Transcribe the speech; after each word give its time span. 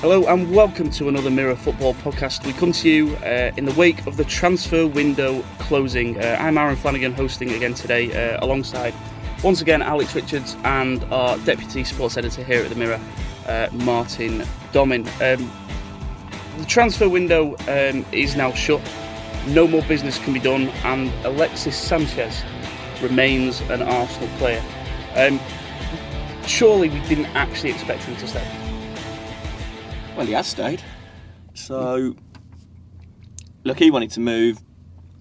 Hello 0.00 0.24
and 0.28 0.50
welcome 0.50 0.88
to 0.92 1.10
another 1.10 1.28
Mirror 1.28 1.56
Football 1.56 1.92
podcast. 1.92 2.46
We 2.46 2.54
come 2.54 2.72
to 2.72 2.88
you 2.88 3.16
uh, 3.16 3.52
in 3.58 3.66
the 3.66 3.74
wake 3.74 4.06
of 4.06 4.16
the 4.16 4.24
transfer 4.24 4.86
window 4.86 5.44
closing. 5.58 6.18
Uh, 6.18 6.38
I'm 6.40 6.56
Aaron 6.56 6.74
Flanagan 6.74 7.12
hosting 7.12 7.50
again 7.50 7.74
today 7.74 8.32
uh, 8.32 8.42
alongside 8.42 8.94
once 9.44 9.60
again 9.60 9.82
Alex 9.82 10.14
Richards 10.14 10.56
and 10.64 11.04
our 11.12 11.36
deputy 11.40 11.84
sports 11.84 12.16
editor 12.16 12.42
here 12.42 12.62
at 12.62 12.70
the 12.70 12.76
Mirror, 12.76 12.98
uh, 13.46 13.68
Martin 13.72 14.38
Domin. 14.72 15.06
Um, 15.20 15.52
the 16.56 16.64
transfer 16.64 17.06
window 17.06 17.54
um, 17.68 18.06
is 18.10 18.36
now 18.36 18.52
shut. 18.52 18.80
No 19.48 19.68
more 19.68 19.82
business 19.82 20.18
can 20.18 20.32
be 20.32 20.40
done, 20.40 20.68
and 20.82 21.12
Alexis 21.26 21.76
Sanchez 21.76 22.42
remains 23.02 23.60
an 23.68 23.82
Arsenal 23.82 24.30
player. 24.38 24.64
Um, 25.14 25.38
surely 26.46 26.88
we 26.88 27.00
didn't 27.00 27.26
actually 27.36 27.72
expect 27.72 28.04
him 28.04 28.16
to 28.16 28.26
stay. 28.26 28.59
Well, 30.20 30.26
he 30.26 30.34
has 30.34 30.48
stayed. 30.48 30.82
So, 31.54 32.14
look, 33.64 33.78
he 33.78 33.90
wanted 33.90 34.10
to 34.10 34.20
move. 34.20 34.58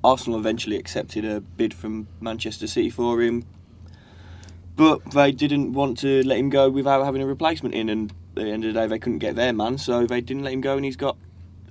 Arsenal 0.03 0.37
eventually 0.37 0.75
accepted 0.75 1.23
a 1.23 1.39
bid 1.39 1.73
from 1.73 2.09
Manchester 2.19 2.67
City 2.67 2.89
for 2.89 3.21
him, 3.21 3.45
but 4.75 5.11
they 5.11 5.31
didn't 5.31 5.71
want 5.71 5.99
to 5.99 6.21
let 6.23 6.37
him 6.37 6.49
go 6.49 6.69
without 6.69 7.05
having 7.05 7.21
a 7.21 7.25
replacement 7.25 7.75
in. 7.75 7.87
And 7.87 8.11
at 8.35 8.43
the 8.43 8.51
end 8.51 8.65
of 8.65 8.73
the 8.73 8.77
day, 8.81 8.87
they 8.87 8.99
couldn't 8.99 9.19
get 9.19 9.37
their 9.37 9.53
man, 9.53 9.77
so 9.77 10.05
they 10.05 10.19
didn't 10.19 10.43
let 10.43 10.51
him 10.51 10.59
go. 10.59 10.75
And 10.75 10.83
he's 10.83 10.97
got 10.97 11.15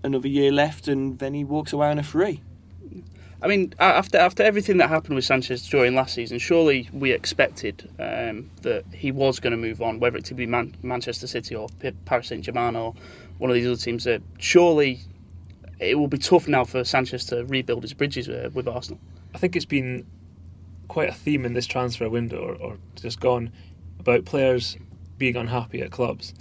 another 0.02 0.26
year 0.26 0.51
left, 0.51 0.88
and 0.88 1.18
then 1.18 1.34
he 1.34 1.45
walks 1.45 1.74
away 1.74 1.88
on 1.88 1.98
a 1.98 2.02
free. 2.02 2.40
I 3.41 3.47
mean, 3.47 3.73
after 3.78 4.19
after 4.19 4.42
everything 4.42 4.78
that 4.78 4.88
happened 4.88 5.15
with 5.15 5.24
Sanchez 5.24 5.69
during 5.69 5.95
last 5.95 6.15
season, 6.15 6.38
surely 6.38 6.88
we 6.92 7.12
expected 7.12 7.88
um, 8.01 8.51
that 8.62 8.84
he 8.92 9.12
was 9.12 9.38
going 9.38 9.52
to 9.52 9.56
move 9.56 9.80
on, 9.80 10.01
whether 10.01 10.16
it 10.16 10.24
to 10.27 10.34
be 10.34 10.45
Man- 10.45 10.74
Manchester 10.83 11.29
City 11.29 11.55
or 11.55 11.69
Paris 12.05 12.29
Saint 12.29 12.45
Germain 12.45 12.74
or 12.74 12.95
one 13.38 13.48
of 13.48 13.54
these 13.54 13.66
other 13.66 13.76
teams. 13.76 14.04
That 14.04 14.23
surely 14.38 15.01
it 15.79 15.96
will 15.96 16.09
be 16.09 16.18
tough 16.18 16.48
now 16.48 16.65
for 16.65 16.82
Sanchez 16.82 17.24
to 17.26 17.45
rebuild 17.45 17.82
his 17.82 17.95
bridges 17.95 18.29
uh, 18.29 18.51
with 18.52 18.66
Arsenal. 18.66 19.01
I 19.35 19.38
think 19.38 19.54
it's 19.54 19.65
been 19.65 20.04
quite 20.88 21.10
a 21.10 21.15
theme 21.15 21.45
in 21.45 21.52
this 21.52 21.66
transfer 21.66 22.09
window, 22.09 22.38
or, 22.38 22.54
or 22.57 22.79
just 22.96 23.20
gone, 23.20 23.52
about 24.01 24.24
players 24.24 24.76
being 25.16 25.37
unhappy 25.37 25.80
at 25.80 25.93
clubs. 25.93 26.35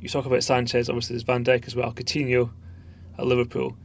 You 0.00 0.08
talk 0.08 0.26
about 0.26 0.42
Sanchez, 0.42 0.88
obviously 0.88 1.14
there's 1.14 1.22
Van 1.22 1.44
Dijk 1.44 1.66
as 1.68 1.76
well, 1.76 1.92
Coutinho 1.92 2.50
at 3.18 3.26
Liverpool 3.26 3.76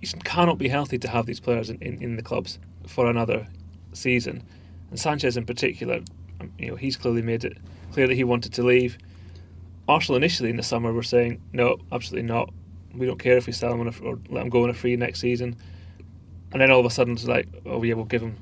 you 0.00 0.08
cannot 0.24 0.58
be 0.58 0.68
healthy 0.68 0.98
to 0.98 1.08
have 1.08 1.26
these 1.26 1.40
players 1.40 1.70
in, 1.70 1.78
in, 1.80 2.02
in 2.02 2.16
the 2.16 2.22
clubs 2.22 2.58
for 2.86 3.08
another 3.08 3.46
season. 3.92 4.42
And 4.90 5.00
Sanchez 5.00 5.36
in 5.36 5.46
particular, 5.46 6.00
um, 6.40 6.52
you 6.58 6.70
know, 6.70 6.76
he's 6.76 6.96
clearly 6.96 7.22
made 7.22 7.44
it 7.44 7.56
clear 7.92 8.06
that 8.06 8.14
he 8.14 8.24
wanted 8.24 8.52
to 8.54 8.62
leave. 8.62 8.98
Arsenal 9.88 10.16
initially 10.16 10.50
in 10.50 10.56
the 10.56 10.62
summer 10.62 10.92
were 10.92 11.02
saying, 11.02 11.40
no, 11.52 11.78
absolutely 11.92 12.28
not. 12.28 12.52
We 12.94 13.06
don't 13.06 13.18
care 13.18 13.36
if 13.36 13.46
we 13.46 13.52
sell 13.52 13.72
him 13.72 13.86
a, 13.86 14.04
or 14.04 14.18
let 14.28 14.42
him 14.42 14.50
go 14.50 14.64
on 14.64 14.70
a 14.70 14.74
free 14.74 14.96
next 14.96 15.20
season. 15.20 15.56
And 16.52 16.60
then 16.60 16.70
all 16.70 16.80
of 16.80 16.86
a 16.86 16.90
sudden 16.90 17.14
it's 17.14 17.26
like, 17.26 17.48
oh 17.66 17.82
yeah, 17.82 17.94
we'll 17.94 18.04
give 18.04 18.22
him 18.22 18.36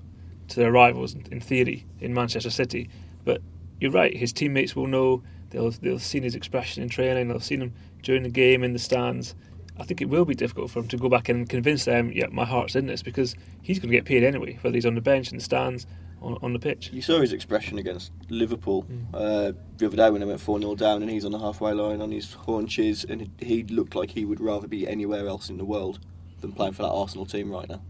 to 0.48 0.60
their 0.60 0.72
rivals 0.72 1.14
in 1.14 1.40
theory 1.40 1.86
in 2.00 2.14
Manchester 2.14 2.50
City. 2.50 2.88
But 3.24 3.40
you're 3.80 3.90
right, 3.90 4.16
his 4.16 4.32
teammates 4.32 4.76
will 4.76 4.86
know. 4.86 5.22
They'll 5.50 5.70
they'll 5.70 5.94
have 5.94 6.02
seen 6.02 6.22
his 6.22 6.34
expression 6.34 6.82
in 6.82 6.88
training. 6.88 7.28
They'll 7.28 7.38
have 7.38 7.44
seen 7.44 7.62
him 7.62 7.74
during 8.02 8.22
the 8.22 8.28
game 8.28 8.62
in 8.62 8.72
the 8.72 8.78
stands. 8.78 9.34
I 9.78 9.84
think 9.84 10.00
it 10.00 10.08
will 10.08 10.24
be 10.24 10.34
difficult 10.34 10.70
for 10.70 10.80
him 10.80 10.88
to 10.88 10.96
go 10.96 11.08
back 11.08 11.28
and 11.28 11.48
convince 11.48 11.84
them, 11.84 12.12
yeah, 12.12 12.26
my 12.30 12.44
heart's 12.44 12.76
in 12.76 12.86
this, 12.86 13.02
because 13.02 13.34
he's 13.62 13.78
going 13.78 13.90
to 13.90 13.96
get 13.96 14.04
paid 14.04 14.22
anyway, 14.22 14.58
whether 14.60 14.74
he's 14.74 14.86
on 14.86 14.94
the 14.94 15.00
bench, 15.00 15.32
in 15.32 15.38
the 15.38 15.44
stands, 15.44 15.86
on, 16.22 16.38
on 16.42 16.52
the 16.52 16.58
pitch. 16.58 16.90
You 16.92 17.02
saw 17.02 17.20
his 17.20 17.32
expression 17.32 17.78
against 17.78 18.12
Liverpool 18.28 18.84
mm. 18.84 19.06
uh, 19.12 19.52
the 19.76 19.86
other 19.86 19.96
day 19.96 20.10
when 20.10 20.20
they 20.20 20.26
went 20.26 20.40
4 20.40 20.60
0 20.60 20.74
down 20.76 21.02
and 21.02 21.10
he's 21.10 21.24
on 21.24 21.32
the 21.32 21.38
halfway 21.38 21.72
line 21.72 22.00
on 22.00 22.12
his 22.12 22.32
haunches, 22.32 23.04
and 23.04 23.30
he 23.40 23.64
looked 23.64 23.94
like 23.94 24.10
he 24.10 24.24
would 24.24 24.40
rather 24.40 24.68
be 24.68 24.86
anywhere 24.88 25.26
else 25.26 25.50
in 25.50 25.58
the 25.58 25.64
world 25.64 25.98
than 26.40 26.52
playing 26.52 26.72
for 26.72 26.82
that 26.82 26.90
Arsenal 26.90 27.26
team 27.26 27.50
right 27.50 27.68
now. 27.68 27.82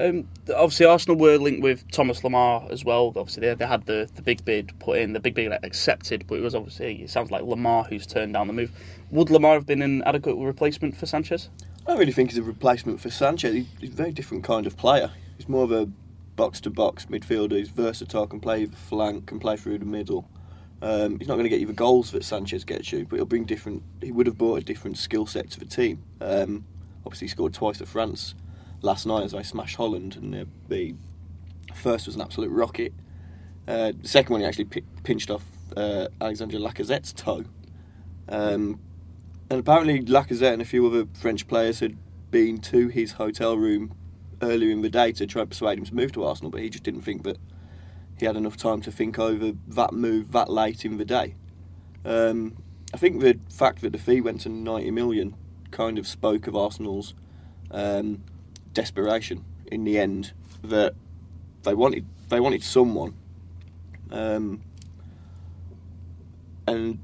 Um, 0.00 0.26
obviously, 0.56 0.86
Arsenal 0.86 1.18
were 1.18 1.36
linked 1.36 1.62
with 1.62 1.88
Thomas 1.90 2.20
Lemar 2.20 2.70
as 2.70 2.86
well. 2.86 3.08
Obviously, 3.08 3.46
they, 3.46 3.54
they 3.54 3.66
had 3.66 3.84
the, 3.84 4.08
the 4.14 4.22
big 4.22 4.42
bid 4.46 4.72
put 4.78 4.98
in, 4.98 5.12
the 5.12 5.20
big 5.20 5.34
bid 5.34 5.52
accepted, 5.62 6.26
but 6.26 6.36
it 6.36 6.40
was 6.42 6.54
obviously, 6.54 7.02
it 7.02 7.10
sounds 7.10 7.30
like 7.30 7.42
Lemar 7.42 7.86
who's 7.86 8.06
turned 8.06 8.32
down 8.32 8.46
the 8.46 8.54
move. 8.54 8.72
Would 9.10 9.28
Lemar 9.28 9.52
have 9.52 9.66
been 9.66 9.82
an 9.82 10.02
adequate 10.04 10.36
replacement 10.36 10.96
for 10.96 11.04
Sanchez? 11.04 11.50
I 11.86 11.96
really 11.96 12.12
think 12.12 12.30
he's 12.30 12.38
a 12.38 12.42
replacement 12.42 12.98
for 13.00 13.10
Sanchez. 13.10 13.66
He's 13.78 13.90
a 13.90 13.94
very 13.94 14.12
different 14.12 14.42
kind 14.42 14.66
of 14.66 14.76
player. 14.78 15.10
He's 15.36 15.48
more 15.48 15.64
of 15.64 15.72
a 15.72 15.86
box 16.34 16.60
to 16.62 16.70
box 16.70 17.04
midfielder. 17.06 17.56
He's 17.56 17.68
versatile, 17.68 18.26
can 18.26 18.40
play 18.40 18.64
the 18.64 18.76
flank, 18.76 19.26
can 19.26 19.38
play 19.38 19.58
through 19.58 19.80
the 19.80 19.84
middle. 19.84 20.26
Um, 20.80 21.18
he's 21.18 21.28
not 21.28 21.34
going 21.34 21.44
to 21.44 21.50
get 21.50 21.60
you 21.60 21.66
the 21.66 21.74
goals 21.74 22.10
that 22.12 22.24
Sanchez 22.24 22.64
gets 22.64 22.90
you, 22.90 23.04
but 23.04 23.16
he'll 23.16 23.26
bring 23.26 23.44
different. 23.44 23.82
He 24.00 24.12
would 24.12 24.26
have 24.26 24.38
brought 24.38 24.62
a 24.62 24.64
different 24.64 24.96
skill 24.96 25.26
set 25.26 25.50
to 25.50 25.60
the 25.60 25.66
team. 25.66 26.02
Um, 26.22 26.64
obviously, 27.04 27.26
he 27.26 27.30
scored 27.30 27.52
twice 27.52 27.78
for 27.78 27.86
France 27.86 28.34
last 28.82 29.06
night 29.06 29.24
as 29.24 29.34
I 29.34 29.42
smashed 29.42 29.76
Holland, 29.76 30.16
and 30.16 30.32
the, 30.32 30.46
the 30.68 30.94
first 31.74 32.06
was 32.06 32.16
an 32.16 32.22
absolute 32.22 32.50
rocket. 32.50 32.92
Uh, 33.68 33.92
the 34.00 34.08
second 34.08 34.32
one 34.32 34.40
he 34.40 34.46
actually 34.46 34.64
p- 34.64 34.84
pinched 35.04 35.30
off 35.30 35.44
uh, 35.76 36.08
Alexandre 36.20 36.58
Lacazette's 36.58 37.12
toe. 37.12 37.44
Um, 38.28 38.80
and 39.50 39.60
apparently 39.60 40.02
Lacazette 40.02 40.52
and 40.52 40.62
a 40.62 40.64
few 40.64 40.86
other 40.86 41.06
French 41.14 41.46
players 41.46 41.80
had 41.80 41.96
been 42.30 42.58
to 42.58 42.88
his 42.88 43.12
hotel 43.12 43.56
room 43.56 43.92
earlier 44.42 44.70
in 44.70 44.82
the 44.82 44.88
day 44.88 45.12
to 45.12 45.26
try 45.26 45.42
and 45.42 45.50
persuade 45.50 45.78
him 45.78 45.84
to 45.84 45.94
move 45.94 46.12
to 46.12 46.24
Arsenal, 46.24 46.50
but 46.50 46.60
he 46.60 46.70
just 46.70 46.84
didn't 46.84 47.02
think 47.02 47.24
that 47.24 47.38
he 48.18 48.26
had 48.26 48.36
enough 48.36 48.56
time 48.56 48.80
to 48.82 48.92
think 48.92 49.18
over 49.18 49.52
that 49.68 49.92
move 49.92 50.32
that 50.32 50.48
late 50.48 50.84
in 50.84 50.98
the 50.98 51.04
day. 51.04 51.34
Um, 52.04 52.56
I 52.94 52.96
think 52.96 53.20
the 53.20 53.38
fact 53.50 53.82
that 53.82 53.92
the 53.92 53.98
fee 53.98 54.20
went 54.20 54.42
to 54.42 54.48
90 54.48 54.90
million 54.90 55.34
kind 55.70 55.98
of 55.98 56.06
spoke 56.06 56.46
of 56.46 56.56
Arsenal's 56.56 57.14
um, 57.70 58.22
desperation 58.72 59.44
in 59.70 59.84
the 59.84 59.98
end 59.98 60.32
that 60.62 60.94
they 61.62 61.74
wanted 61.74 62.06
they 62.28 62.40
wanted 62.40 62.62
someone, 62.62 63.14
um, 64.10 64.60
and 66.66 66.98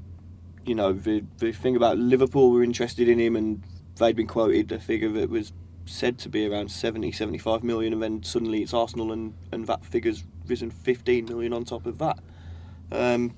you 0.65 0.75
know 0.75 0.93
the 0.93 1.23
the 1.37 1.51
thing 1.51 1.75
about 1.75 1.97
Liverpool 1.97 2.51
were 2.51 2.63
interested 2.63 3.07
in 3.07 3.19
him, 3.19 3.35
and 3.35 3.63
they'd 3.97 4.15
been 4.15 4.27
quoted 4.27 4.71
a 4.71 4.79
figure 4.79 5.09
that 5.09 5.29
was 5.29 5.51
said 5.85 6.17
to 6.19 6.29
be 6.29 6.45
around 6.45 6.69
70, 6.69 7.13
75 7.13 7.63
million, 7.63 7.93
and 7.93 8.03
then 8.03 8.23
suddenly 8.23 8.61
it's 8.61 8.73
Arsenal, 8.73 9.11
and 9.11 9.33
and 9.51 9.67
that 9.67 9.85
figure's 9.85 10.23
risen 10.47 10.71
15 10.71 11.25
million 11.25 11.53
on 11.53 11.65
top 11.65 11.85
of 11.85 11.97
that. 11.99 12.19
Um, 12.91 13.35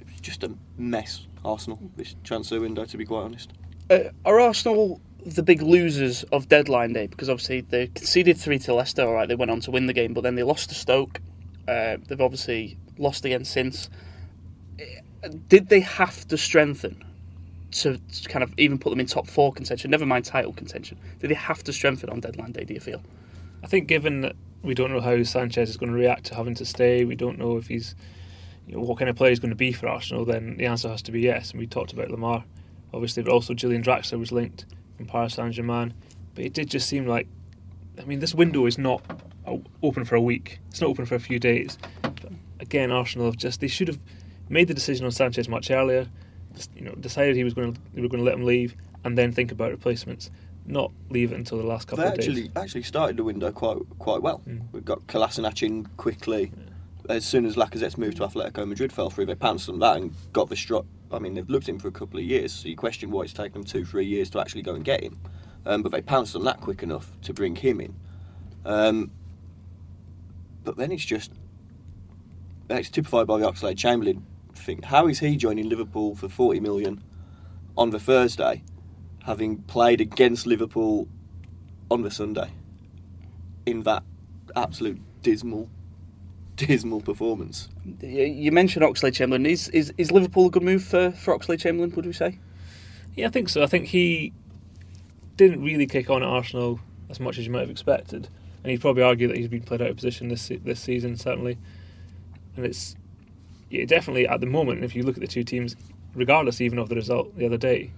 it 0.00 0.06
was 0.06 0.20
just 0.20 0.42
a 0.42 0.54
mess, 0.78 1.26
Arsenal, 1.44 1.78
this 1.96 2.16
transfer 2.24 2.60
window, 2.60 2.84
to 2.84 2.96
be 2.96 3.04
quite 3.04 3.22
honest. 3.22 3.52
Uh, 3.90 4.10
are 4.24 4.40
Arsenal 4.40 5.00
the 5.26 5.42
big 5.42 5.60
losers 5.60 6.22
of 6.24 6.48
deadline 6.48 6.92
day 6.92 7.08
because 7.08 7.28
obviously 7.28 7.60
they 7.60 7.88
conceded 7.88 8.38
three 8.38 8.60
to 8.60 8.72
Leicester. 8.72 9.02
All 9.02 9.14
right, 9.14 9.28
they 9.28 9.34
went 9.34 9.50
on 9.50 9.60
to 9.60 9.72
win 9.72 9.86
the 9.86 9.92
game, 9.92 10.14
but 10.14 10.22
then 10.22 10.36
they 10.36 10.44
lost 10.44 10.68
to 10.68 10.74
Stoke. 10.74 11.20
Uh, 11.66 11.96
they've 12.06 12.20
obviously 12.20 12.78
lost 12.96 13.24
again 13.24 13.44
since. 13.44 13.90
Did 15.48 15.68
they 15.68 15.80
have 15.80 16.28
to 16.28 16.38
strengthen 16.38 17.04
to, 17.72 18.00
kind 18.28 18.44
of 18.44 18.54
even 18.56 18.78
put 18.78 18.90
them 18.90 19.00
in 19.00 19.06
top 19.06 19.26
four 19.26 19.52
contention? 19.52 19.90
Never 19.90 20.06
mind 20.06 20.24
title 20.24 20.52
contention. 20.52 20.96
Did 21.18 21.30
they 21.30 21.34
have 21.34 21.64
to 21.64 21.72
strengthen 21.72 22.08
on 22.08 22.20
deadline 22.20 22.52
day? 22.52 22.64
Do 22.64 22.74
you 22.74 22.80
feel? 22.80 23.02
I 23.64 23.66
think 23.66 23.88
given 23.88 24.20
that 24.20 24.36
we 24.62 24.74
don't 24.74 24.92
know 24.92 25.00
how 25.00 25.20
Sanchez 25.24 25.68
is 25.68 25.76
going 25.76 25.90
to 25.90 25.98
react 25.98 26.26
to 26.26 26.36
having 26.36 26.54
to 26.54 26.64
stay, 26.64 27.04
we 27.04 27.16
don't 27.16 27.36
know 27.36 27.56
if 27.56 27.66
he's 27.66 27.96
you 28.68 28.76
know, 28.76 28.82
what 28.82 28.98
kind 28.98 29.08
of 29.08 29.16
player 29.16 29.30
he's 29.30 29.40
going 29.40 29.50
to 29.50 29.56
be 29.56 29.72
for 29.72 29.88
Arsenal. 29.88 30.24
Then 30.24 30.56
the 30.56 30.66
answer 30.66 30.88
has 30.88 31.02
to 31.02 31.12
be 31.12 31.22
yes. 31.22 31.50
And 31.50 31.58
we 31.58 31.66
talked 31.66 31.92
about 31.92 32.08
Lemar, 32.10 32.44
obviously, 32.94 33.24
but 33.24 33.32
also 33.32 33.54
Julian 33.54 33.82
Draxler 33.82 34.20
was 34.20 34.30
linked 34.30 34.66
from 34.96 35.06
Paris 35.06 35.34
Saint 35.34 35.54
Germain. 35.54 35.94
But 36.34 36.44
it 36.44 36.52
did 36.52 36.70
just 36.70 36.88
seem 36.88 37.06
like, 37.06 37.26
I 37.98 38.04
mean, 38.04 38.20
this 38.20 38.34
window 38.34 38.66
is 38.66 38.78
not 38.78 39.02
open 39.82 40.04
for 40.04 40.16
a 40.16 40.20
week. 40.20 40.60
It's 40.68 40.80
not 40.80 40.90
open 40.90 41.06
for 41.06 41.14
a 41.14 41.20
few 41.20 41.38
days. 41.38 41.78
But 42.02 42.32
again, 42.60 42.90
Arsenal 42.90 43.26
have 43.26 43.36
just 43.36 43.60
they 43.60 43.68
should 43.68 43.88
have 43.88 44.00
made 44.48 44.68
the 44.68 44.74
decision 44.74 45.06
on 45.06 45.12
Sanchez 45.12 45.48
much 45.48 45.70
earlier. 45.70 46.06
You 46.74 46.82
know, 46.82 46.92
decided 46.92 47.36
he 47.36 47.44
was 47.44 47.54
going 47.54 47.74
to 47.74 47.80
they 47.94 48.02
were 48.02 48.08
going 48.08 48.22
to 48.22 48.24
let 48.24 48.34
him 48.34 48.44
leave, 48.44 48.74
and 49.04 49.16
then 49.16 49.32
think 49.32 49.52
about 49.52 49.70
replacements. 49.70 50.30
Not 50.64 50.90
leave 51.10 51.32
it 51.32 51.36
until 51.36 51.58
the 51.58 51.64
last 51.64 51.86
couple 51.86 52.04
they 52.04 52.08
of 52.08 52.14
actually, 52.14 52.34
days. 52.34 52.48
Actually, 52.48 52.62
actually 52.62 52.82
started 52.82 53.16
the 53.16 53.24
window 53.24 53.52
quite 53.52 53.78
quite 53.98 54.22
well. 54.22 54.42
Mm. 54.48 54.62
We've 54.72 54.84
got 54.84 55.06
Kolasinac 55.06 55.62
in 55.62 55.86
quickly. 55.96 56.52
Yeah 56.56 56.72
as 57.08 57.24
soon 57.24 57.46
as 57.46 57.56
Lacazette's 57.56 57.98
moved 57.98 58.16
to 58.18 58.24
Atletico 58.24 58.66
Madrid 58.66 58.92
fell 58.92 59.10
through, 59.10 59.26
they 59.26 59.34
pounced 59.34 59.68
on 59.68 59.78
that 59.80 59.96
and 59.96 60.14
got 60.32 60.48
the 60.48 60.56
strut. 60.56 60.84
I 61.12 61.18
mean, 61.18 61.34
they've 61.34 61.48
looked 61.48 61.68
him 61.68 61.78
for 61.78 61.88
a 61.88 61.92
couple 61.92 62.18
of 62.18 62.24
years, 62.24 62.52
so 62.52 62.68
you 62.68 62.76
question 62.76 63.10
why 63.10 63.22
it's 63.22 63.32
taken 63.32 63.52
them 63.52 63.64
two, 63.64 63.84
three 63.84 64.06
years 64.06 64.30
to 64.30 64.40
actually 64.40 64.62
go 64.62 64.74
and 64.74 64.84
get 64.84 65.02
him. 65.02 65.18
Um, 65.64 65.82
but 65.82 65.92
they 65.92 66.02
pounced 66.02 66.34
on 66.36 66.44
that 66.44 66.60
quick 66.60 66.82
enough 66.82 67.10
to 67.22 67.32
bring 67.32 67.56
him 67.56 67.80
in. 67.80 67.94
Um, 68.64 69.10
but 70.64 70.76
then 70.76 70.90
it's 70.90 71.04
just 71.04 71.32
it's 72.68 72.90
typified 72.90 73.26
by 73.26 73.38
the 73.38 73.46
Oxlade 73.46 73.78
Chamberlain 73.78 74.26
thing. 74.54 74.82
How 74.82 75.06
is 75.06 75.20
he 75.20 75.36
joining 75.36 75.68
Liverpool 75.68 76.16
for 76.16 76.28
40 76.28 76.60
million 76.60 77.02
on 77.76 77.90
the 77.90 78.00
Thursday, 78.00 78.64
having 79.24 79.58
played 79.62 80.00
against 80.00 80.46
Liverpool 80.46 81.08
on 81.90 82.02
the 82.02 82.10
Sunday 82.10 82.50
in 83.64 83.82
that 83.84 84.02
absolute 84.56 85.00
dismal 85.22 85.68
dismal 86.56 87.00
performance. 87.00 87.68
You 88.00 88.50
mentioned 88.50 88.84
Oxlade 88.84 89.14
Chamberlain. 89.14 89.46
Is, 89.46 89.68
is 89.68 89.92
is 89.98 90.10
Liverpool 90.10 90.46
a 90.46 90.50
good 90.50 90.62
move 90.62 90.82
for, 90.82 91.12
for 91.12 91.38
Oxlade 91.38 91.60
Chamberlain? 91.60 91.92
Would 91.94 92.06
we 92.06 92.12
say? 92.12 92.38
Yeah, 93.14 93.26
I 93.26 93.30
think 93.30 93.48
so. 93.48 93.62
I 93.62 93.66
think 93.66 93.86
he 93.86 94.32
didn't 95.36 95.62
really 95.62 95.86
kick 95.86 96.10
on 96.10 96.22
at 96.22 96.28
Arsenal 96.28 96.80
as 97.08 97.20
much 97.20 97.38
as 97.38 97.46
you 97.46 97.52
might 97.52 97.60
have 97.60 97.70
expected, 97.70 98.28
and 98.62 98.70
he'd 98.70 98.80
probably 98.80 99.02
argue 99.02 99.28
that 99.28 99.36
he's 99.36 99.48
been 99.48 99.62
played 99.62 99.82
out 99.82 99.90
of 99.90 99.96
position 99.96 100.28
this 100.28 100.50
this 100.64 100.80
season 100.80 101.16
certainly. 101.16 101.58
And 102.56 102.64
it's 102.64 102.96
yeah, 103.70 103.84
definitely 103.84 104.26
at 104.26 104.40
the 104.40 104.46
moment. 104.46 104.84
If 104.84 104.94
you 104.94 105.02
look 105.02 105.16
at 105.16 105.20
the 105.20 105.26
two 105.26 105.44
teams, 105.44 105.76
regardless 106.14 106.60
even 106.60 106.78
of 106.78 106.88
the 106.88 106.94
result 106.94 107.36
the 107.36 107.46
other 107.46 107.58
day, 107.58 107.92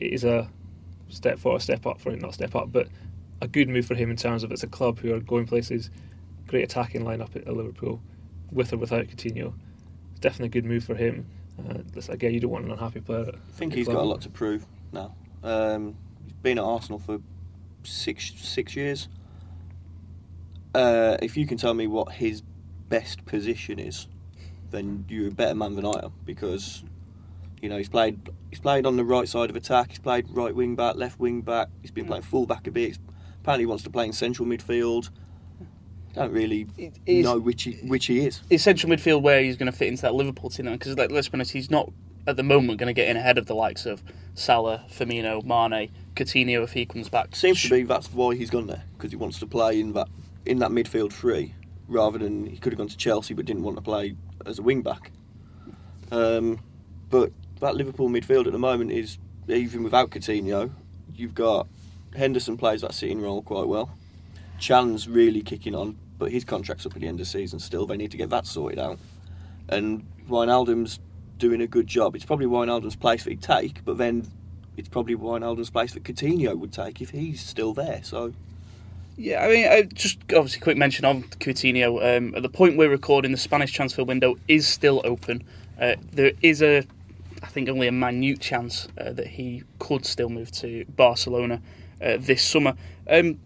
it 0.00 0.12
is 0.12 0.24
a 0.24 0.48
step 1.08 1.38
forward, 1.38 1.62
step 1.62 1.86
up 1.86 2.00
for 2.00 2.10
him. 2.10 2.18
Not 2.18 2.34
step 2.34 2.54
up, 2.54 2.72
but 2.72 2.88
a 3.40 3.48
good 3.48 3.68
move 3.68 3.86
for 3.86 3.94
him 3.94 4.10
in 4.10 4.16
terms 4.16 4.44
of 4.44 4.52
it's 4.52 4.62
a 4.62 4.68
club 4.68 4.98
who 5.00 5.12
are 5.14 5.20
going 5.20 5.46
places. 5.46 5.90
Great 6.52 6.64
attacking 6.64 7.00
lineup 7.02 7.34
at 7.34 7.46
Liverpool, 7.46 7.98
with 8.50 8.74
or 8.74 8.76
without 8.76 9.06
Coutinho. 9.06 9.54
It's 10.10 10.20
definitely 10.20 10.48
a 10.48 10.50
good 10.50 10.66
move 10.66 10.84
for 10.84 10.94
him. 10.94 11.26
Uh, 11.58 11.78
again, 12.10 12.34
you 12.34 12.40
don't 12.40 12.50
want 12.50 12.66
an 12.66 12.70
unhappy 12.72 13.00
player. 13.00 13.22
at 13.22 13.36
I 13.36 13.38
think 13.52 13.72
your 13.72 13.78
he's 13.78 13.86
club. 13.86 13.96
got 13.96 14.02
a 14.02 14.04
lot 14.04 14.20
to 14.20 14.28
prove 14.28 14.66
now. 14.92 15.14
Um, 15.42 15.96
he's 16.22 16.34
been 16.42 16.58
at 16.58 16.64
Arsenal 16.64 16.98
for 16.98 17.20
six 17.84 18.34
six 18.36 18.76
years. 18.76 19.08
Uh, 20.74 21.16
if 21.22 21.38
you 21.38 21.46
can 21.46 21.56
tell 21.56 21.72
me 21.72 21.86
what 21.86 22.12
his 22.12 22.42
best 22.90 23.24
position 23.24 23.78
is, 23.78 24.06
then 24.72 25.06
you're 25.08 25.28
a 25.28 25.30
better 25.30 25.54
man 25.54 25.74
than 25.74 25.86
I 25.86 26.04
am 26.04 26.12
because 26.26 26.84
you 27.62 27.70
know 27.70 27.78
he's 27.78 27.88
played 27.88 28.28
he's 28.50 28.60
played 28.60 28.84
on 28.84 28.98
the 28.98 29.04
right 29.06 29.26
side 29.26 29.48
of 29.48 29.56
attack. 29.56 29.88
He's 29.88 30.00
played 30.00 30.26
right 30.28 30.54
wing 30.54 30.76
back, 30.76 30.96
left 30.96 31.18
wing 31.18 31.40
back. 31.40 31.68
He's 31.80 31.90
been 31.90 32.04
playing 32.04 32.24
full 32.24 32.44
back 32.44 32.66
a 32.66 32.70
bit. 32.70 32.88
He's, 32.88 32.98
apparently, 33.40 33.62
he 33.62 33.66
wants 33.66 33.84
to 33.84 33.90
play 33.90 34.04
in 34.04 34.12
central 34.12 34.46
midfield. 34.46 35.08
Don't 36.14 36.32
really 36.32 36.66
is- 37.06 37.24
know 37.24 37.38
which 37.38 37.64
he, 37.64 37.72
which 37.86 38.06
he 38.06 38.26
is. 38.26 38.40
Is 38.50 38.62
central 38.62 38.92
midfield 38.92 39.22
where 39.22 39.42
he's 39.42 39.56
going 39.56 39.70
to 39.70 39.76
fit 39.76 39.88
into 39.88 40.02
that 40.02 40.14
Liverpool 40.14 40.50
team? 40.50 40.70
Because 40.70 40.96
like, 40.96 41.10
let's 41.10 41.28
be 41.28 41.36
honest, 41.36 41.52
he's 41.52 41.70
not 41.70 41.90
at 42.26 42.36
the 42.36 42.42
moment 42.42 42.78
going 42.78 42.88
to 42.88 42.92
get 42.92 43.08
in 43.08 43.16
ahead 43.16 43.38
of 43.38 43.46
the 43.46 43.54
likes 43.54 43.86
of 43.86 44.02
Salah, 44.34 44.84
Firmino, 44.90 45.42
Mane, 45.44 45.90
Coutinho 46.14 46.62
if 46.62 46.72
he 46.72 46.86
comes 46.86 47.08
back. 47.08 47.34
Seems 47.34 47.62
to 47.62 47.70
be 47.70 47.82
that's 47.82 48.12
why 48.12 48.34
he's 48.34 48.50
gone 48.50 48.66
there 48.66 48.84
because 48.96 49.10
he 49.10 49.16
wants 49.16 49.38
to 49.40 49.46
play 49.46 49.80
in 49.80 49.92
that 49.94 50.08
in 50.44 50.58
that 50.58 50.70
midfield 50.70 51.12
three 51.12 51.54
rather 51.88 52.18
than 52.18 52.46
he 52.46 52.56
could 52.56 52.72
have 52.72 52.78
gone 52.78 52.88
to 52.88 52.96
Chelsea 52.96 53.34
but 53.34 53.44
didn't 53.44 53.62
want 53.62 53.76
to 53.76 53.82
play 53.82 54.14
as 54.46 54.58
a 54.58 54.62
wing 54.62 54.82
back. 54.82 55.10
Um, 56.10 56.60
but 57.10 57.32
that 57.60 57.76
Liverpool 57.76 58.08
midfield 58.08 58.46
at 58.46 58.52
the 58.52 58.58
moment 58.58 58.92
is 58.92 59.18
even 59.48 59.82
without 59.82 60.10
Coutinho, 60.10 60.70
you've 61.14 61.34
got 61.34 61.66
Henderson 62.16 62.56
plays 62.56 62.82
that 62.82 62.94
sitting 62.94 63.20
role 63.20 63.42
quite 63.42 63.66
well. 63.66 63.90
Can's 64.60 65.08
really 65.08 65.42
kicking 65.42 65.74
on, 65.74 65.98
but 66.22 66.30
his 66.30 66.44
contract's 66.44 66.86
up 66.86 66.94
at 66.94 67.00
the 67.00 67.08
end 67.08 67.18
of 67.18 67.26
the 67.26 67.30
season 67.30 67.58
still. 67.58 67.84
They 67.84 67.96
need 67.96 68.12
to 68.12 68.16
get 68.16 68.30
that 68.30 68.46
sorted 68.46 68.78
out. 68.78 68.98
And 69.68 70.06
Wijnaldum's 70.28 71.00
doing 71.38 71.60
a 71.60 71.66
good 71.66 71.88
job. 71.88 72.14
It's 72.14 72.24
probably 72.24 72.46
Wijnaldum's 72.46 72.94
place 72.94 73.24
that 73.24 73.30
he'd 73.30 73.42
take, 73.42 73.84
but 73.84 73.98
then 73.98 74.30
it's 74.76 74.88
probably 74.88 75.16
Wijnaldum's 75.16 75.70
place 75.70 75.94
that 75.94 76.04
Coutinho 76.04 76.56
would 76.56 76.72
take 76.72 77.00
if 77.00 77.10
he's 77.10 77.40
still 77.40 77.74
there. 77.74 78.00
So 78.04 78.32
Yeah, 79.16 79.44
I 79.44 79.48
mean, 79.48 79.66
I 79.68 79.82
just 79.82 80.18
obviously 80.34 80.60
quick 80.60 80.76
mention 80.76 81.04
of 81.04 81.16
Coutinho. 81.40 82.16
Um, 82.16 82.34
at 82.34 82.42
the 82.42 82.48
point 82.48 82.76
we're 82.76 82.88
recording, 82.88 83.32
the 83.32 83.38
Spanish 83.38 83.72
transfer 83.72 84.04
window 84.04 84.36
is 84.46 84.66
still 84.66 85.02
open. 85.04 85.44
Uh, 85.80 85.96
there 86.12 86.32
is 86.40 86.62
a, 86.62 86.84
I 87.42 87.46
think, 87.48 87.68
only 87.68 87.88
a 87.88 87.92
minute 87.92 88.40
chance 88.40 88.88
uh, 88.98 89.12
that 89.12 89.26
he 89.26 89.64
could 89.80 90.06
still 90.06 90.28
move 90.28 90.52
to 90.52 90.84
Barcelona 90.96 91.60
uh, 92.00 92.16
this 92.20 92.42
summer. 92.42 92.74
Um, 93.10 93.38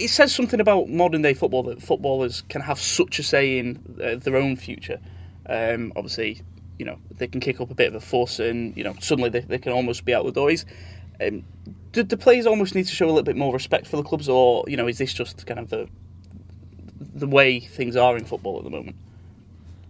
it 0.00 0.08
says 0.08 0.34
something 0.34 0.60
about 0.60 0.88
modern 0.88 1.22
day 1.22 1.34
football 1.34 1.62
that 1.64 1.82
footballers 1.82 2.42
can 2.48 2.62
have 2.62 2.80
such 2.80 3.18
a 3.18 3.22
say 3.22 3.58
in 3.58 3.98
uh, 4.02 4.16
their 4.16 4.36
own 4.36 4.56
future. 4.56 4.98
Um, 5.46 5.92
obviously, 5.94 6.42
you 6.78 6.86
know 6.86 6.98
they 7.18 7.26
can 7.26 7.40
kick 7.40 7.60
up 7.60 7.70
a 7.70 7.74
bit 7.74 7.88
of 7.88 7.94
a 7.94 8.00
fuss, 8.00 8.40
and 8.40 8.76
you 8.76 8.82
know 8.82 8.94
suddenly 9.00 9.28
they, 9.28 9.40
they 9.40 9.58
can 9.58 9.72
almost 9.72 10.04
be 10.04 10.14
out 10.14 10.24
the 10.24 10.32
doors. 10.32 10.64
Um, 11.20 11.44
do 11.92 12.02
the 12.02 12.16
players 12.16 12.46
almost 12.46 12.74
need 12.74 12.86
to 12.86 12.94
show 12.94 13.06
a 13.06 13.08
little 13.08 13.22
bit 13.22 13.36
more 13.36 13.52
respect 13.52 13.86
for 13.86 13.96
the 13.98 14.02
clubs, 14.02 14.28
or 14.28 14.64
you 14.66 14.76
know, 14.76 14.88
is 14.88 14.98
this 14.98 15.12
just 15.12 15.46
kind 15.46 15.60
of 15.60 15.68
the 15.68 15.88
the 17.14 17.26
way 17.26 17.60
things 17.60 17.96
are 17.96 18.16
in 18.16 18.24
football 18.24 18.58
at 18.58 18.64
the 18.64 18.70
moment? 18.70 18.96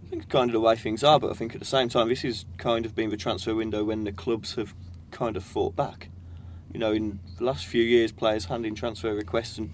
I 0.05 0.09
think 0.09 0.27
kind 0.27 0.49
of 0.49 0.53
the 0.53 0.59
way 0.59 0.75
things 0.75 1.03
are, 1.05 1.19
but 1.19 1.31
I 1.31 1.33
think 1.35 1.53
at 1.53 1.59
the 1.59 1.65
same 1.65 1.87
time, 1.87 2.09
this 2.09 2.25
is 2.25 2.43
kind 2.57 2.85
of 2.85 2.95
been 2.95 3.09
the 3.09 3.17
transfer 3.17 3.55
window 3.55 3.85
when 3.85 4.03
the 4.03 4.11
clubs 4.11 4.55
have 4.55 4.73
kind 5.11 5.37
of 5.37 5.43
fought 5.43 5.75
back. 5.75 6.09
You 6.73 6.79
know, 6.79 6.91
in 6.91 7.19
the 7.37 7.45
last 7.45 7.65
few 7.65 7.83
years, 7.83 8.11
players 8.11 8.45
hand 8.45 8.65
in 8.65 8.75
transfer 8.75 9.13
requests, 9.13 9.57
and 9.57 9.71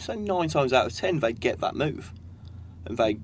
say 0.00 0.16
nine 0.16 0.48
times 0.48 0.72
out 0.72 0.86
of 0.86 0.94
ten, 0.94 1.20
they 1.20 1.32
get 1.32 1.60
that 1.60 1.74
move, 1.74 2.12
and 2.86 2.96
they 2.96 3.18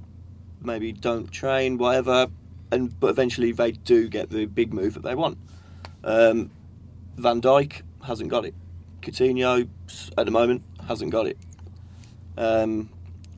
maybe 0.62 0.92
don't 0.92 1.30
train, 1.30 1.78
whatever, 1.78 2.28
and 2.70 2.98
but 3.00 3.08
eventually 3.08 3.52
they 3.52 3.72
do 3.72 4.08
get 4.08 4.30
the 4.30 4.46
big 4.46 4.72
move 4.72 4.94
that 4.94 5.02
they 5.02 5.14
want. 5.14 5.38
Um, 6.02 6.50
Van 7.16 7.40
Dijk 7.40 7.82
hasn't 8.04 8.30
got 8.30 8.44
it. 8.44 8.54
Coutinho 9.02 9.68
at 10.16 10.24
the 10.26 10.32
moment 10.32 10.62
hasn't 10.86 11.10
got 11.10 11.26
it. 11.26 11.38
Um, 12.36 12.90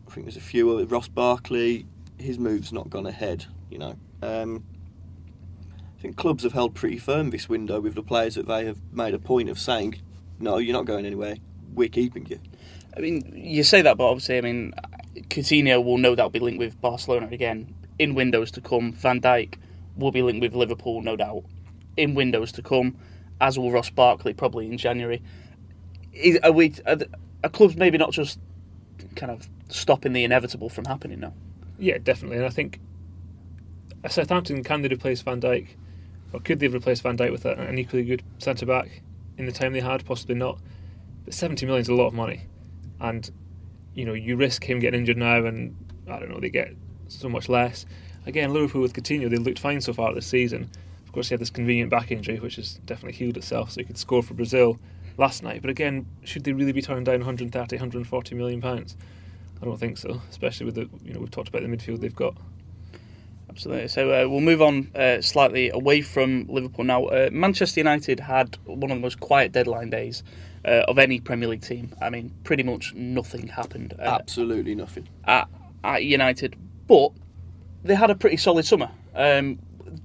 I 0.08 0.12
think 0.12 0.26
there's 0.26 0.36
a 0.36 0.40
few. 0.40 0.70
other- 0.70 0.86
Ross 0.86 1.08
Barkley, 1.08 1.86
his 2.18 2.38
move's 2.38 2.72
not 2.72 2.88
gone 2.88 3.06
ahead. 3.06 3.46
You 3.70 3.78
know, 3.78 3.96
um, 4.22 4.64
I 5.98 6.00
think 6.00 6.16
clubs 6.16 6.44
have 6.44 6.52
held 6.52 6.74
pretty 6.74 6.98
firm 6.98 7.30
this 7.30 7.48
window 7.48 7.80
with 7.80 7.94
the 7.94 8.02
players 8.02 8.36
that 8.36 8.46
they 8.46 8.64
have 8.64 8.78
made 8.92 9.14
a 9.14 9.18
point 9.18 9.48
of 9.48 9.58
saying, 9.58 9.96
"No, 10.38 10.58
you're 10.58 10.72
not 10.72 10.86
going 10.86 11.04
anywhere. 11.04 11.36
We're 11.74 11.88
keeping 11.88 12.26
you." 12.26 12.38
I 12.96 13.00
mean, 13.00 13.32
you 13.34 13.62
say 13.62 13.82
that, 13.82 13.96
but 13.98 14.08
obviously, 14.08 14.38
I 14.38 14.40
mean, 14.40 14.72
Coutinho 15.28 15.84
will 15.84 15.98
no 15.98 16.14
doubt 16.14 16.32
be 16.32 16.38
linked 16.38 16.58
with 16.58 16.80
Barcelona 16.80 17.28
again 17.30 17.74
in 17.98 18.14
windows 18.14 18.50
to 18.52 18.60
come. 18.60 18.92
Van 18.92 19.20
Dijk 19.20 19.54
will 19.96 20.12
be 20.12 20.22
linked 20.22 20.40
with 20.40 20.54
Liverpool, 20.54 21.02
no 21.02 21.16
doubt, 21.16 21.44
in 21.96 22.14
windows 22.14 22.52
to 22.52 22.62
come, 22.62 22.96
as 23.40 23.58
will 23.58 23.70
Ross 23.70 23.90
Barkley 23.90 24.32
probably 24.32 24.66
in 24.66 24.78
January. 24.78 25.22
Is, 26.12 26.38
are 26.42 26.52
we? 26.52 26.74
Are, 26.86 26.98
are 27.44 27.50
clubs 27.50 27.76
maybe 27.76 27.98
not 27.98 28.12
just 28.12 28.38
kind 29.14 29.30
of 29.30 29.48
stopping 29.68 30.12
the 30.12 30.24
inevitable 30.24 30.68
from 30.68 30.86
happening 30.86 31.20
now? 31.20 31.34
Yeah, 31.78 31.98
definitely. 31.98 32.38
And 32.38 32.46
I 32.46 32.50
think 32.50 32.80
Southampton 34.08 34.64
can 34.64 34.82
they 34.82 34.88
replace 34.88 35.20
Van 35.20 35.40
Dijk, 35.40 35.68
or 36.32 36.40
could 36.40 36.60
they 36.60 36.66
have 36.66 36.74
replaced 36.74 37.02
Van 37.02 37.16
Dijk 37.16 37.30
with 37.30 37.44
an 37.44 37.78
equally 37.78 38.04
good 38.04 38.22
centre 38.38 38.64
back 38.64 39.02
in 39.36 39.44
the 39.44 39.52
time 39.52 39.74
they 39.74 39.80
had? 39.80 40.04
Possibly 40.06 40.34
not. 40.34 40.58
But 41.26 41.34
seventy 41.34 41.66
million 41.66 41.82
is 41.82 41.88
a 41.88 41.94
lot 41.94 42.06
of 42.06 42.14
money, 42.14 42.42
and 43.00 43.30
you 43.94 44.04
know 44.04 44.14
you 44.14 44.36
risk 44.36 44.64
him 44.68 44.78
getting 44.78 45.00
injured 45.00 45.16
now, 45.16 45.44
and 45.44 45.76
I 46.08 46.18
don't 46.18 46.30
know 46.30 46.40
they 46.40 46.50
get 46.50 46.74
so 47.08 47.28
much 47.28 47.48
less. 47.48 47.86
Again, 48.26 48.52
Liverpool 48.52 48.82
with 48.82 48.92
Coutinho, 48.92 49.30
they 49.30 49.36
looked 49.36 49.58
fine 49.58 49.80
so 49.80 49.92
far 49.92 50.12
this 50.12 50.26
season. 50.26 50.70
Of 51.04 51.12
course, 51.12 51.28
he 51.28 51.34
had 51.34 51.40
this 51.40 51.50
convenient 51.50 51.90
back 51.90 52.10
injury, 52.10 52.40
which 52.40 52.56
has 52.56 52.74
definitely 52.84 53.16
healed 53.16 53.36
itself, 53.36 53.70
so 53.70 53.80
he 53.80 53.84
could 53.84 53.98
score 53.98 54.22
for 54.22 54.34
Brazil 54.34 54.78
last 55.16 55.42
night. 55.42 55.62
But 55.62 55.70
again, 55.70 56.06
should 56.24 56.44
they 56.44 56.52
really 56.52 56.72
be 56.72 56.82
turning 56.82 57.04
down 57.04 57.20
130, 57.20 57.76
140 57.76 58.34
million 58.34 58.60
pounds? 58.60 58.96
I 59.60 59.64
don't 59.64 59.78
think 59.78 59.96
so, 59.96 60.20
especially 60.28 60.66
with 60.66 60.74
the 60.74 60.88
you 61.04 61.14
know 61.14 61.20
we've 61.20 61.30
talked 61.30 61.48
about 61.48 61.62
the 61.62 61.68
midfield 61.68 62.00
they've 62.00 62.14
got. 62.14 62.36
Absolutely. 63.48 63.88
So 63.88 64.10
uh, 64.10 64.28
we'll 64.28 64.42
move 64.42 64.60
on 64.60 64.90
uh, 64.94 65.22
slightly 65.22 65.70
away 65.70 66.02
from 66.02 66.46
Liverpool 66.46 66.84
now. 66.84 67.06
Uh, 67.06 67.30
Manchester 67.32 67.80
United 67.80 68.20
had 68.20 68.58
one 68.66 68.90
of 68.90 68.98
the 68.98 69.00
most 69.00 69.18
quiet 69.18 69.52
deadline 69.52 69.88
days 69.88 70.22
uh, 70.66 70.84
of 70.88 70.98
any 70.98 71.20
Premier 71.20 71.48
League 71.48 71.62
team. 71.62 71.94
I 72.00 72.10
mean, 72.10 72.34
pretty 72.44 72.62
much 72.62 72.92
nothing 72.94 73.46
happened 73.48 73.94
uh, 73.98 74.02
Absolutely 74.02 74.74
nothing. 74.74 75.08
at, 75.24 75.48
at 75.84 76.04
United, 76.04 76.56
but 76.86 77.12
they 77.84 77.94
had 77.94 78.10
a 78.10 78.14
pretty 78.14 78.36
solid 78.36 78.66
summer. 78.66 78.90
Um, 79.14 79.58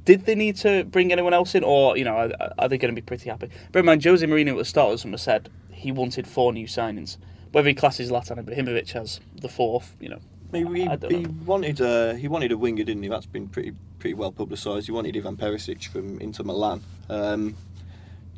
did 0.06 0.26
they 0.26 0.36
need 0.36 0.56
to 0.58 0.84
bring 0.86 1.12
anyone 1.12 1.34
else 1.34 1.56
in, 1.56 1.64
or 1.64 1.98
you 1.98 2.06
know, 2.06 2.16
are, 2.16 2.54
are 2.58 2.70
they 2.70 2.78
going 2.78 2.94
to 2.94 3.02
be 3.02 3.06
pretty 3.06 3.30
happy? 3.30 3.50
Bear 3.72 3.82
in 3.82 3.86
mind, 3.86 4.04
Jose 4.04 4.26
Mourinho 4.26 4.52
at 4.52 4.58
the 4.58 4.66
start 4.66 4.88
of 4.88 4.94
the 4.94 4.98
summer 5.00 5.18
said 5.18 5.50
he 5.72 5.92
wanted 5.92 6.28
four 6.28 6.54
new 6.54 6.68
signings. 6.68 7.18
Whether 7.52 7.68
he 7.68 7.76
classes 7.76 8.12
Zlatan 8.12 8.42
Ibrahimovic 8.42 8.96
as 8.96 9.20
the 9.36 9.50
fourth, 9.50 9.94
you 10.00 10.08
know, 10.08 10.20
he, 10.54 10.64
he 11.10 11.26
wanted 11.46 11.82
a 11.82 12.16
he 12.16 12.28
wanted 12.28 12.52
a 12.52 12.58
winger, 12.58 12.84
didn't 12.84 13.04
he? 13.04 13.10
That's 13.10 13.26
been 13.26 13.48
pretty 13.48 13.74
pretty 14.00 14.14
well 14.14 14.32
publicised. 14.32 14.86
He 14.86 14.92
wanted 14.92 15.18
Ivan 15.18 15.38
Perisic 15.38 15.88
from 15.88 16.20
Inter 16.20 16.44
Milan. 16.44 16.82
Um, 17.10 17.56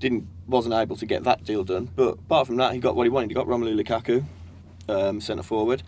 didn't 0.04 0.28
wasn't 0.48 0.76
able 0.76 0.98
to 0.98 1.06
get 1.06 1.24
that 1.24 1.44
deal 1.46 1.64
done. 1.64 1.90
But 1.96 2.16
apart 2.16 2.46
from 2.48 2.58
that, 2.58 2.74
he 2.74 2.80
got 2.80 2.96
what 2.96 3.06
he 3.06 3.10
wanted. 3.10 3.30
He 3.30 3.34
got 3.34 3.48
Romelu 3.48 3.82
Lukaku, 3.82 4.26
um, 4.90 5.22
centre 5.22 5.44
forward. 5.44 5.82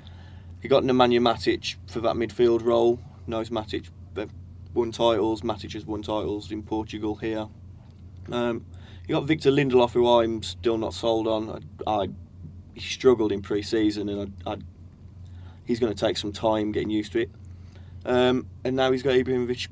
He 0.62 0.70
got 0.70 0.84
Nemanja 0.84 1.20
Matic 1.20 1.76
for 1.86 2.00
that 2.00 2.16
midfield 2.16 2.64
role. 2.64 3.00
Knows 3.28 3.50
Matic. 3.50 3.90
They've 4.14 4.32
won 4.74 4.92
titles. 4.92 5.42
Matic 5.42 5.74
has 5.74 5.86
won 5.86 6.02
titles 6.02 6.52
in 6.52 6.64
Portugal 6.64 7.16
here. 7.16 7.48
Um, 8.32 8.66
you 9.06 9.14
got 9.14 9.26
Victor 9.26 9.52
Lindelof, 9.52 9.92
who 9.92 10.08
I'm 10.08 10.42
still 10.42 10.78
not 10.78 10.94
sold 10.94 11.28
on. 11.28 11.62
I, 11.86 11.92
I 11.92 12.08
he 12.74 12.82
struggled 12.82 13.32
in 13.32 13.42
pre-season, 13.42 14.10
and 14.10 14.34
I, 14.48 14.54
I 14.54 14.58
he's 15.66 15.80
going 15.80 15.94
to 15.94 16.00
take 16.00 16.18
some 16.18 16.32
time 16.32 16.72
getting 16.72 16.90
used 16.90 17.12
to 17.12 17.20
it. 17.20 17.32
Um, 18.06 18.48
and 18.64 18.76
now 18.76 18.92
he's 18.92 19.04
got 19.04 19.16
Ibrahimovic 19.16 19.68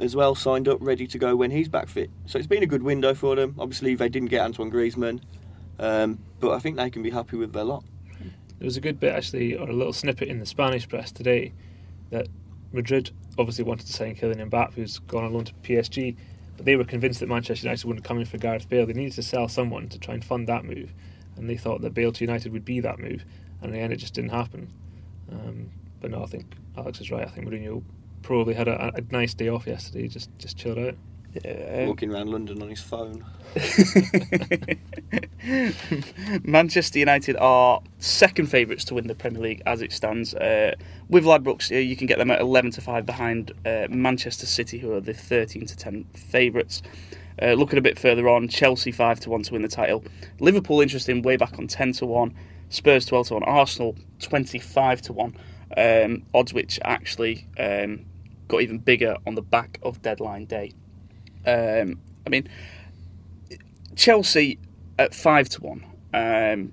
as 0.00 0.16
well 0.16 0.34
signed 0.34 0.68
up, 0.68 0.78
ready 0.80 1.06
to 1.06 1.18
go 1.18 1.36
when 1.36 1.50
he's 1.50 1.68
back 1.68 1.88
fit. 1.88 2.10
So 2.26 2.38
it's 2.38 2.46
been 2.46 2.62
a 2.62 2.66
good 2.66 2.82
window 2.82 3.14
for 3.14 3.36
them. 3.36 3.54
Obviously, 3.58 3.94
they 3.94 4.08
didn't 4.08 4.30
get 4.30 4.40
Antoine 4.40 4.70
Griezmann, 4.70 5.20
um, 5.78 6.18
but 6.40 6.52
I 6.52 6.58
think 6.58 6.76
they 6.76 6.90
can 6.90 7.02
be 7.02 7.10
happy 7.10 7.36
with 7.36 7.52
their 7.52 7.64
lot. 7.64 7.84
There 8.58 8.66
was 8.66 8.76
a 8.76 8.80
good 8.80 9.00
bit 9.00 9.14
actually, 9.14 9.56
or 9.56 9.68
a 9.68 9.72
little 9.72 9.92
snippet 9.92 10.28
in 10.28 10.38
the 10.38 10.46
Spanish 10.46 10.88
press 10.88 11.10
today 11.12 11.52
that 12.10 12.28
Madrid 12.72 13.10
obviously 13.38 13.64
wanted 13.64 13.86
to 13.86 13.92
sign 13.92 14.14
Kylian 14.14 14.50
Mbappe, 14.50 14.74
who's 14.74 14.98
gone 14.98 15.24
on 15.24 15.32
loan 15.32 15.44
to 15.44 15.54
PSG, 15.62 16.16
But 16.56 16.66
they 16.66 16.76
were 16.76 16.84
convinced 16.84 17.20
that 17.20 17.28
Manchester 17.28 17.66
United 17.66 17.86
wouldn't 17.86 18.04
come 18.04 18.18
in 18.18 18.26
for 18.26 18.36
Gareth 18.38 18.68
Bale. 18.68 18.86
They 18.86 18.92
needed 18.92 19.14
to 19.14 19.22
sell 19.22 19.48
someone 19.48 19.88
to 19.88 19.98
try 19.98 20.14
and 20.14 20.24
fund 20.24 20.46
that 20.48 20.64
move, 20.64 20.92
and 21.36 21.48
they 21.48 21.56
thought 21.56 21.80
that 21.80 21.94
Bale 21.94 22.12
to 22.12 22.24
United 22.24 22.52
would 22.52 22.64
be 22.64 22.80
that 22.80 22.98
move, 22.98 23.24
and 23.60 23.70
in 23.70 23.72
the 23.72 23.78
end 23.78 23.92
it 23.92 23.96
just 23.96 24.14
didn't 24.14 24.30
happen. 24.30 24.70
Um, 25.32 25.70
but 26.00 26.10
no, 26.10 26.22
I 26.22 26.26
think 26.26 26.54
Alex 26.76 27.00
is 27.00 27.10
right. 27.10 27.26
I 27.26 27.30
think 27.30 27.46
Mourinho 27.48 27.82
probably 28.22 28.54
had 28.54 28.68
a, 28.68 28.92
a 28.94 29.00
nice 29.10 29.34
day 29.34 29.48
off 29.48 29.66
yesterday, 29.66 30.08
just 30.08 30.30
just 30.38 30.56
chilled 30.56 30.78
out. 30.78 30.94
Yeah, 31.44 31.86
Walking 31.86 32.12
around 32.12 32.30
London 32.30 32.60
on 32.60 32.68
his 32.68 32.82
phone. 32.82 33.24
Manchester 36.42 36.98
United 36.98 37.36
are 37.36 37.80
second 37.98 38.46
favourites 38.46 38.84
to 38.86 38.94
win 38.94 39.06
the 39.06 39.14
Premier 39.14 39.40
League 39.40 39.62
as 39.64 39.80
it 39.80 39.92
stands. 39.92 40.34
Uh, 40.34 40.74
with 41.08 41.24
Ladbrokes, 41.24 41.70
uh, 41.70 41.78
you 41.78 41.96
can 41.96 42.08
get 42.08 42.18
them 42.18 42.32
at 42.32 42.40
11 42.40 42.72
to 42.72 42.80
5 42.80 43.06
behind 43.06 43.52
uh, 43.64 43.86
Manchester 43.88 44.44
City, 44.44 44.78
who 44.78 44.92
are 44.92 45.00
the 45.00 45.14
13 45.14 45.66
to 45.66 45.76
10 45.76 46.04
favourites. 46.14 46.82
Uh, 47.40 47.52
looking 47.52 47.78
a 47.78 47.82
bit 47.82 47.98
further 47.98 48.28
on, 48.28 48.48
Chelsea 48.48 48.90
5 48.90 49.20
to 49.20 49.30
1 49.30 49.44
to 49.44 49.52
win 49.52 49.62
the 49.62 49.68
title. 49.68 50.02
Liverpool, 50.40 50.80
interesting, 50.80 51.22
way 51.22 51.36
back 51.36 51.60
on 51.60 51.68
10 51.68 51.92
to 51.92 52.06
1. 52.06 52.34
Spurs 52.70 53.06
12 53.06 53.28
to 53.28 53.34
1. 53.34 53.44
Arsenal 53.44 53.96
25 54.18 55.02
to 55.02 55.12
1. 55.12 55.36
Um, 55.76 56.24
odds 56.34 56.52
which 56.52 56.80
actually 56.82 57.46
um, 57.56 58.04
got 58.50 58.62
even 58.62 58.78
bigger 58.78 59.16
on 59.26 59.34
the 59.34 59.42
back 59.42 59.78
of 59.82 60.02
deadline 60.02 60.44
day. 60.44 60.72
Um, 61.46 62.00
I 62.26 62.30
mean, 62.30 62.48
Chelsea 63.96 64.58
at 64.98 65.14
five 65.14 65.48
to 65.50 65.62
one. 65.62 65.86
Um, 66.12 66.72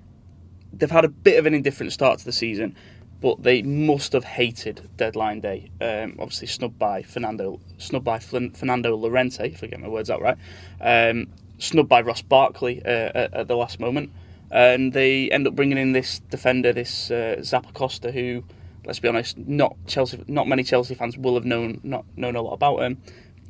they've 0.72 0.90
had 0.90 1.04
a 1.04 1.08
bit 1.08 1.38
of 1.38 1.46
an 1.46 1.54
indifferent 1.54 1.92
start 1.92 2.18
to 2.18 2.24
the 2.24 2.32
season, 2.32 2.76
but 3.20 3.42
they 3.42 3.62
must 3.62 4.12
have 4.12 4.24
hated 4.24 4.88
deadline 4.96 5.40
day. 5.40 5.70
Um, 5.80 6.16
obviously, 6.18 6.48
snubbed 6.48 6.78
by 6.78 7.02
Fernando, 7.02 7.60
snubbed 7.78 8.04
by 8.04 8.18
Fernando 8.18 8.96
Llorente, 8.96 9.50
if 9.50 9.62
I 9.62 9.68
get 9.68 9.80
my 9.80 9.88
words 9.88 10.10
out 10.10 10.20
right. 10.20 10.36
Um, 10.80 11.28
snubbed 11.58 11.88
by 11.88 12.02
Ross 12.02 12.22
Barkley 12.22 12.82
uh, 12.84 12.88
at, 12.88 13.34
at, 13.34 13.48
the 13.48 13.56
last 13.56 13.80
moment, 13.80 14.10
and 14.50 14.92
they 14.92 15.30
end 15.30 15.46
up 15.46 15.54
bringing 15.56 15.78
in 15.78 15.92
this 15.92 16.20
defender, 16.30 16.72
this 16.72 17.10
uh, 17.10 17.36
Zappacosta, 17.40 18.12
who, 18.12 18.44
let's 18.84 18.98
be 18.98 19.08
honest, 19.08 19.38
not 19.38 19.76
Chelsea, 19.86 20.22
not 20.28 20.48
many 20.48 20.62
Chelsea 20.62 20.94
fans 20.94 21.16
will 21.16 21.34
have 21.34 21.44
known, 21.44 21.80
not 21.82 22.04
known 22.16 22.36
a 22.36 22.42
lot 22.42 22.52
about 22.52 22.80
him. 22.80 23.00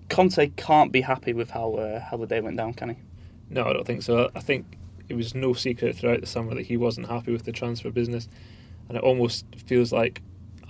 Conte 0.09 0.51
can't 0.57 0.91
be 0.91 1.03
happy 1.03 1.33
with 1.33 1.51
how 1.51 1.75
uh, 1.75 2.01
how 2.01 2.17
the 2.17 2.27
day 2.27 2.41
went 2.41 2.57
down, 2.57 2.75
can 2.75 2.91
he? 2.91 2.97
No, 3.51 3.65
I 3.65 3.73
don't 3.73 3.87
think 3.87 4.03
so. 4.03 4.31
I 4.35 4.41
think 4.41 4.67
it 5.09 5.15
was 5.15 5.35
no 5.35 5.53
secret 5.53 5.97
throughout 5.97 6.21
the 6.21 6.27
summer 6.27 6.55
that 6.55 6.67
he 6.67 6.77
wasn't 6.77 7.09
happy 7.09 7.33
with 7.33 7.45
the 7.45 7.53
transfer 7.53 7.91
business, 7.91 8.29
and 8.89 8.97
it 8.97 9.03
almost 9.05 9.47
feels 9.67 9.93
like 9.93 10.23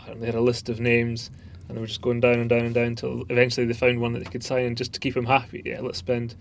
know, 0.08 0.20
they 0.20 0.26
had 0.26 0.34
a 0.34 0.40
list 0.40 0.68
of 0.68 0.80
names 0.80 1.30
and 1.68 1.76
they 1.76 1.80
were 1.80 1.86
just 1.86 2.02
going 2.02 2.20
down 2.20 2.38
and 2.38 2.48
down 2.48 2.64
and 2.64 2.74
down 2.74 2.86
until 2.86 3.24
eventually 3.28 3.66
they 3.66 3.74
found 3.74 4.00
one 4.00 4.12
that 4.12 4.24
they 4.24 4.30
could 4.30 4.44
sign 4.44 4.74
just 4.74 4.92
to 4.94 5.00
keep 5.00 5.16
him 5.16 5.26
happy. 5.26 5.62
Yeah, 5.64 5.80
let's 5.80 5.98
spend 5.98 6.34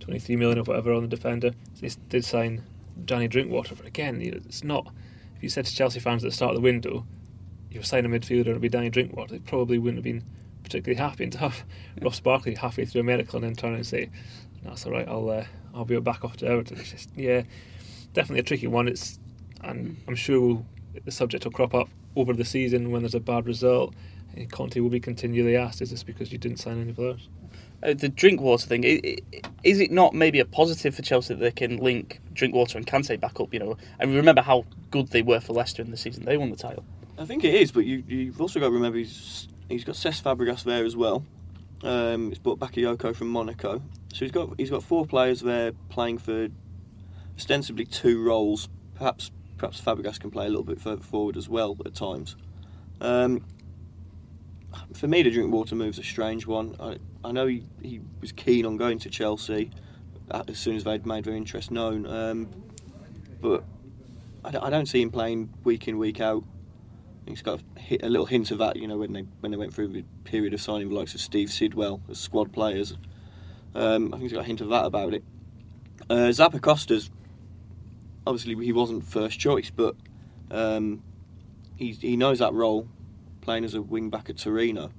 twenty 0.00 0.18
three 0.18 0.36
million 0.36 0.58
or 0.58 0.64
whatever 0.64 0.92
on 0.92 1.02
the 1.02 1.08
defender. 1.08 1.52
They 1.80 1.90
did 2.08 2.24
sign 2.24 2.62
Danny 3.04 3.28
Drinkwater, 3.28 3.74
but 3.74 3.86
again, 3.86 4.20
it's 4.20 4.64
not. 4.64 4.92
If 5.36 5.42
you 5.42 5.48
said 5.48 5.66
to 5.66 5.74
Chelsea 5.74 6.00
fans 6.00 6.24
at 6.24 6.30
the 6.30 6.36
start 6.36 6.50
of 6.50 6.56
the 6.56 6.62
window, 6.62 7.06
you 7.76 7.82
signing 7.82 8.12
a 8.12 8.18
midfielder, 8.18 8.48
it'd 8.48 8.60
be 8.60 8.68
Danny 8.68 8.90
Drinkwater. 8.90 9.34
They 9.34 9.38
probably 9.38 9.78
wouldn't 9.78 9.98
have 9.98 10.04
been 10.04 10.24
particularly 10.62 10.98
happy 10.98 11.24
and 11.24 11.32
to 11.32 11.38
have 11.38 11.64
Ross 12.02 12.18
Barkley 12.20 12.54
halfway 12.54 12.84
through 12.84 13.02
a 13.02 13.04
medical 13.04 13.36
and 13.36 13.44
then 13.44 13.54
turn 13.54 13.74
and 13.74 13.86
say, 13.86 14.10
"That's 14.64 14.84
all 14.84 14.92
right. 14.92 15.06
I'll 15.08 15.30
uh, 15.30 15.44
I'll 15.74 15.84
be 15.84 15.98
back 16.00 16.24
off 16.24 16.36
to 16.38 16.46
Everton." 16.46 16.78
It's 16.78 16.90
just 16.90 17.10
yeah, 17.14 17.42
definitely 18.12 18.40
a 18.40 18.44
tricky 18.44 18.66
one. 18.66 18.88
It's 18.88 19.18
and 19.62 19.96
I'm 20.08 20.16
sure 20.16 20.64
the 21.04 21.10
subject 21.10 21.44
will 21.44 21.52
crop 21.52 21.74
up 21.74 21.88
over 22.16 22.32
the 22.32 22.44
season 22.44 22.90
when 22.90 23.02
there's 23.02 23.14
a 23.14 23.20
bad 23.20 23.46
result. 23.46 23.94
And 24.34 24.50
Conte 24.50 24.78
will 24.80 24.90
be 24.90 25.00
continually 25.00 25.56
asked, 25.56 25.80
"Is 25.80 25.90
this 25.90 26.02
because 26.02 26.32
you 26.32 26.38
didn't 26.38 26.58
sign 26.58 26.80
any 26.80 26.92
players?" 26.92 27.28
Uh, 27.82 27.94
the 27.94 28.08
Drinkwater 28.08 28.66
thing 28.66 28.84
is 29.62 29.80
it 29.80 29.90
not 29.90 30.14
maybe 30.14 30.40
a 30.40 30.44
positive 30.44 30.94
for 30.94 31.02
Chelsea 31.02 31.34
that 31.34 31.40
they 31.40 31.50
can 31.50 31.76
link 31.76 32.20
Drinkwater 32.32 32.78
and 32.78 32.86
Kante 32.86 33.20
back 33.20 33.38
up? 33.38 33.52
You 33.52 33.60
know, 33.60 33.76
and 34.00 34.14
remember 34.14 34.42
how 34.42 34.64
good 34.90 35.08
they 35.08 35.22
were 35.22 35.40
for 35.40 35.52
Leicester 35.52 35.82
in 35.82 35.90
the 35.90 35.96
season; 35.96 36.24
they 36.24 36.36
won 36.36 36.50
the 36.50 36.56
title. 36.56 36.84
I 37.18 37.24
think 37.24 37.44
it 37.44 37.54
is, 37.54 37.72
but 37.72 37.86
you, 37.86 38.02
you've 38.06 38.40
also 38.40 38.60
got 38.60 38.66
to 38.66 38.72
remember 38.72 38.98
he's 38.98 39.48
He's 39.68 39.84
got 39.84 39.96
Cesc 39.96 40.22
Fabregas 40.22 40.62
there 40.62 40.84
as 40.84 40.96
well. 40.96 41.24
Um, 41.82 42.28
he's 42.28 42.38
brought 42.38 42.60
Bakayoko 42.60 43.14
from 43.14 43.28
Monaco. 43.28 43.82
So 44.12 44.24
he's 44.24 44.30
got 44.30 44.50
he's 44.58 44.70
got 44.70 44.82
four 44.82 45.06
players 45.06 45.40
there 45.40 45.72
playing 45.88 46.18
for 46.18 46.48
ostensibly 47.36 47.84
two 47.84 48.22
roles. 48.22 48.68
Perhaps 48.94 49.30
perhaps 49.58 49.80
Fabregas 49.80 50.20
can 50.20 50.30
play 50.30 50.46
a 50.46 50.48
little 50.48 50.64
bit 50.64 50.80
further 50.80 51.02
forward 51.02 51.36
as 51.36 51.48
well 51.48 51.76
at 51.84 51.94
times. 51.94 52.36
Um, 53.00 53.44
for 54.94 55.08
me, 55.08 55.22
the 55.22 55.30
Drinkwater 55.30 55.74
move's 55.74 55.98
a 55.98 56.02
strange 56.02 56.46
one. 56.46 56.76
I, 56.78 56.98
I 57.24 57.32
know 57.32 57.46
he, 57.46 57.64
he 57.82 58.00
was 58.20 58.30
keen 58.32 58.66
on 58.66 58.76
going 58.76 58.98
to 59.00 59.10
Chelsea 59.10 59.70
as 60.30 60.58
soon 60.58 60.76
as 60.76 60.84
they'd 60.84 61.06
made 61.06 61.24
their 61.24 61.34
interest 61.34 61.70
known, 61.70 62.06
um, 62.06 62.48
but 63.40 63.64
I, 64.44 64.66
I 64.66 64.70
don't 64.70 64.86
see 64.86 65.00
him 65.00 65.10
playing 65.10 65.52
week 65.64 65.88
in 65.88 65.98
week 65.98 66.20
out 66.20 66.44
He's 67.26 67.42
got 67.42 67.60
a, 67.90 68.06
a, 68.06 68.08
little 68.08 68.26
hint 68.26 68.50
of 68.50 68.58
that, 68.58 68.76
you 68.76 68.86
know, 68.86 68.98
when 68.98 69.12
they 69.12 69.22
when 69.40 69.50
they 69.50 69.58
went 69.58 69.74
through 69.74 69.88
the 69.88 70.04
period 70.24 70.54
of 70.54 70.60
signing 70.60 70.88
the 70.88 70.94
likes 70.94 71.14
of 71.14 71.20
Steve 71.20 71.50
Sidwell 71.50 72.00
as 72.08 72.18
squad 72.18 72.52
players. 72.52 72.96
Um, 73.74 74.08
I 74.08 74.10
think 74.12 74.22
he's 74.22 74.32
got 74.32 74.40
a 74.40 74.44
hint 74.44 74.60
of 74.60 74.68
that 74.68 74.84
about 74.84 75.12
it. 75.12 75.24
Uh, 76.08 76.30
Zappacosta's 76.30 77.10
obviously 78.26 78.64
he 78.64 78.72
wasn't 78.72 79.04
first 79.04 79.38
choice, 79.38 79.70
but 79.70 79.96
um, 80.50 81.02
he 81.76 81.92
he 81.92 82.16
knows 82.16 82.38
that 82.38 82.52
role, 82.52 82.88
playing 83.40 83.64
as 83.64 83.74
a 83.74 83.82
wing 83.82 84.08
back 84.08 84.30
at 84.30 84.38
Torino, 84.38 84.92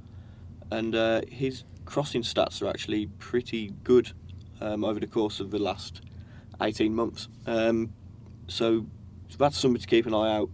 and 0.70 0.96
uh, 0.96 1.22
his 1.30 1.64
crossing 1.86 2.22
stats 2.22 2.62
are 2.62 2.68
actually 2.68 3.08
pretty 3.20 3.74
good 3.84 4.12
um, 4.60 4.84
over 4.84 5.00
the 5.00 5.08
course 5.08 5.40
of 5.40 5.52
the 5.52 5.60
last 5.60 6.02
eighteen 6.62 6.94
months. 6.94 7.30
Um, 7.46 7.94
so 8.48 8.86
that's 9.38 9.58
something 9.58 9.82
to 9.82 9.88
keep 9.88 10.06
an 10.06 10.14
eye 10.14 10.36
out 10.36 10.50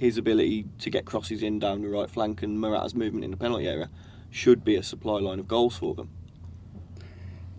his 0.00 0.16
ability 0.16 0.64
to 0.78 0.88
get 0.88 1.04
crosses 1.04 1.42
in 1.42 1.58
down 1.58 1.82
the 1.82 1.88
right 1.88 2.08
flank 2.08 2.42
and 2.42 2.58
Morata's 2.58 2.94
movement 2.94 3.22
in 3.22 3.30
the 3.30 3.36
penalty 3.36 3.68
area 3.68 3.90
should 4.30 4.64
be 4.64 4.74
a 4.74 4.82
supply 4.82 5.20
line 5.20 5.38
of 5.38 5.46
goals 5.46 5.76
for 5.76 5.94
them. 5.94 6.08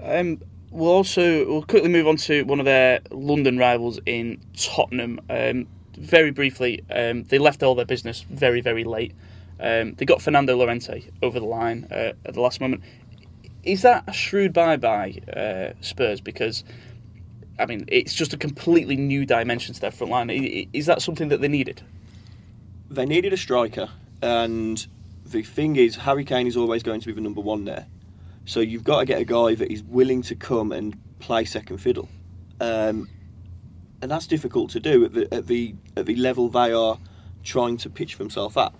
Um, 0.01 0.41
we'll 0.71 0.89
also 0.89 1.45
we'll 1.45 1.62
quickly 1.62 1.89
move 1.89 2.07
on 2.07 2.15
to 2.15 2.41
one 2.45 2.57
of 2.57 2.65
their 2.65 3.01
London 3.12 3.60
rivals 3.60 4.00
in 4.07 4.41
Tottenham. 4.57 5.19
Um, 5.29 5.67
very 5.95 6.31
briefly, 6.31 6.83
um, 6.89 7.25
they 7.25 7.38
left 7.38 7.62
all 7.62 7.75
their 7.75 7.86
business 7.86 8.25
very 8.27 8.60
very 8.60 8.86
late. 8.86 9.13
Um, 9.60 9.93
they 9.93 10.05
got 10.05 10.19
Fernando 10.19 10.57
Llorente 10.57 11.12
over 11.21 11.39
the 11.39 11.45
line 11.45 11.86
uh, 11.91 12.13
at 12.25 12.33
the 12.33 12.41
last 12.41 12.60
moment. 12.60 12.81
Is 13.62 13.83
that 13.83 14.03
a 14.07 14.13
shrewd 14.13 14.51
buy 14.51 14.77
by 14.77 15.12
uh, 15.31 15.74
Spurs? 15.81 16.19
Because 16.19 16.63
I 17.60 17.67
mean, 17.67 17.86
it's 17.88 18.15
just 18.15 18.33
a 18.33 18.38
completely 18.38 18.95
new 18.95 19.27
dimension 19.27 19.75
to 19.75 19.81
their 19.81 19.91
front 19.91 20.10
line. 20.10 20.31
Is 20.74 20.88
that 20.88 21.03
something 21.03 21.27
that 21.27 21.39
they 21.39 21.48
needed? 21.48 21.83
They 22.91 23.05
needed 23.05 23.31
a 23.31 23.38
striker, 23.38 23.89
and 24.21 24.86
the 25.25 25.41
thing 25.41 25.77
is, 25.77 25.95
Harry 25.95 26.25
Kane 26.25 26.45
is 26.45 26.57
always 26.57 26.83
going 26.83 27.00
to 27.00 27.07
be 27.07 27.13
the 27.13 27.21
number 27.21 27.41
one 27.41 27.63
there. 27.63 27.88
So 28.45 28.60
you've 28.60 28.83
got 28.83 29.00
to 29.00 29.05
get 29.05 29.21
a 29.21 29.25
guy 29.25 29.55
that 29.55 29.71
is 29.71 29.81
willing 29.83 30.21
to 30.24 30.36
come 30.36 30.71
and 30.71 31.00
play 31.19 31.45
second 31.45 31.77
fiddle, 31.77 32.10
um, 32.60 33.07
and 34.01 34.12
that's 34.12 34.27
difficult 34.27 34.71
to 34.71 34.79
do 34.79 35.05
at 35.05 35.13
the 35.13 35.33
at 35.33 35.48
the 35.48 35.75
at 35.95 36.05
the 36.05 36.15
level 36.15 36.50
they 36.50 36.74
are 36.74 36.98
trying 37.43 37.77
to 37.77 37.89
pitch 37.89 38.17
themselves 38.17 38.57
at, 38.57 38.74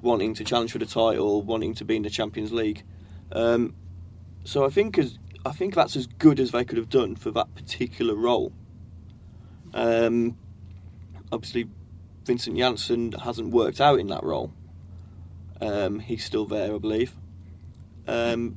wanting 0.00 0.32
to 0.34 0.44
challenge 0.44 0.72
for 0.72 0.78
the 0.78 0.86
title, 0.86 1.42
wanting 1.42 1.74
to 1.74 1.84
be 1.84 1.96
in 1.96 2.02
the 2.02 2.10
Champions 2.10 2.52
League. 2.52 2.84
Um, 3.32 3.74
so 4.44 4.64
I 4.64 4.68
think 4.68 4.96
as 4.96 5.18
I 5.44 5.52
think 5.52 5.74
that's 5.74 5.96
as 5.96 6.06
good 6.06 6.38
as 6.38 6.52
they 6.52 6.64
could 6.64 6.78
have 6.78 6.88
done 6.88 7.16
for 7.16 7.30
that 7.32 7.52
particular 7.54 8.14
role. 8.14 8.52
Um, 9.72 10.36
obviously, 11.32 11.68
Vincent 12.24 12.56
Janssen 12.56 13.12
hasn't 13.12 13.50
worked 13.50 13.80
out 13.80 13.98
in 13.98 14.08
that 14.08 14.22
role. 14.22 14.52
Um, 15.60 15.98
he's 16.00 16.24
still 16.24 16.46
there, 16.46 16.74
I 16.74 16.78
believe. 16.78 17.14
Um, 18.06 18.56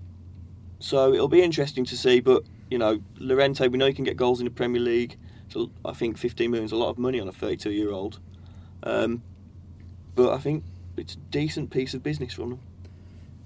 so 0.80 1.14
it'll 1.14 1.28
be 1.28 1.42
interesting 1.42 1.86
to 1.86 1.98
see. 1.98 2.20
But 2.20 2.44
you 2.70 2.78
know, 2.78 3.02
Llorente, 3.18 3.68
we 3.68 3.78
know 3.78 3.88
he 3.88 3.94
can 3.94 4.06
get 4.06 4.18
goals 4.18 4.40
in 4.40 4.46
the 4.46 4.52
Premier 4.52 4.82
League. 4.82 5.18
So 5.50 5.70
I 5.86 5.94
think 5.94 6.18
15 6.18 6.50
million 6.50 6.66
is 6.66 6.72
a 6.72 6.76
lot 6.76 6.90
of 6.90 6.98
money 6.98 7.20
on 7.20 7.28
a 7.28 7.32
32 7.32 7.72
year 7.72 7.92
old. 7.92 8.20
Um, 8.82 9.22
but 10.16 10.34
I 10.34 10.40
think 10.40 10.64
it's 10.98 11.16
a 11.16 11.18
decent 11.18 11.70
piece 11.70 11.94
of 11.94 12.04
business 12.04 12.34
from 12.34 12.50
them. 12.52 12.60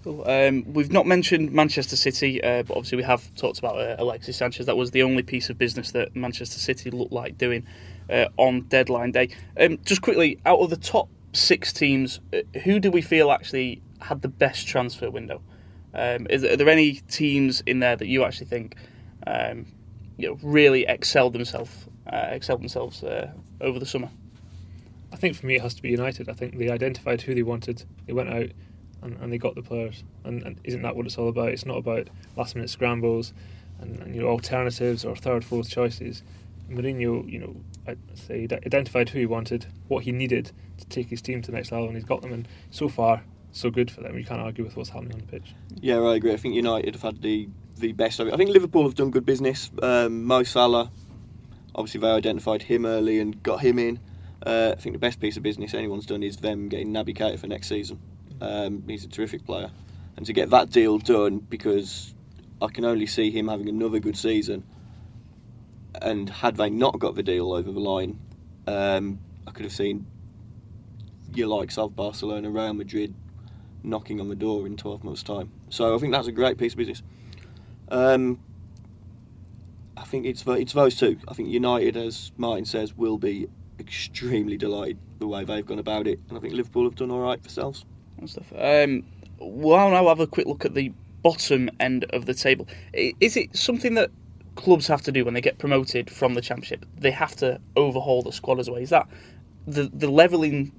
Um, 0.06 0.72
we've 0.74 0.92
not 0.92 1.06
mentioned 1.06 1.52
Manchester 1.52 1.96
City, 1.96 2.42
uh, 2.42 2.64
but 2.64 2.78
obviously 2.78 2.98
we 2.98 3.04
have 3.04 3.34
talked 3.36 3.60
about 3.60 3.78
uh, 3.78 3.96
Alexis 3.98 4.38
Sanchez. 4.38 4.66
That 4.66 4.78
was 4.78 4.92
the 4.92 5.04
only 5.04 5.24
piece 5.24 5.50
of 5.50 5.58
business 5.58 5.92
that 5.92 6.16
Manchester 6.16 6.60
City 6.60 6.92
looked 6.92 7.12
like 7.12 7.38
doing 7.38 7.66
uh, 8.10 8.28
on 8.38 8.62
deadline 8.64 9.12
day. 9.12 9.30
Um, 9.60 9.80
just 9.84 10.02
quickly, 10.02 10.40
out 10.46 10.60
of 10.60 10.70
the 10.70 10.78
top 10.78 11.10
six 11.34 11.74
teams, 11.74 12.20
uh, 12.34 12.60
who 12.60 12.80
do 12.80 12.90
we 12.92 13.02
feel 13.02 13.32
actually 13.32 13.82
had 14.00 14.22
the 14.22 14.28
best 14.28 14.68
transfer 14.68 15.10
window? 15.10 15.42
Um, 15.94 16.28
is, 16.30 16.44
are 16.44 16.56
there 16.56 16.70
any 16.70 16.94
teams 16.94 17.62
in 17.66 17.80
there 17.80 17.96
that 17.96 18.08
you 18.08 18.24
actually 18.24 18.48
think 18.48 18.76
um, 19.26 19.66
you 20.18 20.30
know 20.30 20.38
really 20.42 20.86
excelled 20.86 21.34
themselves 21.34 21.88
uh, 22.12 22.28
excelled 22.30 22.62
themselves 22.62 23.04
uh, 23.04 23.32
over 23.62 23.80
the 23.80 23.86
summer? 23.86 24.10
I 25.12 25.16
think 25.16 25.36
for 25.36 25.48
me 25.48 25.56
it 25.56 25.62
has 25.62 25.74
to 25.76 25.82
be 25.82 25.90
United. 25.90 26.30
I 26.30 26.34
think 26.34 26.58
they 26.58 26.70
identified 26.70 27.22
who 27.22 27.34
they 27.34 27.44
wanted. 27.44 27.84
They 28.06 28.14
went 28.14 28.30
out 28.30 28.52
and, 29.02 29.18
and 29.22 29.32
they 29.32 29.38
got 29.38 29.56
the 29.56 29.62
players. 29.62 30.04
And, 30.24 30.44
and 30.44 30.60
isn't 30.64 30.82
that 30.82 30.96
what 30.96 31.06
it's 31.06 31.18
all 31.18 31.30
about? 31.30 31.50
It's 31.50 31.66
not 31.66 31.78
about 31.78 32.10
last 32.36 32.56
minute 32.56 32.70
scrambles 32.70 33.34
and, 33.80 34.00
and 34.00 34.16
you 34.16 34.22
know 34.22 34.28
alternatives 34.28 35.06
or 35.06 35.16
third, 35.16 35.44
fourth 35.44 35.70
choices. 35.70 36.24
Mourinho, 36.70 37.30
you 37.30 37.40
know, 37.40 37.56
I'd 37.88 37.98
say 38.14 38.48
identified 38.52 39.10
who 39.10 39.20
he 39.20 39.26
wanted, 39.26 39.68
what 39.88 40.04
he 40.04 40.12
needed 40.12 40.52
to 40.78 40.86
take 40.88 41.08
his 41.08 41.22
team 41.22 41.42
to 41.42 41.52
the 41.52 41.56
next 41.56 41.72
level, 41.72 41.88
and 41.88 41.96
he's 41.96 42.04
got 42.04 42.22
them. 42.22 42.34
And 42.34 42.48
so 42.72 42.90
far, 42.90 43.24
so 43.54 43.70
good 43.70 43.90
for 43.90 44.02
them. 44.02 44.18
You 44.18 44.26
can't 44.26 44.42
argue 44.42 44.66
with 44.66 44.76
what's 44.76 44.90
happening 44.90 45.14
on 45.14 45.20
the 45.20 45.28
pitch. 45.28 45.56
Yeah, 45.80 46.00
I 46.00 46.16
agree. 46.16 46.34
I 46.34 46.38
think 46.38 46.56
United 46.56 46.96
have 46.96 47.04
had 47.04 47.22
the 47.22 47.48
the 47.78 47.94
best 47.94 48.20
of 48.20 48.28
it. 48.28 48.34
I 48.34 48.38
think 48.38 48.50
Liverpool 48.50 48.84
have 48.84 48.96
done 48.96 49.12
good 49.12 49.26
business. 49.26 49.70
Um, 49.82 50.26
Mo 50.26 50.44
Salah, 50.44 50.92
obviously 51.76 52.02
they 52.02 52.10
identified 52.10 52.64
him 52.64 52.86
early 52.86 53.20
and 53.20 53.42
got 53.44 53.62
him 53.62 53.78
in. 53.78 54.00
Uh, 54.46 54.74
I 54.76 54.82
think 54.82 54.94
the 54.94 55.00
best 55.00 55.20
piece 55.20 55.38
of 55.38 55.44
business 55.44 55.74
anyone's 55.74 56.06
done 56.06 56.24
is 56.24 56.38
them 56.38 56.70
getting 56.70 56.92
Naby 56.92 57.16
Keita 57.16 57.40
for 57.40 57.48
next 57.48 57.68
season. 57.68 58.00
Um, 58.42 58.84
he's 58.88 59.06
a 59.06 59.10
terrific 59.10 59.46
player, 59.46 59.72
and 60.16 60.26
to 60.26 60.34
get 60.34 60.50
that 60.52 60.70
deal 60.70 60.98
done 60.98 61.40
because 61.40 62.14
I 62.62 62.68
can 62.68 62.86
only 62.86 63.06
see 63.06 63.32
him 63.32 63.48
having 63.48 63.70
another 63.70 64.00
good 64.00 64.18
season. 64.18 64.64
And 66.02 66.30
had 66.30 66.58
they 66.58 66.70
not 66.70 67.00
got 67.00 67.16
the 67.16 67.24
deal 67.24 67.54
over 67.54 67.72
the 67.72 67.80
line, 67.80 68.20
um, 68.68 69.20
I 69.48 69.52
could 69.52 69.66
have 69.66 69.74
seen 69.74 70.06
your 71.34 71.48
likes 71.48 71.78
of 71.78 71.96
Barcelona, 71.96 72.50
Real 72.50 72.74
Madrid 72.74 73.14
knocking 73.84 74.20
on 74.20 74.30
the 74.30 74.36
door 74.36 74.66
in 74.66 74.76
12 74.76 75.04
months' 75.04 75.24
time. 75.24 75.52
So 75.70 75.96
I 75.96 75.98
think 75.98 76.14
that's 76.14 76.28
a 76.28 76.32
great 76.32 76.58
piece 76.58 76.74
of 76.74 76.78
business. 76.78 77.02
Um, 77.90 78.40
I 79.96 80.04
think 80.04 80.26
it's 80.26 80.44
it's 80.46 80.74
those 80.74 80.96
two. 80.96 81.18
I 81.28 81.34
think 81.34 81.50
United, 81.50 81.98
as 81.98 82.32
Martin 82.38 82.66
says, 82.66 82.96
will 82.96 83.18
be 83.18 83.48
extremely 83.80 84.58
delighted 84.58 85.00
the 85.20 85.28
way 85.28 85.44
they've 85.44 85.66
gone 85.66 85.80
about 85.80 86.08
it, 86.08 86.20
and 86.30 86.38
I 86.38 86.42
think 86.42 86.54
Liverpool 86.54 86.84
have 86.84 86.96
done 86.96 87.12
all 87.12 87.22
right 87.22 87.42
themselves. 87.42 87.86
Stuff. 88.26 88.52
Um, 88.58 89.06
well, 89.40 89.92
now 89.92 90.08
have 90.08 90.20
a 90.20 90.28
quick 90.28 90.48
look 90.48 90.66
at 90.66 90.74
the 90.74 90.92
bottom 91.22 91.70
end 91.80 92.06
of 92.10 92.26
the 92.26 92.34
table. 92.34 92.68
Is 92.94 93.38
it 93.38 93.56
something 93.56 93.94
that 93.94 94.10
clubs 94.56 94.88
have 94.88 95.02
to 95.04 95.12
do 95.12 95.24
when 95.24 95.34
they 95.34 95.42
get 95.42 95.60
promoted 95.60 96.10
from 96.10 96.34
the 96.34 96.42
Championship? 96.42 96.86
They 96.98 97.12
have 97.12 97.36
to 97.38 97.62
overhaul 97.76 98.24
the 98.24 98.32
squad 98.32 98.60
as 98.60 98.70
well. 98.70 98.82
Is 98.82 98.90
that 98.90 99.08
the 99.66 99.90
the 99.94 100.10
leveling, 100.10 100.74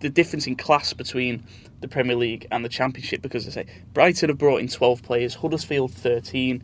the 0.00 0.08
difference 0.08 0.46
in 0.46 0.56
class 0.56 0.92
between 0.92 1.44
the 1.80 1.88
Premier 1.88 2.16
League 2.16 2.46
and 2.50 2.64
the 2.64 2.68
Championship? 2.68 3.20
Because 3.20 3.46
I 3.46 3.50
say 3.50 3.66
Brighton 3.92 4.28
have 4.28 4.38
brought 4.38 4.60
in 4.60 4.68
twelve 4.68 5.02
players, 5.02 5.34
Huddersfield 5.34 5.92
thirteen, 5.92 6.62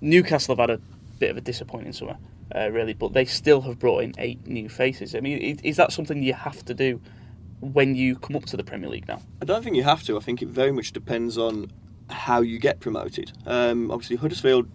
Newcastle 0.00 0.56
have 0.56 0.70
had 0.70 0.78
a 0.78 0.80
bit 1.18 1.30
of 1.30 1.36
a 1.36 1.42
disappointing 1.42 1.92
summer, 1.92 2.16
uh, 2.54 2.70
really, 2.70 2.94
but 2.94 3.12
they 3.12 3.26
still 3.26 3.60
have 3.60 3.78
brought 3.78 4.02
in 4.02 4.14
eight 4.18 4.46
new 4.46 4.68
faces. 4.68 5.14
I 5.14 5.20
mean, 5.20 5.60
is 5.62 5.76
that 5.76 5.92
something 5.92 6.22
you 6.22 6.34
have 6.34 6.64
to 6.64 6.74
do? 6.74 7.00
When 7.60 7.94
you 7.96 8.16
come 8.16 8.36
up 8.36 8.44
to 8.46 8.56
the 8.56 8.64
Premier 8.64 8.88
League 8.88 9.08
now, 9.08 9.20
I 9.42 9.44
don't 9.44 9.64
think 9.64 9.76
you 9.76 9.82
have 9.82 10.02
to. 10.04 10.16
I 10.16 10.20
think 10.20 10.42
it 10.42 10.48
very 10.48 10.70
much 10.70 10.92
depends 10.92 11.36
on 11.36 11.72
how 12.08 12.40
you 12.40 12.58
get 12.58 12.80
promoted. 12.80 13.32
Um, 13.46 13.90
obviously, 13.90 14.16
Huddersfield 14.16 14.68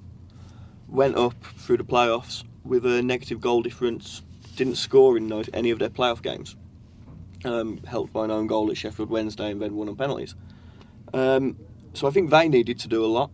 went 0.88 1.16
up 1.16 1.42
through 1.58 1.78
the 1.78 1.84
playoffs 1.84 2.44
with 2.64 2.86
a 2.86 3.02
negative 3.02 3.42
goal 3.42 3.62
difference, 3.62 4.22
didn't 4.56 4.76
score 4.76 5.18
in 5.18 5.32
any 5.54 5.72
of 5.72 5.80
their 5.80 5.90
playoff 5.90 6.22
games, 6.22 6.56
um, 7.46 7.82
helped 7.86 8.14
by 8.14 8.26
an 8.26 8.32
own 8.32 8.48
goal 8.48 8.70
at 8.70 8.78
Sheffield 8.78 9.10
Wednesday 9.10 9.52
and 9.52 9.62
then 9.62 9.76
won 9.76 9.90
on 9.90 9.96
penalties. 9.96 10.36
Um, 11.14 11.58
so 11.94 12.08
I 12.08 12.12
think 12.12 12.30
they 12.30 12.48
needed 12.48 12.80
to 12.80 12.88
do 12.88 13.04
a 13.04 13.08
lot. 13.08 13.32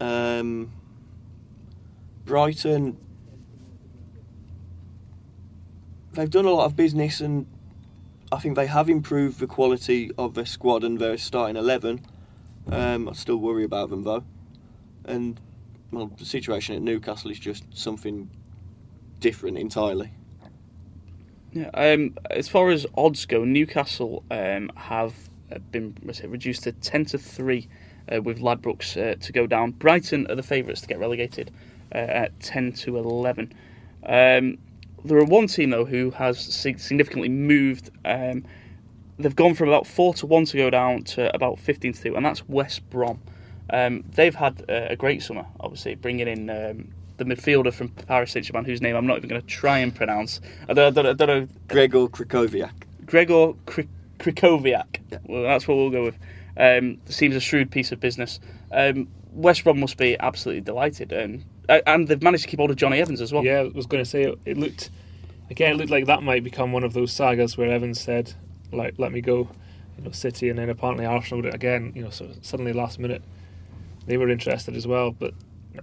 Um, 0.00 0.72
Brighton, 2.24 2.96
they've 6.12 6.30
done 6.30 6.44
a 6.44 6.50
lot 6.50 6.66
of 6.66 6.76
business 6.76 7.20
and 7.20 7.46
I 8.32 8.38
think 8.38 8.56
they 8.56 8.66
have 8.66 8.88
improved 8.88 9.40
the 9.40 9.46
quality 9.46 10.10
of 10.16 10.34
their 10.34 10.46
squad 10.46 10.84
and 10.84 10.98
their 10.98 11.18
starting 11.18 11.56
11. 11.56 12.06
Um, 12.70 13.08
I 13.08 13.12
still 13.12 13.36
worry 13.36 13.62
about 13.62 13.90
them 13.90 14.04
though. 14.04 14.24
And 15.04 15.38
well, 15.90 16.06
the 16.06 16.24
situation 16.24 16.74
at 16.74 16.80
Newcastle 16.80 17.30
is 17.30 17.38
just 17.38 17.64
something 17.76 18.30
different 19.20 19.58
entirely. 19.58 20.12
Yeah. 21.52 21.68
Um, 21.74 22.16
as 22.30 22.48
far 22.48 22.70
as 22.70 22.86
odds 22.96 23.26
go, 23.26 23.44
Newcastle 23.44 24.24
um, 24.30 24.72
have 24.76 25.14
uh, 25.54 25.58
been 25.70 25.94
reduced 26.24 26.62
to 26.62 26.72
ten 26.72 27.04
to 27.06 27.18
three, 27.18 27.68
uh, 28.10 28.22
with 28.22 28.38
Ladbrokes 28.38 28.96
uh, 28.96 29.16
to 29.20 29.32
go 29.32 29.46
down. 29.46 29.72
Brighton 29.72 30.26
are 30.30 30.34
the 30.34 30.42
favourites 30.42 30.80
to 30.80 30.88
get 30.88 30.98
relegated 30.98 31.50
uh, 31.94 31.98
at 31.98 32.40
ten 32.40 32.72
to 32.72 32.96
eleven. 32.96 33.52
Um, 34.06 34.56
there 35.04 35.18
are 35.18 35.24
one 35.24 35.46
team 35.46 35.70
though 35.70 35.84
who 35.84 36.10
has 36.12 36.38
significantly 36.38 37.28
moved. 37.28 37.90
Um, 38.04 38.44
they've 39.18 39.36
gone 39.36 39.54
from 39.54 39.68
about 39.68 39.86
four 39.86 40.14
to 40.14 40.26
one 40.26 40.44
to 40.46 40.56
go 40.56 40.70
down 40.70 41.04
to 41.04 41.34
about 41.34 41.58
fifteen 41.58 41.92
to 41.92 42.02
two, 42.02 42.16
and 42.16 42.24
that's 42.24 42.48
West 42.48 42.88
Brom. 42.90 43.20
Um, 43.70 44.04
they've 44.14 44.34
had 44.34 44.64
a, 44.68 44.92
a, 44.92 44.96
great 44.96 45.22
summer, 45.22 45.46
obviously 45.60 45.94
bringing 45.94 46.28
in 46.28 46.50
um, 46.50 46.92
the 47.16 47.24
midfielder 47.24 47.72
from 47.72 47.88
Paris 47.88 48.32
Saint-Germain, 48.32 48.64
whose 48.64 48.82
name 48.82 48.96
I'm 48.96 49.06
not 49.06 49.16
even 49.16 49.30
going 49.30 49.40
to 49.40 49.46
try 49.46 49.78
and 49.78 49.94
pronounce. 49.94 50.40
I 50.68 50.74
don't, 50.74 50.86
I 50.98 51.02
don't, 51.02 51.06
I 51.06 51.12
don't 51.26 51.28
know. 51.28 51.48
Gregor 51.68 52.06
Krychowiak. 52.08 52.72
Gregor 53.06 53.52
Krychowiak. 54.18 54.98
Yeah. 55.10 55.18
Well, 55.24 55.42
that's 55.44 55.66
what 55.66 55.76
we'll 55.76 55.90
go 55.90 56.04
with. 56.04 56.18
Um, 56.56 56.98
seems 57.06 57.34
a 57.34 57.40
shrewd 57.40 57.70
piece 57.70 57.92
of 57.92 58.00
business. 58.00 58.40
West 59.32 59.64
Brom 59.64 59.80
must 59.80 59.96
be 59.96 60.16
absolutely 60.18 60.60
delighted, 60.60 61.12
and 61.12 61.44
uh, 61.68 61.80
and 61.86 62.08
they've 62.08 62.22
managed 62.22 62.44
to 62.44 62.48
keep 62.48 62.58
hold 62.58 62.70
of 62.70 62.76
Jonny 62.76 63.00
Evans 63.00 63.20
as 63.20 63.32
well. 63.32 63.44
Yeah, 63.44 63.60
I 63.60 63.68
was 63.68 63.86
going 63.86 64.02
to 64.02 64.08
say 64.08 64.34
it, 64.44 64.58
looked 64.58 64.90
again. 65.50 65.72
It 65.72 65.76
looked 65.78 65.90
like 65.90 66.06
that 66.06 66.22
might 66.22 66.44
become 66.44 66.72
one 66.72 66.84
of 66.84 66.92
those 66.92 67.12
sagas 67.12 67.56
where 67.56 67.70
Evans 67.70 68.00
said, 68.00 68.34
"Like, 68.72 68.94
let 68.98 69.12
me 69.12 69.20
go." 69.20 69.48
You 69.98 70.04
know, 70.04 70.10
City, 70.10 70.48
and 70.48 70.58
then 70.58 70.70
apparently 70.70 71.04
Arsenal 71.04 71.46
again. 71.46 71.92
You 71.94 72.04
know, 72.04 72.10
so 72.10 72.30
suddenly 72.42 72.72
last 72.72 72.98
minute 72.98 73.22
they 74.06 74.16
were 74.16 74.28
interested 74.28 74.76
as 74.76 74.86
well. 74.86 75.12
But 75.12 75.34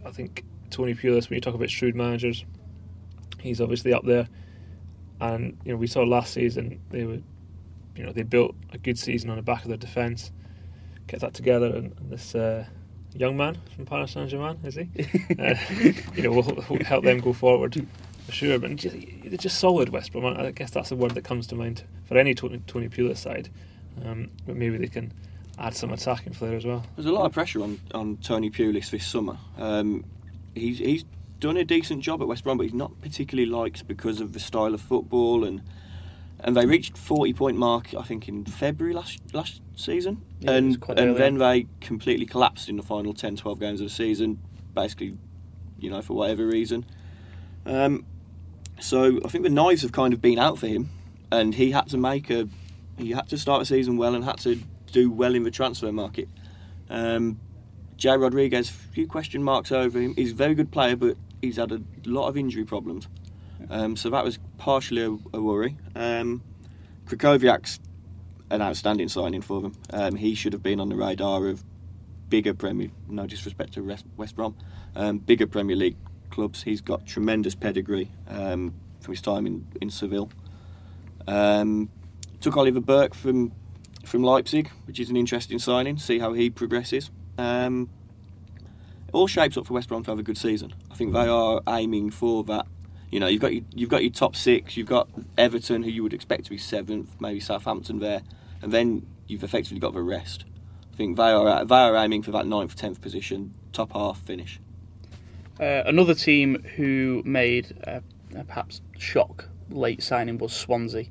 I 0.06 0.12
think 0.12 0.44
Tony 0.70 0.94
Pulis, 0.94 1.30
when 1.30 1.36
you 1.38 1.42
talk 1.42 1.56
about 1.56 1.70
shrewd 1.70 1.96
managers, 1.96 2.46
he's 3.40 3.62
obviously 3.62 3.94
up 3.94 4.06
there. 4.06 4.28
And 5.22 5.58
you 5.66 5.72
know, 5.72 5.78
we 5.78 5.88
saw 5.88 6.04
last 6.04 6.34
season 6.34 6.80
they 6.90 7.04
were, 7.06 7.20
you 7.96 8.06
know, 8.06 8.12
they 8.12 8.24
built 8.24 8.56
a 8.72 8.78
good 8.78 8.98
season 8.98 9.30
on 9.30 9.38
the 9.38 9.42
back 9.42 9.64
of 9.64 9.70
their 9.70 9.78
defence, 9.78 10.32
get 11.08 11.20
that 11.22 11.34
together, 11.34 11.68
and, 11.68 11.94
and 11.98 12.10
this 12.10 12.36
uh, 12.36 12.66
young 13.20 13.36
man 13.36 13.58
from 13.76 13.86
Paris 13.86 14.14
Saint 14.14 14.30
Germain 14.30 14.58
is 14.64 14.76
he? 14.76 14.82
uh, 15.40 15.56
you 16.16 16.24
know, 16.24 16.32
will, 16.32 16.64
will 16.70 16.84
help 16.86 17.04
them 17.04 17.20
go 17.20 17.34
forward 17.34 17.76
for 18.26 18.32
sure. 18.32 18.58
But 18.58 18.80
they're 18.80 19.38
just 19.38 19.60
solid 19.60 19.90
West 19.90 20.14
Brom. 20.14 20.26
I 20.26 20.52
guess 20.52 20.72
that's 20.72 20.90
the 20.90 20.96
word 20.96 21.12
that 21.12 21.24
comes 21.24 21.46
to 21.48 21.56
mind 21.56 21.84
for 22.06 22.18
any 22.18 22.34
Tony, 22.34 22.62
Tony 22.66 22.88
Pulis 22.88 23.18
side. 23.18 23.50
Um, 24.06 24.32
but 24.48 24.56
maybe 24.56 24.78
they 24.78 24.88
can 24.88 25.12
add 25.60 25.76
some 25.76 25.92
attacking 25.92 26.34
flair 26.34 26.56
as 26.56 26.66
well. 26.66 26.86
There's 26.96 27.06
a 27.06 27.12
lot 27.12 27.26
of 27.26 27.34
pressure 27.34 27.62
on, 27.62 27.80
on 27.94 28.18
Tony 28.18 28.50
Pulis 28.50 28.90
this 28.90 29.06
summer. 29.06 29.38
Um, 29.58 30.06
he's 30.56 30.80
he's 30.80 31.04
done 31.40 31.58
a 31.58 31.66
decent 31.66 32.02
job 32.02 32.22
at 32.22 32.28
West 32.28 32.46
Brom, 32.46 32.58
but 32.58 32.64
he's 32.64 32.74
not 32.74 33.02
particularly 33.02 33.50
liked 33.50 33.86
because 33.86 34.22
of 34.22 34.32
the 34.32 34.40
style 34.40 34.74
of 34.74 34.80
football 34.80 35.44
and 35.44 35.62
and 36.42 36.56
they 36.56 36.66
reached 36.66 36.98
40 36.98 37.34
point 37.34 37.58
mark 37.58 37.94
I 37.98 38.04
think 38.04 38.28
in 38.28 38.46
February 38.46 38.94
last 38.94 39.20
last 39.34 39.62
season 39.76 40.24
yeah, 40.40 40.52
and 40.52 40.84
and 40.90 41.16
then 41.16 41.38
they 41.38 41.68
completely 41.82 42.26
collapsed 42.26 42.70
in 42.70 42.78
the 42.78 42.84
final 42.84 43.14
10 43.14 43.38
12 43.38 43.60
games 43.60 43.82
of 43.82 43.88
the 43.88 43.94
season 43.94 44.40
basically 44.74 45.18
you 45.80 45.90
know 45.90 46.02
for 46.02 46.14
whatever 46.14 46.46
reason 46.46 46.86
um, 47.66 48.06
so 48.80 49.20
I 49.24 49.28
think 49.30 49.44
the 49.44 49.50
knives 49.50 49.82
have 49.82 49.92
kind 49.92 50.14
of 50.14 50.22
been 50.22 50.40
out 50.40 50.58
for 50.58 50.68
him 50.68 50.90
and 51.32 51.56
he 51.56 51.72
had 51.72 51.88
to 51.90 51.98
make 51.98 52.30
a 52.30 52.48
he 52.98 53.12
had 53.12 53.30
to 53.30 53.38
start 53.38 53.60
the 53.62 53.66
season 53.66 53.98
well 53.98 54.16
and 54.16 54.24
had 54.24 54.40
to 54.40 54.60
do 54.92 55.12
well 55.12 55.36
in 55.36 55.44
the 55.44 55.52
transfer 55.52 55.92
market. 55.92 56.28
Um, 56.90 57.40
Jay 57.98 58.16
Rodriguez, 58.18 58.70
few 58.70 59.08
question 59.08 59.44
marks 59.44 59.72
over 59.72 60.00
him. 60.00 60.16
He's 60.16 60.32
a 60.32 60.36
very 60.36 60.56
good 60.56 60.72
player, 60.72 60.96
but 60.96 61.18
he's 61.42 61.58
had 61.58 61.72
a 61.72 61.82
lot 62.06 62.28
of 62.28 62.38
injury 62.38 62.66
problems. 62.66 63.08
Um, 63.70 63.96
so 63.96 64.10
that 64.10 64.24
was 64.24 64.40
partially 64.58 65.04
a, 65.04 65.38
a 65.38 65.42
worry. 65.42 65.78
Um, 65.96 66.44
Krychowiak's 67.06 67.80
an 68.52 68.62
outstanding 68.62 69.10
signing 69.10 69.42
for 69.42 69.62
them. 69.62 69.76
Um, 69.92 70.16
he 70.16 70.36
should 70.36 70.54
have 70.54 70.64
been 70.64 70.80
on 70.80 70.90
the 70.90 70.96
radar 70.96 71.48
of 71.48 71.64
bigger 72.30 72.54
Premier, 72.54 72.90
no 73.08 73.26
disrespect 73.26 73.74
to 73.74 73.98
West 74.18 74.36
Brom, 74.36 74.56
um, 74.96 75.18
bigger 75.18 75.48
Premier 75.48 75.76
League 75.76 75.98
clubs. 76.30 76.64
He's 76.64 76.82
got 76.82 77.06
tremendous 77.06 77.56
pedigree 77.56 78.12
um, 78.28 78.74
from 79.02 79.14
his 79.14 79.22
time 79.22 79.46
in, 79.46 79.68
in 79.82 79.90
Seville. 79.90 80.32
Um, 81.28 81.90
took 82.42 82.58
Oliver 82.58 82.82
Burke 82.82 83.14
from 83.14 83.52
from 84.06 84.24
Leipzig, 84.24 84.70
which 84.86 85.00
is 85.00 85.10
an 85.10 85.18
interesting 85.18 85.60
signing. 85.60 85.98
See 85.98 86.20
how 86.20 86.34
he 86.34 86.50
progresses. 86.50 87.12
Um, 87.38 87.90
all 89.12 89.28
shapes 89.28 89.58
up 89.58 89.68
for 89.68 89.74
West 89.74 89.90
Brom 89.90 90.04
to 90.04 90.12
have 90.12 90.20
a 90.20 90.24
good 90.24 90.38
season. 90.38 90.74
I 90.90 90.96
think 90.96 91.14
they 91.14 91.28
are 91.28 91.62
aiming 91.68 92.12
for 92.12 92.44
that. 92.46 92.66
You 93.12 93.20
know, 93.20 93.28
you've 93.28 93.42
got 93.42 93.54
your, 93.54 93.64
you've 93.74 93.90
got 93.90 94.04
your 94.04 94.12
top 94.12 94.36
six. 94.36 94.78
You've 94.78 94.88
got 94.88 95.10
Everton, 95.38 95.84
who 95.84 95.90
you 95.90 96.04
would 96.04 96.14
expect 96.14 96.46
to 96.46 96.50
be 96.50 96.58
seventh, 96.58 97.10
maybe 97.20 97.40
Southampton 97.40 98.00
there, 98.00 98.22
and 98.62 98.72
then 98.72 99.06
you've 99.28 99.44
effectively 99.44 99.80
got 99.80 99.94
the 99.94 100.02
rest. 100.02 100.46
I 100.94 100.98
think 100.98 101.18
they 101.18 101.32
are 101.32 101.66
they 101.66 101.76
are 101.76 101.96
aiming 101.96 102.24
for 102.24 102.32
that 102.32 102.46
ninth, 102.46 102.76
tenth 102.76 103.02
position, 103.02 103.54
top 103.74 103.94
half 103.94 104.20
finish. 104.20 104.60
Uh, 105.60 105.84
another 105.86 106.14
team 106.14 106.64
who 106.76 107.22
made 107.26 107.76
uh, 107.86 108.00
perhaps 108.48 108.82
shock 108.98 109.50
late 109.70 110.02
signing 110.02 110.38
was 110.38 110.54
Swansea 110.54 111.06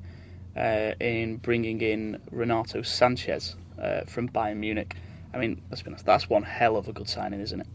uh, 0.55 0.93
in 0.99 1.37
bringing 1.37 1.81
in 1.81 2.21
Renato 2.31 2.81
Sanchez 2.81 3.55
uh, 3.81 4.01
from 4.05 4.29
Bayern 4.29 4.57
Munich. 4.57 4.95
I 5.33 5.37
mean, 5.37 5.61
let's 5.69 5.81
be 5.81 5.89
honest, 5.89 6.05
that's 6.05 6.29
one 6.29 6.43
hell 6.43 6.77
of 6.77 6.87
a 6.87 6.93
good 6.93 7.07
signing, 7.07 7.41
isn't 7.41 7.61
it? 7.61 7.67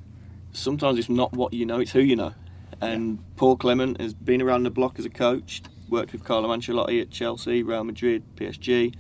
Sometimes 0.53 0.99
it's 0.99 1.09
not 1.09 1.33
what 1.33 1.53
you 1.53 1.67
know, 1.67 1.81
it's 1.81 1.93
who 1.93 2.01
you 2.01 2.17
know. 2.17 2.35
And 2.81 3.19
Paul 3.37 3.57
Clement 3.57 4.01
has 4.01 4.15
been 4.15 4.43
around 4.43 4.65
the 4.65 4.71
block 4.71 4.99
as 4.99 5.05
a 5.05 5.11
coach, 5.11 5.63
worked 5.89 6.13
with 6.13 6.25
Carlo 6.25 6.49
Ancelotti 6.49 7.01
at 7.01 7.11
Chelsea, 7.11 7.63
Real 7.63 7.85
Madrid, 7.85 8.23
PSG, 8.37 8.95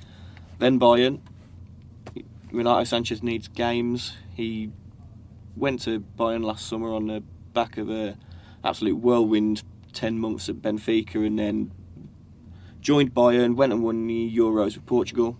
then 0.59 0.79
Bayern. 0.79 1.21
Renato 2.53 2.85
Sanchez 2.85 3.23
needs 3.23 3.49
games. 3.49 4.15
He 4.35 4.71
went 5.57 5.83
to 5.83 6.01
Bayern 6.01 6.45
last 6.45 6.67
summer 6.67 6.93
on 6.93 7.09
the 7.09 7.23
back 7.53 7.79
of 7.79 7.91
a 7.91 8.17
absolute 8.63 8.97
whirlwind 8.97 9.63
10 9.93 10.19
months 10.19 10.49
at 10.49 10.57
Benfica 10.57 11.27
and 11.27 11.39
then 11.39 11.71
joined 12.81 13.15
Bayern, 13.15 13.57
went 13.57 13.73
and 13.73 13.83
won 13.83 14.07
the 14.07 14.37
Euros 14.37 14.75
with 14.75 14.87
Portugal, 14.87 15.39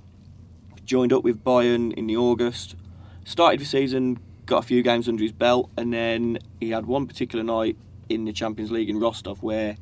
joined 0.85 1.12
up 1.12 1.25
with 1.25 1.44
Bayern 1.44 1.92
in 1.92 2.07
the 2.07 2.16
August, 2.16 2.77
started 3.25 3.61
the 3.61 3.64
season, 3.64 4.18
got 4.47 4.59
a 4.59 4.66
few 4.66 4.83
games 4.83 5.09
under 5.09 5.23
his 5.23 5.33
belt, 5.33 5.70
and 5.77 5.92
then 5.92 6.38
he 6.61 6.70
had 6.70 6.87
one 6.87 7.07
particular 7.07 7.44
night 7.44 7.77
in 8.08 8.24
the 8.24 8.32
Champions 8.32 8.70
League 8.70 8.90
in 8.90 9.00
Rostov 9.00 9.42
where 9.42 9.76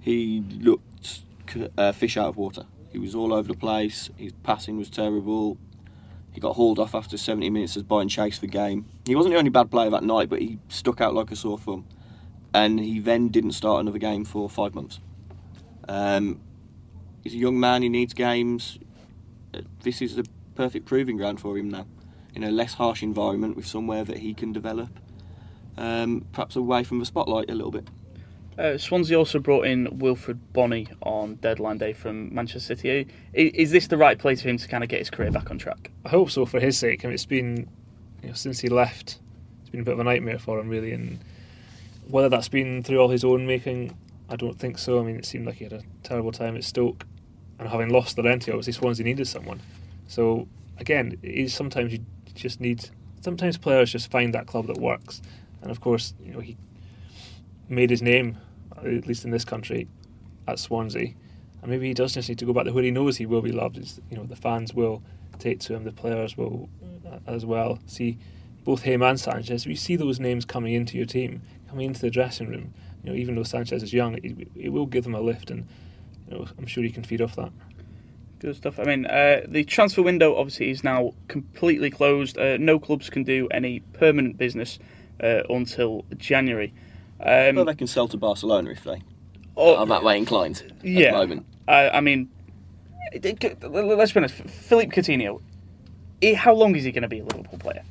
he 0.00 0.44
looked 0.60 1.22
uh, 1.78 1.92
fish 1.92 2.16
out 2.16 2.28
of 2.28 2.36
water. 2.36 2.66
He 2.90 2.98
was 2.98 3.14
all 3.14 3.32
over 3.32 3.48
the 3.48 3.58
place, 3.58 4.10
his 4.16 4.32
passing 4.42 4.76
was 4.76 4.90
terrible. 4.90 5.58
He 6.32 6.40
got 6.40 6.56
hauled 6.56 6.80
off 6.80 6.94
after 6.94 7.16
70 7.16 7.48
minutes 7.50 7.76
as 7.76 7.84
Bayern 7.84 8.10
chased 8.10 8.40
the 8.40 8.48
game. 8.48 8.86
He 9.06 9.14
wasn't 9.14 9.34
the 9.34 9.38
only 9.38 9.50
bad 9.50 9.70
player 9.70 9.88
that 9.90 10.02
night, 10.02 10.28
but 10.28 10.40
he 10.40 10.58
stuck 10.68 11.00
out 11.00 11.14
like 11.14 11.30
a 11.30 11.36
sore 11.36 11.58
thumb. 11.58 11.86
And 12.52 12.80
he 12.80 12.98
then 12.98 13.28
didn't 13.28 13.52
start 13.52 13.80
another 13.80 13.98
game 13.98 14.24
for 14.24 14.50
five 14.50 14.74
months. 14.74 14.98
Um, 15.88 16.40
he's 17.22 17.34
a 17.34 17.38
young 17.38 17.60
man, 17.60 17.82
he 17.82 17.88
needs 17.88 18.14
games. 18.14 18.78
Uh, 19.52 19.60
this 19.82 20.02
is 20.02 20.16
the 20.16 20.26
perfect 20.56 20.86
proving 20.86 21.16
ground 21.16 21.40
for 21.40 21.56
him 21.56 21.70
now. 21.70 21.86
In 22.34 22.42
a 22.42 22.50
less 22.50 22.74
harsh 22.74 23.02
environment 23.02 23.54
with 23.54 23.66
somewhere 23.66 24.02
that 24.04 24.18
he 24.18 24.34
can 24.34 24.52
develop, 24.52 24.88
um, 25.76 26.26
perhaps 26.32 26.56
away 26.56 26.84
from 26.84 26.98
the 26.98 27.06
spotlight 27.06 27.50
a 27.50 27.54
little 27.54 27.70
bit. 27.70 27.88
Uh, 28.56 28.78
Swansea 28.78 29.18
also 29.18 29.40
brought 29.40 29.66
in 29.66 29.86
Wilfried 29.98 30.38
Bony 30.52 30.86
on 31.02 31.34
deadline 31.36 31.78
day 31.78 31.92
from 31.92 32.32
Manchester 32.32 32.76
City. 32.76 33.08
Is, 33.32 33.52
is, 33.52 33.70
this 33.72 33.88
the 33.88 33.96
right 33.96 34.16
place 34.16 34.42
for 34.42 34.48
him 34.48 34.58
to 34.58 34.68
kind 34.68 34.84
of 34.84 34.88
get 34.88 35.00
his 35.00 35.10
career 35.10 35.32
back 35.32 35.50
on 35.50 35.58
track? 35.58 35.90
I 36.04 36.10
hope 36.10 36.30
so 36.30 36.46
for 36.46 36.60
his 36.60 36.78
sake. 36.78 37.04
I 37.04 37.08
mean, 37.08 37.14
it's 37.14 37.26
been 37.26 37.68
you 38.22 38.28
know, 38.28 38.34
since 38.34 38.60
he 38.60 38.68
left, 38.68 39.18
it's 39.60 39.70
been 39.70 39.80
a 39.80 39.84
bit 39.84 39.94
of 39.94 40.00
a 40.00 40.04
nightmare 40.04 40.38
for 40.38 40.60
him 40.60 40.68
really, 40.68 40.92
and 40.92 41.18
whether 42.08 42.28
that's 42.28 42.48
been 42.48 42.82
through 42.82 42.98
all 42.98 43.08
his 43.08 43.24
own 43.24 43.44
making, 43.46 43.96
I 44.28 44.36
don't 44.36 44.58
think 44.58 44.78
so. 44.78 45.00
I 45.00 45.02
mean, 45.02 45.16
it 45.16 45.26
seemed 45.26 45.46
like 45.46 45.56
he 45.56 45.64
had 45.64 45.72
a 45.72 45.82
terrible 46.04 46.30
time 46.30 46.56
at 46.56 46.62
Stoke, 46.62 47.04
and 47.58 47.68
having 47.68 47.88
lost 47.88 48.14
the 48.14 48.22
Llorente, 48.22 48.52
obviously 48.52 48.72
Swansea 48.72 49.04
needed 49.04 49.26
someone. 49.26 49.60
So 50.06 50.46
again, 50.78 51.18
is 51.22 51.52
sometimes 51.52 51.92
you 51.92 52.04
just 52.34 52.60
need. 52.60 52.88
Sometimes 53.20 53.56
players 53.56 53.90
just 53.90 54.10
find 54.10 54.34
that 54.34 54.46
club 54.46 54.66
that 54.66 54.76
works, 54.76 55.22
and 55.64 55.70
of 55.70 55.80
course, 55.80 56.14
you 56.22 56.32
know 56.32 56.40
he 56.40 56.56
made 57.68 57.88
his 57.88 58.02
name, 58.02 58.36
at 58.76 59.06
least 59.06 59.24
in 59.24 59.30
this 59.30 59.46
country, 59.46 59.88
at 60.46 60.58
Swansea. 60.58 61.14
And 61.62 61.70
maybe 61.70 61.88
he 61.88 61.94
does 61.94 62.12
just 62.12 62.28
need 62.28 62.38
to 62.38 62.44
go 62.44 62.52
back 62.52 62.64
there 62.64 62.74
where 62.74 62.84
he 62.84 62.90
knows 62.90 63.16
he 63.16 63.24
will 63.24 63.40
be 63.40 63.50
loved. 63.50 63.78
Is 63.78 63.98
you 64.10 64.16
know 64.16 64.24
the 64.24 64.36
fans 64.36 64.74
will 64.74 65.02
take 65.38 65.60
to 65.60 65.74
him, 65.74 65.84
the 65.84 65.92
players 65.92 66.36
will 66.36 66.68
uh, 67.10 67.18
as 67.26 67.46
well. 67.46 67.78
See 67.86 68.18
both 68.62 68.82
him 68.82 69.02
and 69.02 69.18
Sanchez. 69.18 69.66
We 69.66 69.74
see 69.74 69.96
those 69.96 70.20
names 70.20 70.44
coming 70.44 70.74
into 70.74 70.98
your 70.98 71.06
team, 71.06 71.40
coming 71.68 71.86
into 71.86 72.02
the 72.02 72.10
dressing 72.10 72.48
room. 72.48 72.74
You 73.02 73.10
know, 73.10 73.16
even 73.16 73.34
though 73.34 73.42
Sanchez 73.42 73.82
is 73.82 73.92
young, 73.92 74.16
it, 74.16 74.48
it 74.54 74.68
will 74.68 74.86
give 74.86 75.04
them 75.04 75.14
a 75.14 75.20
lift, 75.20 75.50
and 75.50 75.66
you 76.28 76.36
know, 76.36 76.46
I'm 76.58 76.66
sure 76.66 76.84
he 76.84 76.90
can 76.90 77.04
feed 77.04 77.22
off 77.22 77.36
that. 77.36 77.52
Good 78.38 78.56
stuff. 78.56 78.78
I 78.78 78.84
mean, 78.84 79.06
uh, 79.06 79.46
the 79.48 79.64
transfer 79.64 80.02
window 80.02 80.36
obviously 80.36 80.68
is 80.68 80.84
now 80.84 81.14
completely 81.28 81.88
closed. 81.88 82.36
Uh, 82.36 82.58
no 82.58 82.78
clubs 82.78 83.08
can 83.08 83.24
do 83.24 83.48
any 83.48 83.80
permanent 83.80 84.36
business 84.36 84.78
uh, 85.22 85.42
until 85.50 86.04
January. 86.16 86.72
Um, 87.20 87.56
well, 87.56 87.64
they 87.64 87.74
can 87.74 87.86
sell 87.86 88.08
to 88.08 88.16
Barcelona 88.16 88.70
if 88.70 88.84
they 88.84 89.02
oh, 89.56 89.76
are 89.76 89.86
that 89.86 90.02
way 90.02 90.18
inclined. 90.18 90.62
yeah. 90.82 91.12
the 91.12 91.18
moment. 91.18 91.46
I, 91.66 91.90
I 91.90 92.00
mean, 92.00 92.30
let's 93.12 94.12
be 94.12 94.18
honest. 94.18 94.34
Philippe 94.34 94.94
Coutinho, 94.94 95.40
how 96.36 96.54
long 96.54 96.74
is 96.76 96.84
he 96.84 96.92
going 96.92 97.02
to 97.02 97.08
be 97.08 97.20
a 97.20 97.24
Liverpool 97.24 97.58
player? 97.58 97.84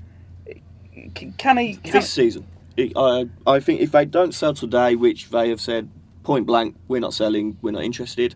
Can 1.38 1.58
he? 1.58 1.76
Can 1.76 1.92
this 1.92 2.12
season, 2.12 2.46
I 2.78 3.28
I 3.48 3.60
think 3.60 3.82
if 3.82 3.92
they 3.92 4.06
don't 4.06 4.34
sell 4.34 4.54
today, 4.54 4.96
which 4.96 5.30
they 5.30 5.50
have 5.50 5.60
said 5.62 5.90
point 6.24 6.46
blank, 6.46 6.76
we're 6.88 7.02
not 7.02 7.14
selling, 7.14 7.58
we're 7.62 7.72
not 7.72 7.84
interested, 7.84 8.36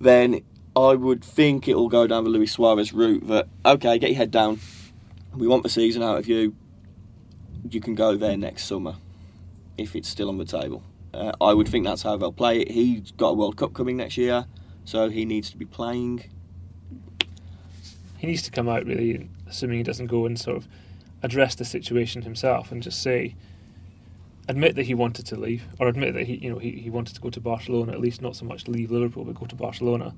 then 0.00 0.42
I 0.76 0.94
would 0.94 1.24
think 1.24 1.68
it'll 1.68 1.88
go 1.88 2.06
down 2.06 2.24
the 2.24 2.30
Luis 2.30 2.52
Suarez 2.52 2.92
route. 2.92 3.26
That 3.26 3.48
okay, 3.64 3.98
get 3.98 4.10
your 4.10 4.18
head 4.18 4.30
down. 4.30 4.60
We 5.34 5.46
want 5.48 5.62
the 5.62 5.68
season 5.68 6.02
out 6.02 6.18
of 6.18 6.28
you. 6.28 6.54
You 7.68 7.80
can 7.80 7.94
go 7.94 8.16
there 8.16 8.36
next 8.36 8.64
summer 8.64 8.96
if 9.78 9.94
it's 9.96 10.08
still 10.08 10.28
on 10.28 10.38
the 10.38 10.44
table. 10.44 10.82
Uh, 11.14 11.32
I 11.40 11.54
would 11.54 11.68
think 11.68 11.84
that's 11.84 12.02
how 12.02 12.16
they'll 12.16 12.32
play 12.32 12.60
it. 12.60 12.70
He's 12.70 13.12
got 13.12 13.28
a 13.28 13.34
World 13.34 13.56
Cup 13.56 13.74
coming 13.74 13.96
next 13.96 14.16
year, 14.16 14.46
so 14.84 15.08
he 15.08 15.24
needs 15.24 15.50
to 15.50 15.56
be 15.56 15.64
playing. 15.64 16.24
He 18.18 18.26
needs 18.26 18.42
to 18.42 18.50
come 18.50 18.68
out 18.68 18.86
really, 18.86 19.28
assuming 19.46 19.78
he 19.78 19.82
doesn't 19.82 20.06
go 20.06 20.26
and 20.26 20.38
sort 20.38 20.56
of 20.56 20.68
address 21.22 21.54
the 21.54 21.64
situation 21.64 22.22
himself 22.22 22.72
and 22.72 22.82
just 22.82 23.02
say, 23.02 23.36
admit 24.48 24.74
that 24.74 24.84
he 24.84 24.94
wanted 24.94 25.26
to 25.26 25.36
leave, 25.36 25.64
or 25.78 25.88
admit 25.88 26.14
that 26.14 26.26
he, 26.26 26.36
you 26.36 26.50
know, 26.50 26.58
he, 26.58 26.72
he 26.72 26.90
wanted 26.90 27.14
to 27.14 27.20
go 27.20 27.30
to 27.30 27.40
Barcelona. 27.40 27.92
At 27.92 28.00
least 28.00 28.22
not 28.22 28.34
so 28.34 28.44
much 28.44 28.66
leave 28.66 28.90
Liverpool, 28.90 29.24
but 29.24 29.34
go 29.34 29.46
to 29.46 29.54
Barcelona, 29.54 30.14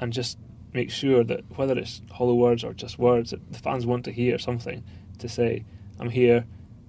and 0.00 0.12
just 0.12 0.38
make 0.72 0.90
sure 0.90 1.24
that 1.24 1.44
whether 1.56 1.76
it's 1.78 2.02
hollow 2.12 2.34
words 2.34 2.62
or 2.62 2.72
just 2.72 2.98
words, 2.98 3.30
that 3.30 3.52
the 3.52 3.58
fans 3.58 3.86
want 3.86 4.04
to 4.04 4.12
hear 4.12 4.38
something 4.38 4.84
to 5.18 5.28
say, 5.28 5.64
"I'm 5.98 6.10
here. 6.10 6.44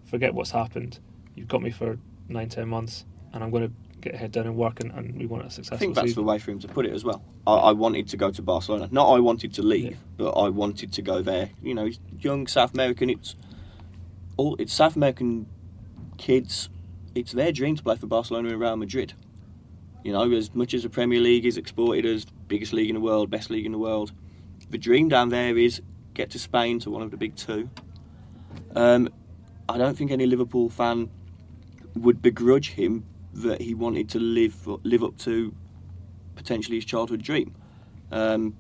Forget 0.10 0.34
what's 0.34 0.52
happened 0.52 1.00
you've 1.40 1.48
got 1.48 1.62
me 1.62 1.72
for 1.72 1.98
nine, 2.28 2.50
ten 2.50 2.68
months, 2.68 3.06
and 3.34 3.44
I'm 3.44 3.50
going 3.50 3.70
to 3.70 3.74
get 4.02 4.16
head 4.16 4.32
down 4.32 4.46
and 4.46 4.56
work, 4.56 4.82
and, 4.82 4.92
and 4.92 5.18
we 5.18 5.26
want 5.26 5.46
a 5.46 5.50
successful. 5.50 5.76
I 5.76 5.80
think 5.80 5.96
that's 5.96 6.08
season. 6.10 6.24
the 6.24 6.28
way 6.28 6.38
for 6.38 6.52
him 6.52 6.60
to 6.60 6.68
put 6.68 6.86
it 6.86 6.94
as 6.94 7.04
well. 7.04 7.24
I, 7.48 7.56
I, 7.56 7.72
wanted 7.72 8.08
to 8.10 8.18
go 8.18 8.30
to 8.30 8.42
Barcelona, 8.42 8.90
not 8.92 9.12
I 9.12 9.20
wanted 9.20 9.54
to 9.56 9.64
leave, 9.64 9.92
yeah. 9.92 9.98
but 10.18 10.32
I 10.32 10.50
wanted 10.50 10.94
to 10.94 11.02
go 11.02 11.22
there. 11.22 11.50
You 11.64 11.74
know, 11.74 11.90
young 12.20 12.46
South 12.48 12.74
American. 12.74 13.10
It's 13.10 13.36
all 14.38 14.56
it's 14.60 14.74
South 14.74 14.96
American 14.96 15.48
kids. 16.18 16.70
It's 17.16 17.32
their 17.32 17.52
dream 17.52 17.76
to 17.76 17.84
play 17.84 17.96
for 17.96 18.08
Barcelona 18.08 18.50
and 18.50 18.60
Real 18.60 18.76
Madrid. 18.76 19.14
You 20.04 20.14
know, 20.14 20.32
as 20.32 20.54
much 20.54 20.74
as 20.74 20.84
the 20.84 20.90
Premier 20.90 21.20
League 21.20 21.46
is 21.46 21.58
exported 21.58 22.06
as 22.06 22.26
biggest 22.48 22.72
league 22.72 22.90
in 22.90 22.96
the 22.96 23.02
world, 23.02 23.30
best 23.30 23.50
league 23.50 23.66
in 23.66 23.72
the 23.72 23.78
world, 23.78 24.12
the 24.70 24.78
dream 24.78 25.10
down 25.10 25.30
there 25.30 25.58
is 25.58 25.82
get 26.14 26.30
to 26.32 26.40
Spain 26.40 26.80
to 26.80 26.90
one 26.90 27.02
of 27.02 27.12
the 27.12 27.18
big 27.18 27.36
two. 27.36 27.70
Um, 28.76 29.10
I 29.70 29.78
don't 29.78 29.96
think 29.96 30.10
any 30.10 30.26
Liverpool 30.26 30.70
fan 30.70 31.10
would 31.96 32.22
begrudge 32.22 32.72
him 32.72 33.06
that 33.34 33.62
he 33.62 33.76
wanted 33.76 34.10
to 34.10 34.20
live 34.20 34.68
live 34.84 35.04
up 35.04 35.18
to 35.20 35.54
potentially 36.36 36.78
his 36.78 36.86
childhood 36.86 37.22
dream. 37.22 37.54
Um, 38.12 38.58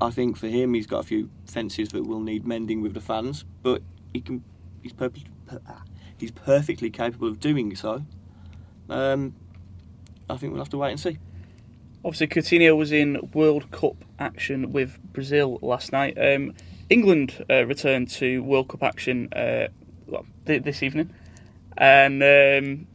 I 0.00 0.10
think 0.10 0.36
for 0.36 0.48
him, 0.48 0.74
he's 0.74 0.86
got 0.86 0.98
a 0.98 1.02
few 1.04 1.30
fences 1.46 1.90
that 1.90 2.04
will 2.04 2.20
need 2.20 2.44
mending 2.44 2.82
with 2.82 2.94
the 2.94 3.00
fans, 3.00 3.44
but 3.62 3.82
he 4.12 4.20
can. 4.20 4.42
He's 4.82 4.92
perfectly. 4.92 5.30
He's 6.18 6.32
perfectly 6.32 6.90
capable 6.90 7.28
of 7.28 7.38
doing 7.38 7.76
so. 7.76 8.04
Um, 8.88 9.34
I 10.28 10.36
think 10.36 10.52
we'll 10.52 10.62
have 10.62 10.70
to 10.70 10.78
wait 10.78 10.90
and 10.90 11.00
see. 11.00 11.18
Obviously, 12.04 12.26
Coutinho 12.26 12.76
was 12.76 12.90
in 12.90 13.30
World 13.32 13.70
Cup 13.70 13.96
action 14.18 14.72
with 14.72 14.98
Brazil 15.12 15.58
last 15.62 15.92
night. 15.92 16.16
Um, 16.18 16.54
England 16.88 17.44
uh, 17.50 17.66
returned 17.66 18.08
to 18.12 18.42
World 18.42 18.68
Cup 18.68 18.82
action 18.82 19.32
uh, 19.34 19.68
well, 20.06 20.26
th- 20.46 20.62
this 20.62 20.82
evening 20.82 21.10
and 21.76 22.22
um, 22.22 22.86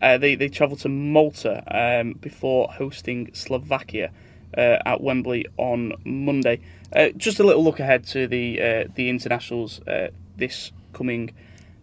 uh, 0.00 0.18
they 0.18 0.34
they 0.34 0.48
travelled 0.48 0.80
to 0.80 0.88
Malta 0.88 1.62
um, 1.68 2.12
before 2.14 2.68
hosting 2.72 3.30
Slovakia 3.32 4.12
uh, 4.56 4.78
at 4.84 5.00
Wembley 5.00 5.46
on 5.56 5.94
Monday. 6.04 6.60
Uh, 6.92 7.08
just 7.16 7.40
a 7.40 7.44
little 7.44 7.64
look 7.64 7.80
ahead 7.80 8.04
to 8.04 8.26
the 8.26 8.60
uh, 8.60 8.84
the 8.94 9.08
internationals 9.08 9.80
uh, 9.86 10.08
this 10.36 10.72
coming 10.92 11.32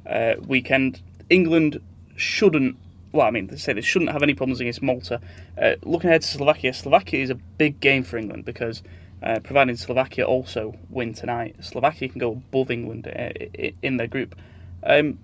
uh, 0.05 0.35
weekend. 0.47 1.01
England 1.29 1.81
shouldn't. 2.15 2.77
Well, 3.11 3.27
I 3.27 3.31
mean, 3.31 3.47
they 3.47 3.57
say 3.57 3.73
they 3.73 3.81
shouldn't 3.81 4.11
have 4.11 4.23
any 4.23 4.33
problems 4.33 4.59
against 4.59 4.81
Malta. 4.81 5.21
looking 5.83 6.09
ahead 6.09 6.21
to 6.21 6.27
Slovakia, 6.27 6.73
Slovakia 6.73 7.23
is 7.23 7.29
a 7.29 7.35
big 7.35 7.79
game 7.79 8.03
for 8.03 8.17
England 8.17 8.43
because 8.43 8.83
providing 9.43 9.77
Slovakia 9.77 10.25
also 10.25 10.75
win 10.89 11.13
tonight, 11.13 11.55
Slovakia 11.61 12.09
can 12.09 12.19
go 12.19 12.33
above 12.33 12.69
England 12.69 13.07
in 13.81 13.97
their 13.97 14.07
group. 14.07 14.35
Um, 14.85 15.19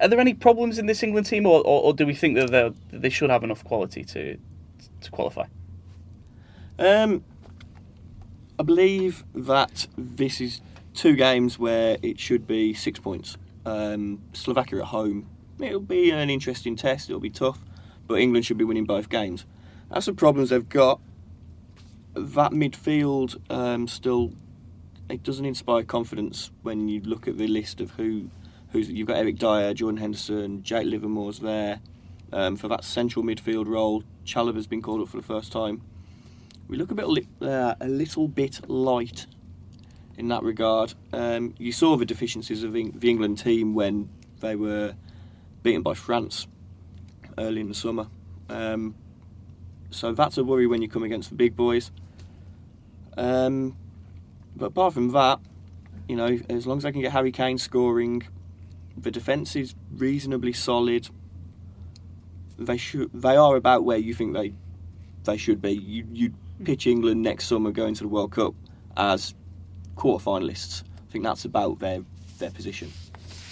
are 0.00 0.08
there 0.08 0.20
any 0.20 0.34
problems 0.34 0.78
in 0.78 0.86
this 0.86 1.02
England 1.02 1.26
team, 1.26 1.46
or, 1.46 1.60
or, 1.60 1.82
or 1.82 1.94
do 1.94 2.06
we 2.06 2.14
think 2.14 2.36
that 2.36 2.74
they 2.90 3.10
should 3.10 3.30
have 3.30 3.44
enough 3.44 3.64
quality 3.64 4.04
to 4.04 4.38
to 5.00 5.10
qualify? 5.10 5.46
Um, 6.78 7.24
I 8.58 8.62
believe 8.62 9.24
that 9.34 9.86
this 9.96 10.40
is 10.40 10.60
two 10.94 11.16
games 11.16 11.58
where 11.58 11.98
it 12.02 12.18
should 12.18 12.46
be 12.46 12.74
six 12.74 12.98
points. 13.00 13.36
Um, 13.64 14.22
Slovakia 14.32 14.80
at 14.80 14.86
home, 14.86 15.28
it'll 15.60 15.80
be 15.80 16.10
an 16.10 16.30
interesting 16.30 16.76
test. 16.76 17.08
It'll 17.08 17.20
be 17.20 17.30
tough, 17.30 17.60
but 18.06 18.14
England 18.14 18.46
should 18.46 18.58
be 18.58 18.64
winning 18.64 18.84
both 18.86 19.08
games. 19.08 19.44
That's 19.90 20.06
the 20.06 20.14
problems 20.14 20.50
they've 20.50 20.68
got. 20.68 21.00
That 22.14 22.52
midfield 22.52 23.38
um, 23.50 23.86
still 23.86 24.32
it 25.08 25.22
doesn't 25.22 25.44
inspire 25.44 25.82
confidence 25.84 26.50
when 26.62 26.88
you 26.88 27.00
look 27.00 27.26
at 27.26 27.38
the 27.38 27.46
list 27.46 27.80
of 27.80 27.92
who 27.92 28.28
who's 28.70 28.90
you've 28.90 29.08
got 29.08 29.16
Eric 29.16 29.38
Dier, 29.38 29.74
Jordan 29.74 29.98
Henderson, 29.98 30.62
Jake 30.62 30.86
Livermore's 30.86 31.40
there 31.40 31.80
um, 32.32 32.56
for 32.56 32.68
that 32.68 32.84
central 32.84 33.24
midfield 33.24 33.66
role. 33.66 34.04
Chalobah's 34.24 34.66
been 34.66 34.82
called 34.82 35.00
up 35.00 35.08
for 35.08 35.16
the 35.16 35.22
first 35.22 35.52
time. 35.52 35.82
We 36.68 36.76
look 36.76 36.90
a 36.90 36.94
bit 36.94 37.08
li- 37.08 37.28
uh, 37.40 37.74
a 37.80 37.88
little 37.88 38.28
bit 38.28 38.68
light 38.68 39.26
in 40.18 40.28
that 40.28 40.42
regard. 40.42 40.94
Um, 41.12 41.54
you 41.58 41.72
saw 41.72 41.96
the 41.96 42.04
deficiencies 42.04 42.62
of 42.62 42.72
the 42.72 42.92
England 43.02 43.38
team 43.38 43.74
when 43.74 44.10
they 44.40 44.56
were 44.56 44.94
beaten 45.62 45.82
by 45.82 45.94
France 45.94 46.46
early 47.38 47.60
in 47.60 47.68
the 47.68 47.74
summer. 47.74 48.08
Um, 48.48 48.94
so 49.90 50.12
that's 50.12 50.36
a 50.36 50.44
worry 50.44 50.66
when 50.66 50.82
you 50.82 50.88
come 50.88 51.02
against 51.02 51.30
the 51.30 51.36
big 51.36 51.56
boys. 51.56 51.90
Um, 53.16 53.76
but 54.54 54.66
apart 54.66 54.94
from 54.94 55.10
that, 55.12 55.40
you 56.08 56.16
know, 56.16 56.38
as 56.48 56.66
long 56.66 56.78
as 56.78 56.84
I 56.84 56.90
can 56.90 57.00
get 57.00 57.12
Harry 57.12 57.32
Kane 57.32 57.58
scoring, 57.58 58.22
the 59.02 59.10
defence 59.10 59.56
is 59.56 59.74
reasonably 59.92 60.52
solid. 60.52 61.08
They 62.58 62.76
should, 62.76 63.12
they 63.12 63.36
are 63.36 63.56
about 63.56 63.84
where 63.84 63.98
you 63.98 64.14
think 64.14 64.34
they, 64.34 64.52
they 65.24 65.36
should 65.36 65.62
be. 65.62 65.72
You 65.72 66.06
you 66.12 66.34
pitch 66.64 66.86
England 66.86 67.22
next 67.22 67.46
summer 67.46 67.70
going 67.70 67.94
to 67.94 68.04
the 68.04 68.08
World 68.08 68.32
Cup 68.32 68.54
as 68.96 69.34
quarter 69.94 70.24
finalists. 70.24 70.82
I 70.82 71.12
think 71.12 71.24
that's 71.24 71.44
about 71.44 71.78
their 71.78 72.00
their 72.38 72.50
position. 72.50 72.90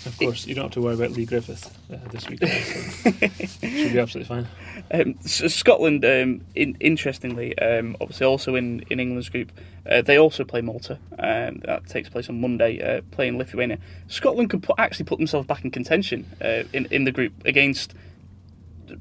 Of 0.07 0.19
course, 0.19 0.47
you 0.47 0.55
don't 0.55 0.65
have 0.65 0.73
to 0.73 0.81
worry 0.81 0.95
about 0.95 1.11
Leigh 1.13 1.27
Griffith 1.27 1.77
uh, 1.93 1.97
this 2.11 2.29
week. 2.29 2.41
So 2.41 3.69
should 3.69 3.93
be 3.93 3.99
absolutely 3.99 4.25
fine. 4.25 4.47
Um, 4.89 5.17
so 5.23 5.49
Scotland, 5.49 6.05
um, 6.05 6.43
in, 6.55 6.77
interestingly, 6.79 7.59
um, 7.59 7.97
obviously 8.01 8.25
also 8.25 8.55
in, 8.55 8.85
in 8.89 9.01
England's 9.01 9.29
group, 9.29 9.51
uh, 9.91 10.01
they 10.01 10.17
also 10.17 10.45
play 10.45 10.61
Malta. 10.61 11.01
Um, 11.19 11.61
that 11.65 11.89
takes 11.89 12.09
place 12.09 12.29
on 12.29 12.41
Monday, 12.41 12.81
uh, 12.81 13.01
playing 13.11 13.37
Lithuania. 13.37 13.79
Scotland 14.07 14.51
could 14.51 14.63
put, 14.63 14.77
actually 14.79 15.07
put 15.07 15.19
themselves 15.19 15.47
back 15.47 15.65
in 15.65 15.73
contention 15.73 16.31
uh, 16.41 16.63
in 16.73 16.87
in 16.93 17.03
the 17.03 17.11
group 17.11 17.33
against 17.45 17.95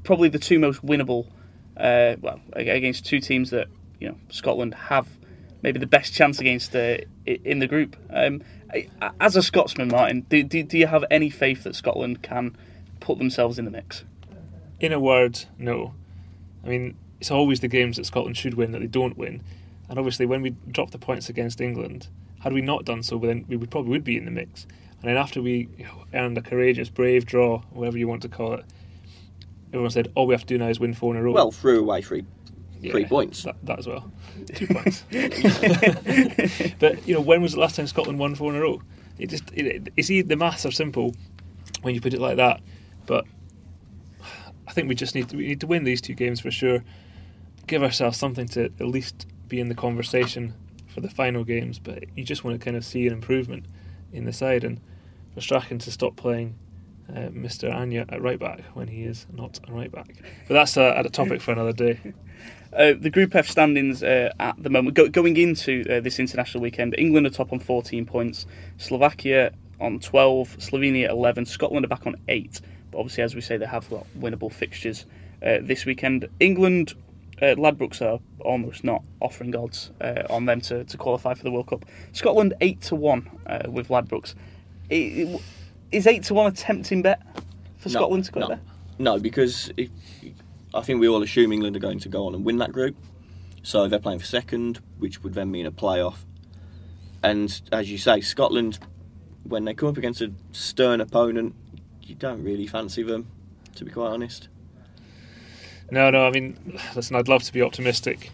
probably 0.03 0.29
the 0.29 0.39
two 0.39 0.57
most 0.57 0.83
winnable. 0.83 1.27
Uh, 1.77 2.15
well, 2.21 2.39
against 2.53 3.05
two 3.05 3.19
teams 3.19 3.51
that 3.51 3.67
you 3.99 4.07
know 4.07 4.17
Scotland 4.29 4.73
have 4.73 5.07
maybe 5.61 5.79
the 5.79 5.87
best 5.87 6.13
chance 6.13 6.39
against 6.39 6.75
uh, 6.75 6.97
in 7.25 7.59
the 7.59 7.67
group. 7.67 7.95
Um, 8.09 8.41
as 9.19 9.35
a 9.35 9.41
Scotsman, 9.41 9.89
Martin, 9.89 10.25
do, 10.29 10.43
do, 10.43 10.63
do 10.63 10.77
you 10.77 10.87
have 10.87 11.05
any 11.09 11.29
faith 11.29 11.63
that 11.63 11.75
Scotland 11.75 12.21
can 12.21 12.55
put 12.99 13.17
themselves 13.17 13.57
in 13.57 13.65
the 13.65 13.71
mix? 13.71 14.03
In 14.79 14.91
a 14.91 14.99
word, 14.99 15.45
no. 15.57 15.93
I 16.63 16.67
mean, 16.67 16.97
it's 17.19 17.31
always 17.31 17.61
the 17.61 17.67
games 17.67 17.97
that 17.97 18.05
Scotland 18.05 18.37
should 18.37 18.55
win 18.55 18.71
that 18.71 18.79
they 18.79 18.87
don't 18.87 19.17
win. 19.17 19.41
And 19.87 19.97
obviously, 19.97 20.25
when 20.25 20.41
we 20.41 20.49
dropped 20.71 20.91
the 20.91 20.97
points 20.97 21.29
against 21.29 21.61
England, 21.61 22.07
had 22.39 22.53
we 22.53 22.61
not 22.61 22.85
done 22.85 23.03
so, 23.03 23.17
then 23.17 23.45
we 23.47 23.55
would 23.55 23.71
probably 23.71 23.91
would 23.91 24.03
be 24.03 24.17
in 24.17 24.25
the 24.25 24.31
mix. 24.31 24.67
And 25.01 25.09
then 25.09 25.17
after 25.17 25.41
we 25.41 25.69
earned 26.13 26.37
a 26.37 26.41
courageous, 26.41 26.89
brave 26.89 27.25
draw, 27.25 27.59
whatever 27.71 27.97
you 27.97 28.07
want 28.07 28.23
to 28.23 28.29
call 28.29 28.53
it, 28.53 28.65
everyone 29.67 29.91
said, 29.91 30.11
all 30.15 30.27
we 30.27 30.33
have 30.33 30.41
to 30.41 30.47
do 30.47 30.57
now 30.57 30.67
is 30.67 30.79
win 30.79 30.93
four 30.93 31.13
in 31.13 31.19
a 31.19 31.23
row. 31.23 31.31
Well, 31.31 31.51
threw 31.51 31.79
away 31.79 32.01
three, 32.01 32.25
Yeah, 32.81 32.91
three 32.91 33.05
points. 33.05 33.43
That, 33.43 33.55
that 33.63 33.79
as 33.79 33.87
well. 33.87 34.11
Two 34.53 34.67
points. 34.67 35.03
but, 36.79 37.07
you 37.07 37.13
know, 37.13 37.21
when 37.21 37.41
was 37.41 37.53
the 37.53 37.59
last 37.59 37.75
time 37.75 37.87
Scotland 37.87 38.19
won 38.19 38.35
four 38.35 38.51
in 38.51 38.57
a 38.57 38.61
row? 38.61 38.81
It 39.17 39.27
just, 39.27 39.51
it, 39.53 39.89
you 39.95 40.03
see, 40.03 40.21
the 40.21 40.35
maths 40.35 40.65
are 40.65 40.71
simple 40.71 41.15
when 41.81 41.95
you 41.95 42.01
put 42.01 42.13
it 42.13 42.19
like 42.19 42.37
that. 42.37 42.61
But 43.05 43.25
I 44.67 44.71
think 44.71 44.89
we 44.89 44.95
just 44.95 45.15
need 45.15 45.29
to, 45.29 45.37
we 45.37 45.47
need 45.47 45.61
to 45.61 45.67
win 45.67 45.83
these 45.83 46.01
two 46.01 46.13
games 46.13 46.39
for 46.39 46.51
sure. 46.51 46.83
Give 47.67 47.83
ourselves 47.83 48.17
something 48.17 48.47
to 48.49 48.65
at 48.65 48.81
least 48.87 49.27
be 49.47 49.59
in 49.59 49.69
the 49.69 49.75
conversation 49.75 50.53
for 50.87 51.01
the 51.01 51.09
final 51.09 51.43
games. 51.43 51.79
But 51.79 52.03
you 52.15 52.23
just 52.23 52.43
want 52.43 52.59
to 52.59 52.63
kind 52.63 52.77
of 52.77 52.85
see 52.85 53.07
an 53.07 53.13
improvement 53.13 53.65
in 54.11 54.25
the 54.25 54.33
side, 54.33 54.63
and 54.63 54.79
for 55.33 55.41
Strachan 55.41 55.79
to 55.79 55.91
stop 55.91 56.15
playing 56.15 56.55
uh, 57.09 57.29
Mr. 57.29 57.73
Anya 57.73 58.05
at 58.09 58.21
right 58.21 58.39
back 58.39 58.61
when 58.73 58.87
he 58.87 59.03
is 59.03 59.27
not 59.31 59.59
a 59.67 59.71
right 59.71 59.91
back. 59.91 60.15
But 60.47 60.55
that's 60.55 60.77
a, 60.77 60.93
a 60.97 61.09
topic 61.09 61.41
for 61.41 61.51
another 61.51 61.73
day. 61.73 61.99
Uh, 62.75 62.93
the 62.99 63.09
Group 63.09 63.33
F 63.35 63.47
standings 63.47 64.03
uh, 64.03 64.33
at 64.37 64.61
the 64.61 64.69
moment, 64.69 64.95
go, 64.95 65.07
going 65.07 65.37
into 65.37 65.85
uh, 65.89 66.01
this 66.01 66.19
international 66.19 66.61
weekend, 66.61 66.93
England 66.97 67.25
are 67.25 67.29
top 67.29 67.53
on 67.53 67.59
14 67.59 68.05
points, 68.05 68.45
Slovakia 68.77 69.53
on 69.79 69.99
12, 69.99 70.57
Slovenia 70.57 71.09
11, 71.09 71.45
Scotland 71.45 71.85
are 71.85 71.87
back 71.89 72.05
on 72.05 72.15
8. 72.27 72.59
But 72.91 72.97
obviously, 72.97 73.23
as 73.23 73.33
we 73.33 73.39
say, 73.39 73.55
they 73.55 73.65
have 73.65 73.89
got 73.89 74.05
winnable 74.19 74.51
fixtures 74.51 75.05
uh, 75.41 75.59
this 75.61 75.85
weekend. 75.85 76.27
England, 76.41 76.95
uh, 77.41 77.55
Ladbrokes 77.55 78.01
are 78.01 78.19
almost 78.41 78.83
not 78.83 79.03
offering 79.21 79.55
odds 79.55 79.91
uh, 80.01 80.23
on 80.29 80.45
them 80.45 80.59
to, 80.61 80.83
to 80.83 80.97
qualify 80.97 81.33
for 81.33 81.43
the 81.43 81.51
World 81.51 81.67
Cup. 81.67 81.85
Scotland 82.11 82.55
8 82.59 82.81
to 82.81 82.95
1 82.95 83.29
uh, 83.47 83.59
with 83.69 83.87
Ladbrokes. 83.87 84.35
Is 84.89 86.07
8 86.07 86.23
to 86.23 86.33
1 86.33 86.47
a 86.47 86.51
tempting 86.51 87.01
bet 87.01 87.21
for 87.77 87.87
No, 87.87 87.99
Scotland 87.99 88.25
to 88.25 88.31
go 88.33 88.39
no. 88.41 88.47
there? 88.49 88.59
No, 88.97 89.17
because 89.19 89.71
it, 89.77 89.91
I 90.75 90.81
think 90.81 90.99
we 90.99 91.07
all 91.07 91.23
assume 91.23 91.53
England 91.53 91.75
are 91.75 91.79
going 91.79 91.99
to 91.99 92.09
go 92.09 92.27
on 92.27 92.35
and 92.35 92.43
win 92.43 92.57
that 92.57 92.71
group. 92.71 92.95
So 93.63 93.87
they're 93.87 93.99
playing 93.99 94.19
for 94.19 94.25
second, 94.25 94.79
which 94.99 95.23
would 95.23 95.33
then 95.33 95.49
mean 95.49 95.65
a 95.65 95.71
playoff. 95.71 96.17
And 97.23 97.61
as 97.71 97.89
you 97.89 97.97
say, 97.97 98.21
Scotland, 98.21 98.77
when 99.43 99.65
they 99.65 99.73
come 99.73 99.89
up 99.89 99.97
against 99.97 100.21
a 100.21 100.31
stern 100.51 101.01
opponent, 101.01 101.55
you 102.01 102.13
don't 102.13 102.43
really 102.43 102.67
fancy 102.67 103.01
them, 103.01 103.27
to 103.75 103.85
be 103.85 103.91
quite 103.91 104.09
honest. 104.09 104.49
No, 105.89 106.09
no. 106.09 106.27
I 106.27 106.31
mean, 106.31 106.79
listen. 106.95 107.15
I'd 107.15 107.27
love 107.27 107.43
to 107.43 107.53
be 107.53 107.61
optimistic 107.61 108.31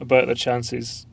about 0.00 0.26
their 0.26 0.34
chances, 0.34 1.06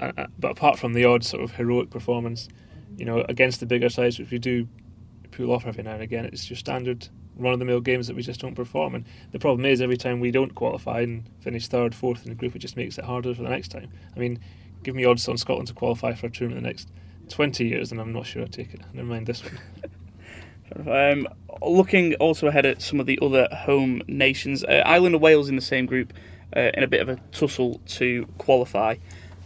uh, 0.00 0.12
uh, 0.16 0.26
but 0.38 0.52
apart 0.52 0.78
from 0.78 0.92
the 0.92 1.04
odd 1.04 1.24
sort 1.24 1.42
of 1.42 1.52
heroic 1.52 1.90
performance, 1.90 2.48
you 2.96 3.04
know, 3.04 3.24
against 3.28 3.60
the 3.60 3.66
bigger 3.66 3.88
sides, 3.88 4.18
which 4.18 4.30
we 4.30 4.38
do 4.38 4.68
pull 5.30 5.52
off 5.52 5.66
every 5.66 5.82
now 5.82 5.92
and 5.92 6.02
again, 6.02 6.24
it's 6.24 6.50
your 6.50 6.56
standard 6.56 7.08
run-of-the-mill 7.40 7.80
games 7.80 8.06
that 8.06 8.16
we 8.16 8.22
just 8.22 8.40
don't 8.40 8.54
perform. 8.54 8.94
And 8.94 9.04
the 9.32 9.38
problem 9.38 9.64
is, 9.64 9.80
every 9.80 9.96
time 9.96 10.20
we 10.20 10.30
don't 10.30 10.54
qualify 10.54 11.00
and 11.00 11.28
finish 11.40 11.66
third, 11.68 11.94
fourth 11.94 12.22
in 12.24 12.28
the 12.30 12.34
group, 12.34 12.54
it 12.54 12.60
just 12.60 12.76
makes 12.76 12.98
it 12.98 13.04
harder 13.04 13.34
for 13.34 13.42
the 13.42 13.48
next 13.48 13.68
time. 13.68 13.90
I 14.14 14.18
mean, 14.18 14.38
give 14.82 14.94
me 14.94 15.04
odds 15.04 15.28
on 15.28 15.36
Scotland 15.36 15.68
to 15.68 15.74
qualify 15.74 16.14
for 16.14 16.26
a 16.26 16.30
tournament 16.30 16.58
in 16.58 16.62
the 16.64 16.68
next 16.68 16.88
twenty 17.28 17.66
years, 17.66 17.90
and 17.92 18.00
I'm 18.00 18.12
not 18.12 18.26
sure 18.26 18.42
I'd 18.42 18.52
take 18.52 18.74
it. 18.74 18.80
Never 18.92 19.08
mind 19.08 19.26
this 19.26 19.42
one. 19.44 19.58
Um, 20.86 21.26
looking 21.62 22.14
also 22.14 22.46
ahead 22.46 22.64
at 22.64 22.80
some 22.80 23.00
of 23.00 23.06
the 23.06 23.18
other 23.20 23.48
home 23.50 24.02
nations, 24.06 24.62
uh, 24.62 24.82
Ireland 24.86 25.16
and 25.16 25.22
Wales 25.22 25.48
in 25.48 25.56
the 25.56 25.62
same 25.62 25.84
group 25.84 26.12
uh, 26.56 26.70
in 26.74 26.84
a 26.84 26.86
bit 26.86 27.00
of 27.00 27.08
a 27.08 27.16
tussle 27.32 27.80
to 27.86 28.26
qualify 28.38 28.94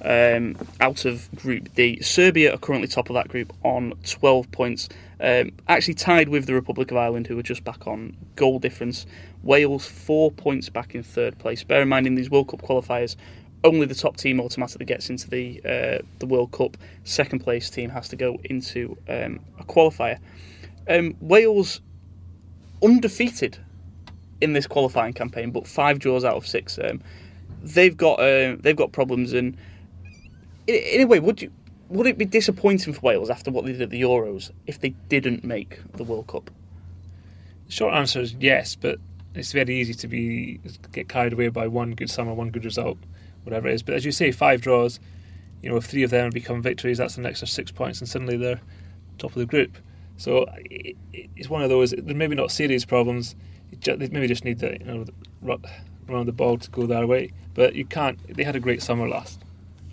um, 0.02 0.56
out 0.80 1.04
of 1.04 1.28
Group 1.34 1.74
D. 1.74 2.00
Serbia 2.02 2.54
are 2.54 2.58
currently 2.58 2.88
top 2.88 3.10
of 3.10 3.14
that 3.14 3.28
group 3.28 3.52
on 3.62 3.94
12 4.04 4.50
points, 4.50 4.88
um, 5.20 5.52
actually 5.68 5.94
tied 5.94 6.28
with 6.28 6.46
the 6.46 6.54
Republic 6.54 6.90
of 6.90 6.96
Ireland, 6.96 7.26
who 7.26 7.38
are 7.38 7.42
just 7.42 7.64
back 7.64 7.86
on 7.86 8.16
goal 8.36 8.58
difference. 8.58 9.06
Wales 9.42 9.86
four 9.86 10.30
points 10.30 10.68
back 10.68 10.94
in 10.94 11.02
third 11.02 11.38
place. 11.38 11.64
Bear 11.64 11.82
in 11.82 11.88
mind 11.88 12.06
in 12.06 12.14
these 12.14 12.30
World 12.30 12.48
Cup 12.48 12.62
qualifiers. 12.62 13.16
Only 13.62 13.86
the 13.86 13.94
top 13.94 14.16
team 14.16 14.40
automatically 14.40 14.84
gets 14.84 15.08
into 15.08 15.30
the 15.30 15.60
uh, 15.64 16.02
the 16.18 16.26
World 16.26 16.52
Cup. 16.52 16.76
Second 17.04 17.40
place 17.40 17.70
team 17.70 17.90
has 17.90 18.08
to 18.08 18.16
go 18.16 18.38
into 18.44 18.96
um, 19.08 19.40
a 19.58 19.64
qualifier. 19.64 20.18
Um, 20.88 21.16
Wales 21.20 21.80
undefeated 22.82 23.58
in 24.40 24.52
this 24.52 24.66
qualifying 24.66 25.14
campaign, 25.14 25.50
but 25.50 25.66
five 25.66 25.98
draws 25.98 26.24
out 26.24 26.34
of 26.34 26.46
six. 26.46 26.78
Um, 26.78 27.00
they've 27.62 27.96
got 27.96 28.20
uh, 28.20 28.56
they've 28.60 28.76
got 28.76 28.92
problems, 28.92 29.32
and 29.32 29.56
in, 30.66 31.00
a 31.02 31.04
way, 31.06 31.20
would 31.20 31.42
you 31.42 31.50
would 31.88 32.06
it 32.06 32.18
be 32.18 32.24
disappointing 32.24 32.92
for 32.94 33.00
Wales 33.00 33.30
after 33.30 33.50
what 33.50 33.64
they 33.64 33.72
did 33.72 33.82
at 33.82 33.90
the 33.90 34.00
Euros 34.00 34.50
if 34.66 34.80
they 34.80 34.90
didn't 35.08 35.44
make 35.44 35.78
the 35.92 36.04
World 36.04 36.26
Cup? 36.26 36.50
The 37.66 37.72
short 37.72 37.94
answer 37.94 38.20
is 38.20 38.34
yes, 38.40 38.74
but 38.74 38.98
it's 39.34 39.52
very 39.52 39.76
easy 39.76 39.94
to 39.94 40.08
be 40.08 40.60
get 40.92 41.08
carried 41.08 41.32
away 41.32 41.48
by 41.48 41.66
one 41.66 41.92
good 41.92 42.10
summer, 42.10 42.32
one 42.34 42.50
good 42.50 42.64
result, 42.64 42.98
whatever 43.44 43.68
it 43.68 43.74
is. 43.74 43.82
But 43.82 43.94
as 43.94 44.04
you 44.04 44.12
say, 44.12 44.32
five 44.32 44.60
draws, 44.60 44.98
you 45.62 45.70
know, 45.70 45.76
if 45.76 45.84
three 45.84 46.02
of 46.02 46.10
them 46.10 46.30
become 46.30 46.62
victories, 46.62 46.98
that's 46.98 47.16
an 47.16 47.26
extra 47.26 47.46
six 47.48 47.70
points, 47.70 48.00
and 48.00 48.08
suddenly 48.08 48.36
they're 48.36 48.60
top 49.18 49.30
of 49.30 49.36
the 49.38 49.46
group. 49.46 49.76
So 50.16 50.46
it, 50.70 50.96
it- 51.12 51.30
it's 51.36 51.48
one 51.50 51.62
of 51.62 51.68
those. 51.68 51.90
They're 51.90 52.14
maybe 52.14 52.34
not 52.36 52.50
serious 52.50 52.84
problems. 52.84 53.34
It 53.72 53.80
ju- 53.80 53.96
They 53.96 54.08
maybe 54.08 54.28
just 54.28 54.44
need 54.44 54.60
the 54.60 54.72
you 54.78 54.84
know 54.84 55.04
run 56.08 56.26
the 56.26 56.32
ball 56.32 56.58
to 56.58 56.70
go 56.70 56.86
their 56.86 57.06
way. 57.06 57.32
But 57.54 57.74
you 57.74 57.84
can't. 57.84 58.18
They 58.34 58.44
had 58.44 58.56
a 58.56 58.60
great 58.60 58.82
summer 58.82 59.08
last 59.08 59.43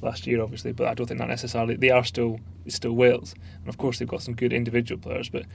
last 0.02 0.28
year, 0.28 0.42
obviously, 0.42 0.72
but 0.72 0.88
I 0.88 0.94
don't 0.94 1.08
think 1.08 1.20
that 1.20 1.30
necessarily. 1.30 1.76
They 1.76 1.90
are 1.90 2.04
still 2.04 2.40
still 2.68 2.94
Wales, 2.94 3.34
and 3.60 3.70
of 3.70 3.78
course 3.78 4.00
they've 4.00 4.08
got 4.08 4.22
some 4.22 4.36
good 4.36 4.54
individual 4.54 5.00
players, 5.00 5.30
but 5.30 5.46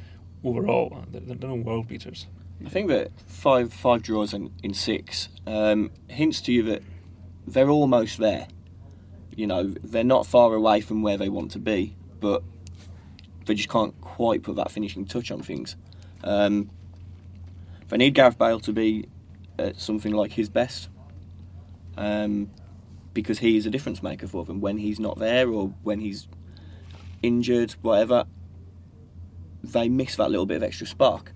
overall 0.44 1.04
they're, 1.10 1.20
they're 1.20 1.48
no 1.48 1.54
world 1.54 1.88
beaters. 1.88 2.26
I 2.64 2.68
think 2.68 2.88
that 2.88 3.10
five 3.26 3.72
five 3.72 4.02
draws 4.02 4.32
in, 4.32 4.52
in 4.62 4.74
six 4.74 5.28
um, 5.46 5.90
hints 6.08 6.40
to 6.42 6.52
you 6.52 6.62
that 6.64 6.82
they're 7.46 7.70
almost 7.70 8.18
there. 8.18 8.48
You 9.34 9.46
know, 9.46 9.64
they're 9.64 10.04
not 10.04 10.26
far 10.26 10.54
away 10.54 10.80
from 10.80 11.02
where 11.02 11.18
they 11.18 11.28
want 11.28 11.50
to 11.52 11.58
be, 11.58 11.94
but 12.20 12.42
they 13.44 13.54
just 13.54 13.68
can't 13.68 13.98
quite 14.00 14.42
put 14.42 14.56
that 14.56 14.70
finishing 14.70 15.04
touch 15.04 15.30
on 15.30 15.40
things. 15.40 15.76
Um, 16.24 16.70
they 17.88 17.98
need 17.98 18.14
Gareth 18.14 18.38
Bale 18.38 18.60
to 18.60 18.72
be 18.72 19.08
at 19.58 19.78
something 19.78 20.12
like 20.12 20.32
his 20.32 20.48
best, 20.48 20.88
um, 21.96 22.50
because 23.16 23.38
he 23.38 23.56
is 23.56 23.64
a 23.64 23.70
difference 23.70 24.02
maker 24.02 24.28
for 24.28 24.44
them 24.44 24.60
when 24.60 24.76
he's 24.76 25.00
not 25.00 25.18
there 25.18 25.48
or 25.48 25.72
when 25.82 26.00
he's 26.00 26.28
injured, 27.22 27.74
whatever, 27.80 28.26
they 29.64 29.88
miss 29.88 30.16
that 30.16 30.30
little 30.30 30.44
bit 30.44 30.58
of 30.58 30.62
extra 30.62 30.86
spark. 30.86 31.32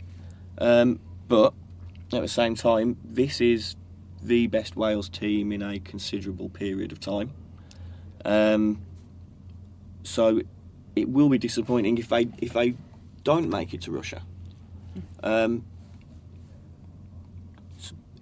Um, 0.58 1.00
but 1.26 1.54
at 2.12 2.20
the 2.20 2.28
same 2.28 2.54
time, 2.54 2.98
this 3.02 3.40
is 3.40 3.76
the 4.22 4.46
best 4.48 4.76
Wales 4.76 5.08
team 5.08 5.52
in 5.52 5.62
a 5.62 5.80
considerable 5.80 6.50
period 6.50 6.92
of 6.92 7.00
time. 7.00 7.32
Um, 8.26 8.82
so 10.02 10.42
it 10.94 11.08
will 11.08 11.30
be 11.30 11.38
disappointing 11.38 11.96
if 11.96 12.10
they 12.10 12.28
if 12.38 12.52
they 12.52 12.74
don't 13.24 13.48
make 13.48 13.72
it 13.72 13.80
to 13.82 13.90
Russia. 13.90 14.20
Um, 15.22 15.64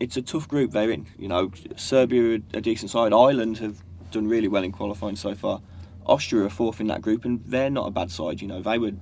it's, 0.01 0.17
a 0.17 0.23
tough 0.23 0.49
group 0.49 0.73
they're 0.73 0.91
in. 0.91 1.07
You 1.19 1.29
know, 1.29 1.51
Serbia 1.77 2.41
a 2.55 2.61
decent 2.61 2.91
side. 2.91 3.13
Ireland 3.13 3.59
have 3.59 3.83
done 4.11 4.29
really 4.29 4.49
well 4.49 4.65
in 4.65 4.73
qualifying 4.73 5.17
so 5.17 5.35
far. 5.35 5.61
Austria 6.07 6.45
are 6.45 6.51
fourth 6.51 6.81
in 6.81 6.87
that 6.87 7.03
group, 7.03 7.25
and 7.25 7.45
they're 7.45 7.71
not 7.71 7.87
a 7.87 7.91
bad 7.91 8.11
side. 8.11 8.41
You 8.41 8.49
know, 8.49 8.63
they 8.63 8.79
were 8.79 8.93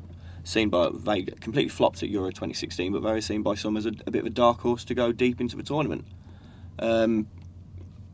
seen 0.44 0.68
by 0.68 0.90
they 0.92 1.22
completely 1.22 1.68
flopped 1.68 2.02
at 2.02 2.08
Euro 2.08 2.30
2016, 2.30 2.92
but 2.92 3.02
they 3.02 3.12
were 3.12 3.20
seen 3.20 3.42
by 3.42 3.54
some 3.54 3.76
as 3.76 3.86
a, 3.86 3.92
a 4.06 4.10
bit 4.10 4.20
of 4.20 4.26
a 4.26 4.30
dark 4.30 4.60
horse 4.60 4.84
to 4.84 4.94
go 4.94 5.12
deep 5.12 5.40
into 5.40 5.56
the 5.56 5.62
tournament. 5.62 6.06
Um, 6.78 7.28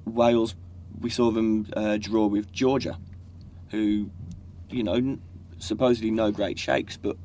Wales, 0.04 0.54
we 1.00 1.10
saw 1.10 1.30
them 1.30 1.68
uh, 1.76 1.96
draw 1.98 2.26
with 2.26 2.52
Georgia, 2.52 2.98
who, 3.70 4.10
you 4.70 4.82
know, 4.82 5.18
supposedly 5.58 6.10
no 6.10 6.30
great 6.30 6.58
shakes, 6.58 6.96
but 6.96 7.16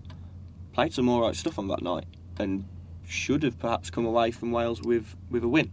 played 0.73 0.93
some 0.93 1.09
alright 1.09 1.35
stuff 1.35 1.57
on 1.57 1.67
that 1.67 1.81
night 1.81 2.05
and 2.37 2.65
should 3.07 3.43
have 3.43 3.57
perhaps 3.57 3.89
come 3.89 4.05
away 4.05 4.31
from 4.31 4.51
Wales 4.51 4.81
with, 4.81 5.15
with 5.29 5.43
a 5.43 5.47
win. 5.47 5.71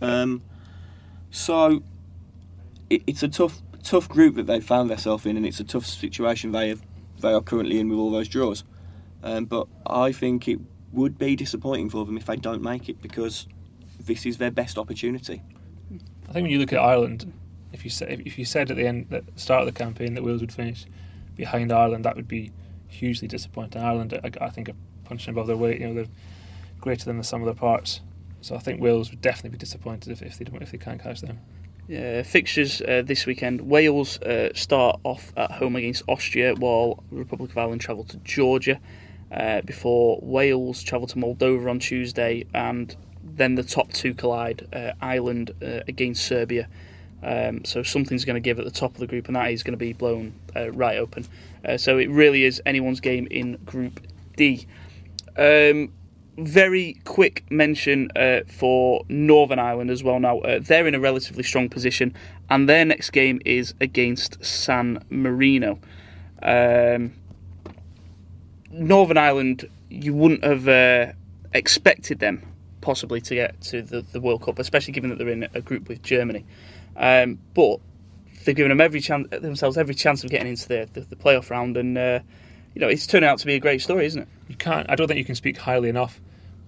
Um, 0.00 0.42
so 1.30 1.82
it, 2.88 3.02
it's 3.06 3.22
a 3.22 3.28
tough 3.28 3.60
tough 3.82 4.08
group 4.08 4.34
that 4.36 4.46
they've 4.46 4.64
found 4.64 4.90
themselves 4.90 5.24
in, 5.24 5.36
and 5.36 5.46
it's 5.46 5.60
a 5.60 5.64
tough 5.64 5.86
situation 5.86 6.52
they 6.52 6.68
have 6.68 6.82
they 7.20 7.32
are 7.32 7.42
currently 7.42 7.78
in 7.78 7.88
with 7.88 7.98
all 7.98 8.10
those 8.10 8.28
draws. 8.28 8.64
Um, 9.22 9.44
but 9.44 9.68
I 9.86 10.12
think 10.12 10.48
it 10.48 10.58
would 10.92 11.18
be 11.18 11.36
disappointing 11.36 11.90
for 11.90 12.06
them 12.06 12.16
if 12.16 12.24
they 12.24 12.36
don't 12.36 12.62
make 12.62 12.88
it 12.88 13.00
because 13.02 13.46
this 14.00 14.24
is 14.24 14.38
their 14.38 14.50
best 14.50 14.78
opportunity. 14.78 15.42
I 16.28 16.32
think 16.32 16.44
when 16.44 16.50
you 16.50 16.58
look 16.58 16.72
at 16.72 16.78
Ireland, 16.78 17.32
if 17.72 17.84
you 17.84 17.90
said 17.90 18.22
if 18.24 18.38
you 18.38 18.44
said 18.44 18.70
at 18.70 18.76
the 18.76 18.86
end 18.86 19.12
at 19.12 19.26
the 19.26 19.40
start 19.40 19.60
of 19.60 19.66
the 19.66 19.78
campaign 19.78 20.14
that 20.14 20.24
Wales 20.24 20.40
would 20.40 20.52
finish 20.52 20.86
behind 21.36 21.72
Ireland, 21.72 22.04
that 22.04 22.16
would 22.16 22.28
be 22.28 22.52
hugely 22.88 23.28
disappointing. 23.28 23.82
Ireland, 23.82 24.18
I, 24.24 24.44
I 24.44 24.50
think, 24.50 24.68
are 24.68 24.74
punching 25.10 25.32
above 25.34 25.48
their 25.48 25.56
weight. 25.56 25.80
You 25.80 25.88
know, 25.88 25.94
they're 25.94 26.12
greater 26.80 27.04
than 27.04 27.18
the 27.18 27.24
sum 27.24 27.42
of 27.42 27.46
their 27.46 27.54
parts. 27.54 28.00
So 28.40 28.54
I 28.54 28.60
think 28.60 28.80
Wales 28.80 29.10
would 29.10 29.20
definitely 29.20 29.50
be 29.50 29.58
disappointed 29.58 30.12
if, 30.12 30.22
if 30.22 30.38
they 30.38 30.44
don't 30.44 30.62
if 30.62 30.70
they 30.70 30.78
can't 30.78 31.02
catch 31.02 31.20
them. 31.20 31.40
Yeah, 31.88 32.22
fixtures 32.22 32.80
uh, 32.80 33.02
this 33.04 33.26
weekend. 33.26 33.60
Wales 33.62 34.18
uh, 34.22 34.50
start 34.54 35.00
off 35.02 35.32
at 35.36 35.50
home 35.50 35.74
against 35.76 36.04
Austria, 36.08 36.54
while 36.54 37.02
Republic 37.10 37.50
of 37.50 37.58
Ireland 37.58 37.80
travel 37.80 38.04
to 38.04 38.16
Georgia. 38.18 38.80
Uh, 39.30 39.60
before 39.62 40.18
Wales 40.22 40.82
travel 40.82 41.06
to 41.06 41.16
Moldova 41.16 41.70
on 41.70 41.78
Tuesday, 41.78 42.46
and 42.54 42.96
then 43.22 43.56
the 43.56 43.62
top 43.62 43.92
two 43.92 44.14
collide: 44.14 44.66
uh, 44.72 44.92
Ireland 45.00 45.50
uh, 45.62 45.80
against 45.86 46.24
Serbia. 46.24 46.68
Um, 47.22 47.64
so 47.64 47.82
something's 47.82 48.24
going 48.24 48.40
to 48.42 48.46
give 48.48 48.58
at 48.58 48.64
the 48.64 48.78
top 48.82 48.94
of 48.94 49.00
the 49.00 49.06
group, 49.06 49.26
and 49.26 49.36
that 49.36 49.50
is 49.52 49.62
going 49.62 49.78
to 49.78 49.84
be 49.84 49.92
blown 49.92 50.32
uh, 50.56 50.70
right 50.72 50.96
open. 50.96 51.26
So 51.76 51.98
it 51.98 52.08
really 52.08 52.44
is 52.44 52.62
anyone's 52.64 53.00
game 53.00 53.28
in 53.30 53.58
Group 53.66 54.00
D. 54.36 54.66
Um, 55.36 55.92
very 56.38 56.96
quick 57.04 57.44
mention 57.50 58.10
uh, 58.16 58.40
for 58.48 59.04
Northern 59.08 59.58
Ireland 59.58 59.90
as 59.90 60.02
well. 60.02 60.18
Now 60.20 60.38
uh, 60.40 60.60
they're 60.60 60.86
in 60.86 60.94
a 60.94 61.00
relatively 61.00 61.42
strong 61.42 61.68
position, 61.68 62.14
and 62.48 62.68
their 62.68 62.84
next 62.84 63.10
game 63.10 63.40
is 63.44 63.74
against 63.80 64.42
San 64.44 65.04
Marino. 65.10 65.78
Um, 66.42 67.12
Northern 68.70 69.18
Ireland, 69.18 69.68
you 69.90 70.14
wouldn't 70.14 70.44
have 70.44 70.68
uh, 70.68 71.12
expected 71.52 72.20
them 72.20 72.42
possibly 72.80 73.20
to 73.20 73.34
get 73.34 73.60
to 73.60 73.82
the, 73.82 74.00
the 74.00 74.20
World 74.20 74.42
Cup, 74.42 74.58
especially 74.58 74.92
given 74.92 75.10
that 75.10 75.18
they're 75.18 75.28
in 75.28 75.48
a 75.52 75.60
group 75.60 75.88
with 75.88 76.02
Germany. 76.02 76.46
Um, 76.96 77.38
but 77.54 77.80
they've 78.44 78.56
given 78.56 78.70
them 78.70 78.80
every 78.80 79.00
chance 79.00 79.28
themselves 79.30 79.76
every 79.76 79.94
chance 79.94 80.24
of 80.24 80.30
getting 80.30 80.48
into 80.48 80.68
the, 80.68 80.88
the, 80.92 81.00
the 81.00 81.16
playoff 81.16 81.50
round, 81.50 81.76
and 81.76 81.98
uh, 81.98 82.20
you 82.74 82.80
know 82.80 82.88
it's 82.88 83.06
turned 83.06 83.24
out 83.24 83.38
to 83.38 83.46
be 83.46 83.54
a 83.54 83.60
great 83.60 83.82
story, 83.82 84.06
isn't 84.06 84.22
it? 84.22 84.28
You 84.48 84.56
can't. 84.56 84.88
I 84.90 84.96
don't 84.96 85.06
think 85.08 85.18
you 85.18 85.24
can 85.24 85.34
speak 85.34 85.58
highly 85.58 85.88
enough 85.88 86.20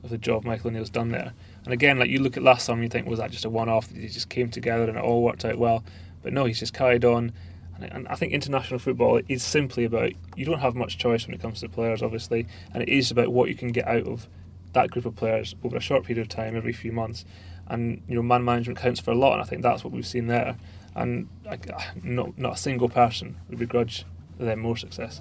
of 0.05 0.11
the 0.11 0.19
job 0.19 0.45
Michael 0.45 0.69
O'Neill's 0.69 0.91
done 0.91 1.11
there. 1.11 1.33
And 1.65 1.73
again, 1.73 1.99
like 1.99 2.11
you 2.11 2.19
look 2.19 2.37
at 2.37 2.43
last 2.43 2.67
summer, 2.67 2.83
you 2.83 2.89
think 2.89 3.07
was 3.07 3.19
that 3.19 3.31
just 3.31 3.45
a 3.45 3.51
one-off? 3.51 3.91
He 3.91 4.09
just 4.09 4.29
came 4.29 4.51
together 4.51 4.85
and 4.85 4.97
it 4.97 5.05
all 5.05 5.23
worked 5.23 5.45
out 5.45 5.59
well. 5.59 5.85
But 6.23 6.33
no, 6.33 6.45
he's 6.45 6.59
just 6.59 6.75
carried 6.75 7.05
on. 7.05 7.33
And 7.81 8.07
I 8.09 8.15
think 8.15 8.33
international 8.33 8.79
football 8.79 9.21
is 9.29 9.43
simply 9.43 9.85
about 9.85 10.13
you 10.37 10.45
don't 10.45 10.61
have 10.61 10.75
much 10.75 10.99
choice 10.99 11.27
when 11.27 11.35
it 11.35 11.43
comes 11.43 11.61
to 11.61 11.69
players, 11.69 12.03
obviously, 12.03 12.47
and 12.73 12.83
it 12.83 12.89
is 12.89 13.11
about 13.11 13.33
what 13.33 13.49
you 13.49 13.57
can 13.57 13.69
get 13.69 13.89
out 13.89 14.07
of 14.07 14.29
that 14.73 14.91
group 14.91 15.05
of 15.05 15.17
players 15.17 15.55
over 15.65 15.77
a 15.77 15.81
short 15.81 16.05
period 16.05 16.23
of 16.23 16.29
time, 16.29 16.57
every 16.57 16.73
few 16.73 16.93
months. 16.93 17.25
And 17.67 18.03
you 18.09 18.15
know, 18.15 18.23
man 18.23 18.45
management 18.45 18.79
counts 18.79 19.01
for 19.01 19.11
a 19.11 19.17
lot, 19.17 19.33
and 19.33 19.43
I 19.43 19.45
think 19.45 19.63
that's 19.63 19.83
what 19.83 19.93
we've 19.93 20.07
seen 20.07 20.29
there. 20.29 20.57
And 20.95 21.29
not 22.03 22.39
not 22.39 22.53
a 22.55 22.57
single 22.57 22.89
person 22.89 23.37
would 23.49 23.59
begrudge 23.59 24.05
them 24.39 24.61
more 24.61 24.77
success. 24.77 25.21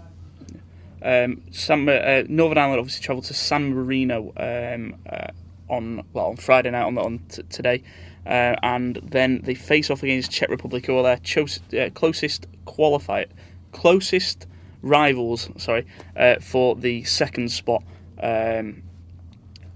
Um, 1.04 1.42
San, 1.52 1.88
uh, 1.88 2.24
Northern 2.28 2.58
Ireland 2.58 2.80
obviously 2.80 3.04
travelled 3.04 3.26
to 3.26 3.34
San 3.34 3.74
Marino 3.74 4.34
um, 4.38 4.96
uh, 5.10 5.28
on 5.68 6.06
well 6.14 6.28
on 6.28 6.36
Friday 6.38 6.70
night 6.70 6.84
on, 6.84 6.98
on 6.98 7.20
t- 7.30 7.44
today, 7.44 7.84
uh, 8.26 8.56
and 8.62 9.00
then 9.04 9.42
they 9.44 9.56
face 9.56 9.90
off 9.90 10.04
against 10.04 10.32
Czech 10.32 10.50
Republic, 10.50 10.86
who 10.86 10.98
are 10.98 11.04
their 11.04 11.18
cho- 11.18 11.48
uh, 11.78 11.90
closest 11.92 12.46
qualifier, 12.66 13.28
closest 13.72 14.46
rivals. 14.82 15.50
Sorry, 15.58 15.88
uh, 16.16 16.36
for 16.40 16.76
the 16.76 17.04
second 17.06 17.52
spot 17.52 17.84
um, 18.22 18.84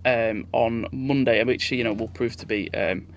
um, 0.05 0.47
on 0.51 0.87
Monday, 0.91 1.43
which 1.43 1.71
you 1.71 1.83
know 1.83 1.93
will 1.93 2.09
prove 2.09 2.35
to 2.37 2.45
be 2.45 2.71
um, 2.73 3.07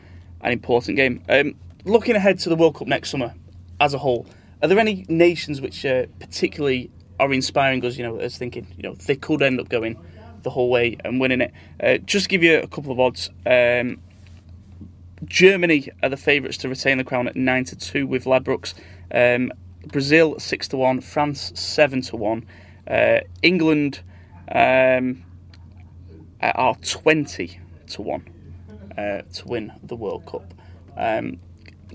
an 0.41 0.53
important 0.53 0.97
game. 0.97 1.23
Um, 1.29 1.57
looking 1.85 2.17
ahead 2.17 2.39
to 2.41 2.49
the 2.49 2.57
World 2.57 2.77
Cup 2.77 2.89
next 2.89 3.11
summer, 3.11 3.35
as 3.81 3.93
a 3.93 3.99
whole, 3.99 4.27
are 4.63 4.69
there 4.69 4.79
any 4.79 5.05
nations 5.09 5.61
which 5.61 5.85
uh, 5.85 6.07
particularly 6.19 6.91
are 7.19 7.33
inspiring 7.33 7.85
us, 7.85 7.97
you 7.97 8.05
know, 8.05 8.19
as 8.19 8.39
thinking, 8.39 8.67
you 8.77 8.83
know, 8.83 8.95
they 8.95 9.17
could 9.17 9.43
end 9.43 9.61
up 9.61 9.69
going 9.69 9.99
the 10.43 10.51
whole 10.51 10.71
way 10.71 10.97
and 11.05 11.21
winning 11.21 11.41
it. 11.41 11.53
Uh, 11.83 11.99
just 11.99 12.29
give 12.29 12.43
you 12.43 12.59
a 12.59 12.67
couple 12.67 12.93
of 12.93 13.01
odds. 13.01 13.31
Um, 13.45 14.01
Germany 15.25 15.89
are 16.03 16.09
the 16.09 16.17
favourites 16.17 16.59
to 16.59 16.69
retain 16.69 16.99
the 16.99 17.05
crown 17.05 17.27
at 17.27 17.37
nine 17.37 17.65
to 17.65 17.77
two 17.77 18.07
with 18.07 18.25
Ladbrokes. 18.25 18.75
Um, 19.13 19.53
Brazil 19.87 20.39
six 20.39 20.69
to 20.69 20.77
one, 20.77 21.01
France 21.01 21.53
seven 21.55 22.03
to 22.03 22.17
one, 22.17 22.47
uh, 22.87 23.21
England 23.43 24.01
um, 24.53 25.25
are 26.41 26.77
twenty 26.77 27.59
to 27.89 28.03
one 28.03 28.25
uh, 28.97 29.23
to 29.35 29.49
win 29.49 29.73
the 29.83 29.97
World 29.97 30.25
Cup. 30.27 30.55
Um, 30.97 31.41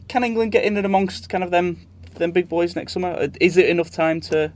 can 0.08 0.24
England 0.24 0.52
get 0.52 0.64
in 0.64 0.76
and 0.76 0.86
amongst 0.86 1.30
kind 1.30 1.44
of 1.44 1.52
them 1.52 1.88
them 2.16 2.32
big 2.32 2.50
boys 2.50 2.76
next 2.76 2.94
summer? 2.94 3.30
Is 3.40 3.58
it 3.58 3.70
enough 3.70 3.90
time 3.90 4.22
to 4.22 4.52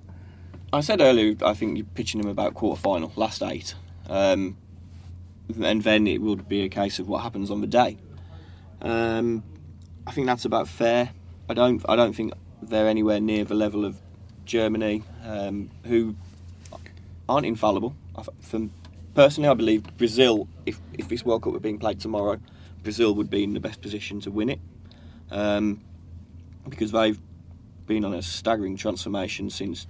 I 0.74 0.82
said 0.82 1.00
earlier, 1.00 1.36
I 1.44 1.54
think 1.54 1.78
you're 1.78 1.88
pitching 1.96 2.20
him 2.20 2.28
about 2.28 2.54
quarter 2.54 2.80
final, 2.82 3.12
last 3.16 3.42
eight, 3.42 3.74
um, 4.10 4.58
and 5.62 5.82
then 5.82 6.08
it 6.08 6.22
would 6.22 6.50
be 6.50 6.64
a 6.64 6.70
case 6.70 7.00
of 7.00 7.08
what 7.08 7.24
happens 7.24 7.50
on 7.50 7.62
the 7.62 7.68
day. 7.68 7.98
Um, 8.82 9.44
I 10.06 10.12
think 10.12 10.28
that's 10.28 10.44
about 10.44 10.68
fair. 10.68 11.12
I 11.48 11.54
don't, 11.54 11.84
I 11.88 11.96
don't 11.96 12.14
think 12.14 12.34
they're 12.62 12.88
anywhere 12.88 13.22
near 13.22 13.46
the 13.46 13.56
level 13.56 13.86
of 13.86 13.98
Germany, 14.44 15.04
um, 15.24 15.70
who 15.86 16.16
aren't 17.30 17.46
infallible. 17.46 17.96
From 18.42 18.72
personally, 19.14 19.48
I 19.48 19.54
believe 19.54 19.84
Brazil, 19.98 20.50
if 20.66 20.82
if 20.94 21.08
this 21.08 21.24
World 21.24 21.44
Cup 21.44 21.54
were 21.54 21.60
being 21.62 21.80
played 21.80 22.02
tomorrow, 22.02 22.40
Brazil 22.84 23.16
would 23.16 23.30
be 23.30 23.44
in 23.44 23.54
the 23.54 23.62
best 23.62 23.82
position 23.82 24.20
to 24.22 24.32
win 24.32 24.50
it, 24.50 24.60
um, 25.32 25.82
because 26.68 26.92
they've 26.92 27.20
been 27.86 28.04
on 28.04 28.14
a 28.14 28.22
staggering 28.22 28.76
transformation 28.76 29.50
since 29.50 29.88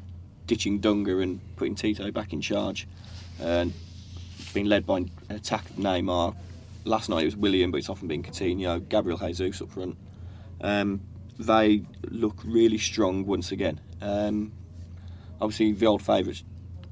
ditching 0.48 0.80
Dunga 0.80 1.22
and 1.22 1.40
putting 1.56 1.76
Tite 1.76 2.14
back 2.14 2.34
in 2.34 2.42
charge, 2.42 2.88
and 3.40 3.74
being 4.54 4.66
led 4.66 4.86
by 4.86 5.06
attack 5.30 5.66
Neymar. 5.78 6.36
Last 6.86 7.10
night 7.10 7.24
it 7.24 7.26
was 7.26 7.36
Willian, 7.36 7.70
but 7.70 7.78
it's 7.78 7.90
often 7.90 8.08
been 8.08 8.24
Coutinho, 8.24 8.88
Gabriel 8.88 9.18
Jesus 9.20 9.62
up 9.62 9.70
front. 9.70 9.98
Um, 10.62 11.02
they 11.38 11.84
look 12.10 12.42
really 12.46 12.78
strong 12.78 13.26
once 13.26 13.52
again. 13.52 13.80
Um, 14.02 14.54
obviously, 15.40 15.74
the 15.74 15.86
old 15.86 16.02
favourites 16.02 16.44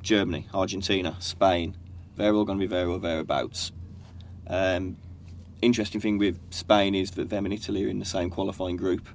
Germany, 0.01 0.47
Argentina, 0.53 1.15
Spain, 1.19 1.75
they're 2.15 2.33
all 2.33 2.45
going 2.45 2.59
to 2.59 2.63
be 2.63 2.67
there 2.67 2.87
or 2.87 2.99
thereabouts. 2.99 3.71
Um, 4.47 4.97
interesting 5.61 5.99
thing 5.99 6.17
with 6.17 6.39
Spain 6.51 6.93
is 6.93 7.11
that 7.11 7.29
them 7.29 7.45
and 7.45 7.53
Italy 7.53 7.85
are 7.85 7.89
in 7.89 7.99
the 7.99 8.05
same 8.05 8.29
qualifying 8.29 8.77
group. 8.77 9.09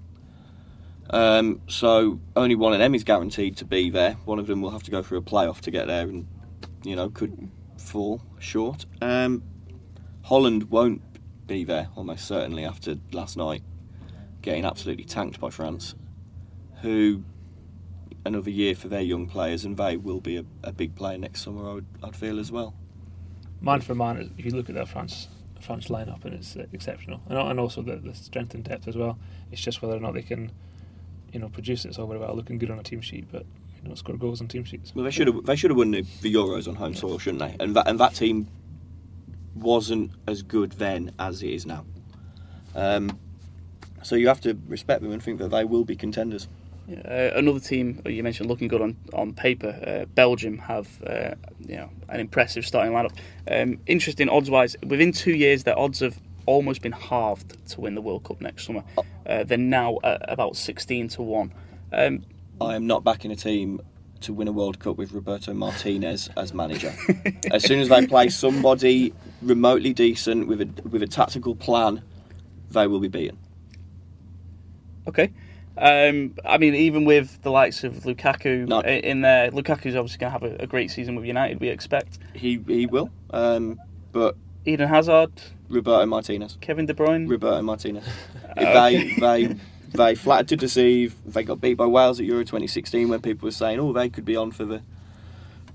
Um, 1.10 1.60
so 1.66 2.20
only 2.36 2.54
one 2.54 2.72
of 2.72 2.78
them 2.78 2.94
is 2.94 3.04
guaranteed 3.04 3.56
to 3.58 3.64
be 3.64 3.90
there. 3.90 4.12
One 4.24 4.38
of 4.38 4.46
them 4.46 4.62
will 4.62 4.70
have 4.70 4.84
to 4.84 4.90
go 4.90 5.02
through 5.02 5.18
a 5.18 5.22
playoff 5.22 5.60
to 5.62 5.70
get 5.70 5.86
there, 5.86 6.08
and 6.08 6.26
you 6.84 6.96
know 6.96 7.10
could 7.10 7.50
fall 7.76 8.22
short. 8.38 8.86
Um, 9.02 9.42
Holland 10.22 10.70
won't 10.70 11.02
be 11.46 11.64
there 11.64 11.88
almost 11.96 12.26
certainly 12.26 12.64
after 12.64 12.96
last 13.10 13.36
night 13.36 13.62
getting 14.42 14.64
absolutely 14.64 15.04
tanked 15.04 15.40
by 15.40 15.50
France, 15.50 15.94
who 16.82 17.24
another 18.24 18.50
year 18.50 18.74
for 18.74 18.88
their 18.88 19.00
young 19.00 19.26
players, 19.26 19.64
and 19.64 19.76
they 19.76 19.96
will 19.96 20.20
be 20.20 20.36
a, 20.36 20.44
a 20.62 20.72
big 20.72 20.94
player 20.94 21.18
next 21.18 21.42
summer. 21.42 21.68
I 21.68 21.74
would, 21.74 21.86
I'd 22.02 22.16
feel 22.16 22.38
as 22.38 22.52
well. 22.52 22.74
Man 23.60 23.80
for 23.80 23.94
man, 23.94 24.32
if 24.38 24.44
you 24.44 24.52
look 24.52 24.68
at 24.68 24.74
that 24.74 24.88
France 24.88 25.28
France 25.60 25.88
lineup, 25.88 26.24
and 26.24 26.34
it's 26.34 26.56
exceptional, 26.72 27.20
and, 27.28 27.38
and 27.38 27.60
also 27.60 27.82
the, 27.82 27.96
the 27.96 28.14
strength 28.14 28.54
and 28.54 28.64
depth 28.64 28.88
as 28.88 28.96
well. 28.96 29.18
It's 29.52 29.60
just 29.60 29.82
whether 29.82 29.94
or 29.94 30.00
not 30.00 30.14
they 30.14 30.22
can, 30.22 30.52
you 31.32 31.40
know, 31.40 31.48
producing. 31.48 31.88
it. 31.88 31.92
It's 31.92 31.98
all 31.98 32.06
very 32.06 32.20
well 32.20 32.34
looking 32.34 32.58
good 32.58 32.70
on 32.70 32.78
a 32.78 32.82
team 32.82 33.00
sheet, 33.00 33.26
but 33.30 33.44
you 33.82 33.88
don't 33.88 33.96
score 33.96 34.16
goals 34.16 34.40
on 34.40 34.48
team 34.48 34.64
sheets. 34.64 34.94
Well, 34.94 35.04
they 35.04 35.10
should 35.10 35.26
have 35.26 35.44
they 35.44 35.56
should 35.56 35.70
have 35.70 35.78
won 35.78 35.90
the, 35.90 36.02
the 36.22 36.32
Euros 36.32 36.68
on 36.68 36.74
home 36.74 36.94
soil, 36.94 37.18
shouldn't 37.18 37.40
they? 37.40 37.56
And 37.62 37.76
that 37.76 37.88
and 37.88 37.98
that 38.00 38.14
team 38.14 38.48
wasn't 39.54 40.12
as 40.26 40.42
good 40.42 40.72
then 40.72 41.12
as 41.18 41.42
it 41.42 41.50
is 41.50 41.66
now. 41.66 41.84
Um, 42.74 43.18
so 44.02 44.16
you 44.16 44.28
have 44.28 44.40
to 44.42 44.58
respect 44.66 45.02
them 45.02 45.12
and 45.12 45.22
think 45.22 45.38
that 45.38 45.50
they 45.50 45.64
will 45.64 45.84
be 45.84 45.96
contenders. 45.96 46.48
Uh, 46.90 47.30
another 47.34 47.60
team 47.60 48.02
you 48.06 48.22
mentioned 48.22 48.48
looking 48.48 48.68
good 48.68 48.80
on 48.80 48.96
on 49.12 49.32
paper. 49.32 49.68
Uh, 49.86 50.06
Belgium 50.06 50.58
have 50.58 50.88
uh, 51.06 51.34
you 51.66 51.76
know 51.76 51.90
an 52.08 52.20
impressive 52.20 52.66
starting 52.66 52.92
lineup. 52.92 53.16
Um, 53.50 53.78
interesting 53.86 54.28
odds 54.28 54.50
wise, 54.50 54.76
within 54.84 55.12
two 55.12 55.32
years 55.34 55.64
their 55.64 55.78
odds 55.78 56.00
have 56.00 56.20
almost 56.50 56.82
been 56.82 56.92
halved 56.92 57.66
to 57.70 57.80
win 57.80 57.94
the 57.94 58.00
World 58.02 58.24
Cup 58.24 58.40
next 58.40 58.66
summer. 58.66 58.84
Uh, 59.26 59.44
they're 59.44 59.58
now 59.58 59.98
about 60.02 60.56
sixteen 60.56 61.08
to 61.08 61.22
one. 61.22 61.52
Um, 61.92 62.24
I 62.60 62.74
am 62.74 62.86
not 62.86 63.04
backing 63.04 63.30
a 63.30 63.36
team 63.36 63.80
to 64.20 64.32
win 64.34 64.48
a 64.48 64.52
World 64.52 64.78
Cup 64.78 64.96
with 64.98 65.12
Roberto 65.12 65.54
Martinez 65.54 66.28
as 66.36 66.52
manager. 66.52 66.92
as 67.50 67.64
soon 67.64 67.80
as 67.80 67.88
they 67.88 68.06
play 68.06 68.28
somebody 68.28 69.14
remotely 69.42 69.92
decent 69.94 70.46
with 70.46 70.60
a 70.60 70.68
with 70.88 71.02
a 71.02 71.06
tactical 71.06 71.54
plan, 71.54 72.02
they 72.70 72.86
will 72.86 73.00
be 73.00 73.08
beaten. 73.08 73.38
Okay. 75.08 75.32
Um, 75.78 76.34
I 76.44 76.58
mean, 76.58 76.74
even 76.74 77.06
with 77.06 77.40
the 77.42 77.50
likes 77.50 77.84
of 77.84 77.94
Lukaku 78.02 78.68
No. 78.68 78.80
in 78.80 79.22
there, 79.22 79.50
Lukaku's 79.50 79.96
obviously 79.96 80.18
going 80.18 80.32
to 80.32 80.38
have 80.38 80.42
a, 80.42 80.64
a 80.64 80.66
great 80.66 80.90
season 80.90 81.14
with 81.14 81.24
United. 81.24 81.58
We 81.60 81.68
expect 81.68 82.18
He 82.34 82.62
he 82.66 82.86
will, 82.86 83.10
um, 83.30 83.80
but 84.12 84.36
Eden 84.70 84.88
Hazard, 84.88 85.32
Roberto 85.68 86.06
Martinez. 86.06 86.56
Kevin 86.60 86.86
De 86.86 86.94
Bruyne. 86.94 87.28
Roberto 87.28 87.62
Martinez. 87.62 88.04
They 88.56 89.14
they 89.18 89.56
they 89.92 90.14
flattered 90.14 90.48
to 90.48 90.56
deceive. 90.56 91.14
They 91.24 91.42
got 91.42 91.60
beat 91.60 91.74
by 91.74 91.86
Wales 91.86 92.20
at 92.20 92.26
Euro 92.26 92.42
2016 92.42 93.08
when 93.08 93.20
people 93.20 93.46
were 93.46 93.52
saying, 93.52 93.78
"Oh, 93.80 93.92
they 93.92 94.08
could 94.08 94.24
be 94.24 94.36
on 94.36 94.50
for 94.50 94.64
the 94.64 94.82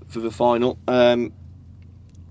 for 0.06 0.20
the 0.20 0.30
final." 0.30 0.78
Um, 0.86 1.32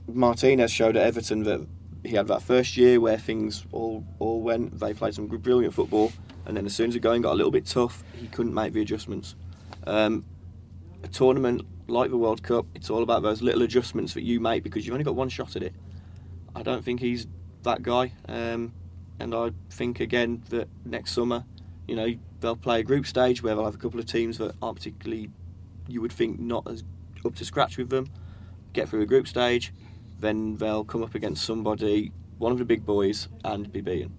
Martinez 0.08 0.72
showed 0.72 0.96
at 0.96 1.06
Everton 1.06 1.44
that 1.44 1.68
he 2.04 2.16
had 2.16 2.28
that 2.28 2.42
first 2.42 2.78
year 2.78 3.00
where 3.00 3.18
things 3.18 3.66
all 3.72 4.04
all 4.20 4.42
went. 4.42 4.80
They 4.80 4.94
played 4.94 5.16
some 5.16 5.28
brilliant 5.28 5.74
football, 5.74 6.12
and 6.46 6.56
then 6.56 6.66
as 6.66 6.76
soon 6.76 6.90
as 6.90 6.94
the 6.94 7.00
going 7.00 7.22
got 7.24 7.34
a 7.34 7.36
little 7.36 7.52
bit 7.52 7.66
tough, 7.66 8.04
he 8.16 8.28
couldn't 8.28 8.54
make 8.54 8.74
the 8.74 8.82
adjustments. 8.82 9.36
Um, 9.86 10.26
a 11.04 11.08
tournament 11.08 11.62
like 11.88 12.10
the 12.10 12.18
World 12.18 12.42
Cup, 12.44 12.66
it's 12.74 12.90
all 12.90 13.04
about 13.04 13.22
those 13.22 13.42
little 13.42 13.62
adjustments 13.62 14.14
that 14.14 14.24
you 14.24 14.40
make 14.40 14.64
because 14.64 14.86
you've 14.86 14.94
only 14.94 15.04
got 15.04 15.16
one 15.16 15.30
shot 15.30 15.56
at 15.56 15.64
it. 15.64 15.74
I 16.56 16.64
don't 16.64 16.84
think 16.84 17.00
he's 17.00 17.28
that 17.64 17.84
guy, 17.84 18.14
um, 18.28 18.74
and 19.20 19.36
I 19.36 19.52
think 19.70 20.00
again 20.00 20.44
that 20.50 20.68
next 20.86 21.12
summer, 21.12 21.44
you 21.88 21.96
know, 21.96 22.16
they'll 22.40 22.56
play 22.56 22.80
a 22.80 22.84
group 22.84 23.06
stage 23.06 23.44
where 23.44 23.56
they'll 23.56 23.66
have 23.66 23.76
a 23.76 23.80
couple 23.80 24.00
of 24.00 24.06
teams 24.06 24.38
that 24.38 24.56
aren't 24.62 24.78
particularly, 24.78 25.30
you 25.88 26.02
would 26.02 26.12
think, 26.12 26.40
not 26.40 26.70
as 26.70 26.84
up 27.26 27.36
to 27.36 27.46
scratch 27.46 27.78
with 27.78 27.90
them. 27.90 28.08
Get 28.74 28.90
through 28.90 29.02
a 29.02 29.06
group 29.06 29.28
stage, 29.28 29.74
then 30.20 30.58
they'll 30.58 30.84
come 30.84 31.04
up 31.04 31.16
against 31.16 31.44
somebody, 31.46 32.12
one 32.38 32.52
of 32.52 32.58
the 32.58 32.66
big 32.66 32.86
boys, 32.86 33.28
and 33.44 33.72
be 33.72 33.82
beaten. 33.82 34.16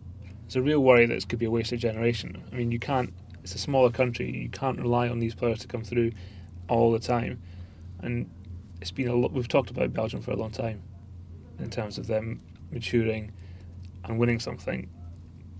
It's 0.46 0.56
a 0.56 0.62
real 0.62 0.80
worry 0.80 1.06
that 1.06 1.14
this 1.14 1.24
could 1.24 1.38
be 1.38 1.46
a 1.46 1.50
wasted 1.50 1.80
generation. 1.80 2.42
I 2.52 2.56
mean, 2.56 2.70
you 2.70 2.78
can't. 2.78 3.12
It's 3.42 3.54
a 3.54 3.58
smaller 3.58 3.90
country. 3.90 4.30
You 4.30 4.48
can't 4.48 4.78
rely 4.78 5.08
on 5.08 5.20
these 5.20 5.34
players 5.34 5.60
to 5.60 5.68
come 5.68 5.84
through 5.84 6.12
all 6.68 6.92
the 6.92 6.98
time, 6.98 7.40
and 8.00 8.28
it's 8.80 8.90
been 8.90 9.08
a 9.08 9.14
lot. 9.14 9.32
We've 9.32 9.48
talked 9.48 9.70
about 9.70 9.92
Belgium 9.92 10.20
for 10.20 10.32
a 10.32 10.36
long 10.36 10.50
time, 10.50 10.82
in 11.58 11.70
terms 11.70 11.98
of 11.98 12.06
them 12.06 12.40
maturing 12.70 13.32
and 14.04 14.18
winning 14.18 14.40
something. 14.40 14.88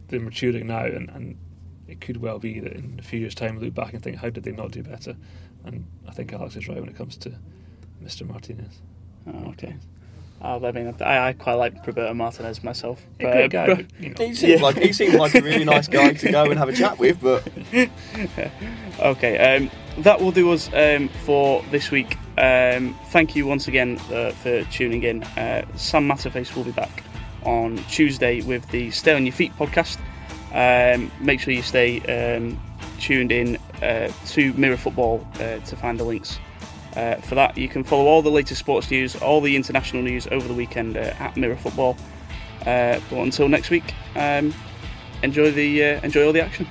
They're 0.09 0.21
maturing 0.21 0.67
now, 0.69 0.85
and, 0.85 1.09
and 1.11 1.37
it 1.89 2.01
could 2.01 2.19
well 2.19 2.39
be 2.39 2.61
that 2.61 2.73
in 2.73 2.97
a 2.99 3.03
few 3.03 3.19
years' 3.21 3.35
time, 3.35 3.57
we 3.57 3.65
look 3.67 3.75
back 3.75 3.93
and 3.93 4.03
think, 4.03 4.17
how 4.17 4.31
did 4.31 4.45
they 4.45 4.53
not 4.53 4.71
do 4.73 4.83
better? 4.83 5.17
And 5.65 5.87
I 6.07 6.13
think 6.13 6.33
Alex 6.33 6.55
is 6.57 6.69
right 6.69 6.79
when 6.79 6.89
it 6.89 6.97
comes 6.97 7.17
to 7.19 7.33
Mr. 8.05 8.27
Martinez. 8.27 8.81
Oh, 9.27 9.49
okay. 9.51 9.75
Oh, 10.43 10.65
I 10.65 10.71
mean, 10.71 10.95
I, 11.01 11.29
I 11.29 11.33
quite 11.33 11.55
like 11.55 11.85
Roberto 11.87 12.13
Martinez 12.15 12.63
myself. 12.63 13.03
A 13.19 13.23
great 13.25 13.51
guy, 13.51 13.67
but- 13.67 13.77
but, 13.79 13.87
you 14.01 14.11
know. 14.11 14.15
He 14.27 14.35
seems 14.35 14.43
Yeah. 14.43 14.63
like 14.63 14.77
he 14.77 14.93
seems 14.93 15.15
like 15.15 15.35
a 15.35 15.41
really 15.41 15.65
nice 15.75 15.89
guy 15.89 16.13
to 16.13 16.31
go 16.31 16.45
and 16.45 16.59
have 16.59 16.69
a 16.69 16.73
chat 16.75 16.99
with, 16.99 17.21
but 17.23 17.49
Okay, 19.01 19.39
um, 19.57 19.71
that 20.03 20.21
will 20.21 20.31
do 20.33 20.53
us 20.53 20.71
um, 20.75 21.09
for 21.25 21.63
this 21.71 21.91
week. 21.91 22.17
Um, 22.39 22.95
thank 23.07 23.35
you 23.35 23.47
once 23.47 23.67
again 23.67 23.99
uh, 24.13 24.31
for 24.31 24.63
tuning 24.65 25.03
in. 25.03 25.23
Uh, 25.23 25.65
Sam 25.77 26.07
Matterface 26.07 26.55
will 26.55 26.65
be 26.65 26.73
back 26.73 27.03
on 27.45 27.79
Tuesday 27.89 28.43
with 28.43 28.69
the 28.71 28.91
Stay 28.91 29.15
on 29.15 29.25
Your 29.25 29.33
Feet 29.33 29.53
podcast. 29.57 29.99
Um, 30.53 31.11
make 31.21 31.41
sure 31.41 31.55
you 31.55 31.63
stay 31.63 32.01
um, 32.03 32.61
tuned 33.01 33.33
in 33.33 33.57
uh, 33.83 34.13
to 34.27 34.53
Mirror 34.55 34.77
Football 34.77 35.27
uh, 35.35 35.59
to 35.59 35.77
find 35.77 35.99
the 35.99 36.05
links. 36.05 36.39
Uh, 36.95 37.17
for 37.17 37.35
that, 37.35 37.57
you 37.57 37.69
can 37.69 37.85
follow 37.85 38.07
all 38.07 38.23
the 38.23 38.31
latest 38.31 38.61
sports 38.61 38.91
news, 38.91 39.17
all 39.17 39.41
the 39.41 39.57
international 39.57 40.03
news 40.03 40.27
over 40.29 40.47
the 40.47 40.55
weekend 40.55 40.97
uh, 40.97 41.15
at 41.19 41.37
Mirror 41.37 41.57
Football. 41.57 41.97
But 42.65 43.03
until 43.13 43.49
next 43.49 43.71
week, 43.71 43.95
um, 44.15 44.53
enjoy 45.23 45.53
the 45.53 45.83
enjoy 46.05 46.27
all 46.27 46.33
the 46.33 46.43
action. 46.43 46.67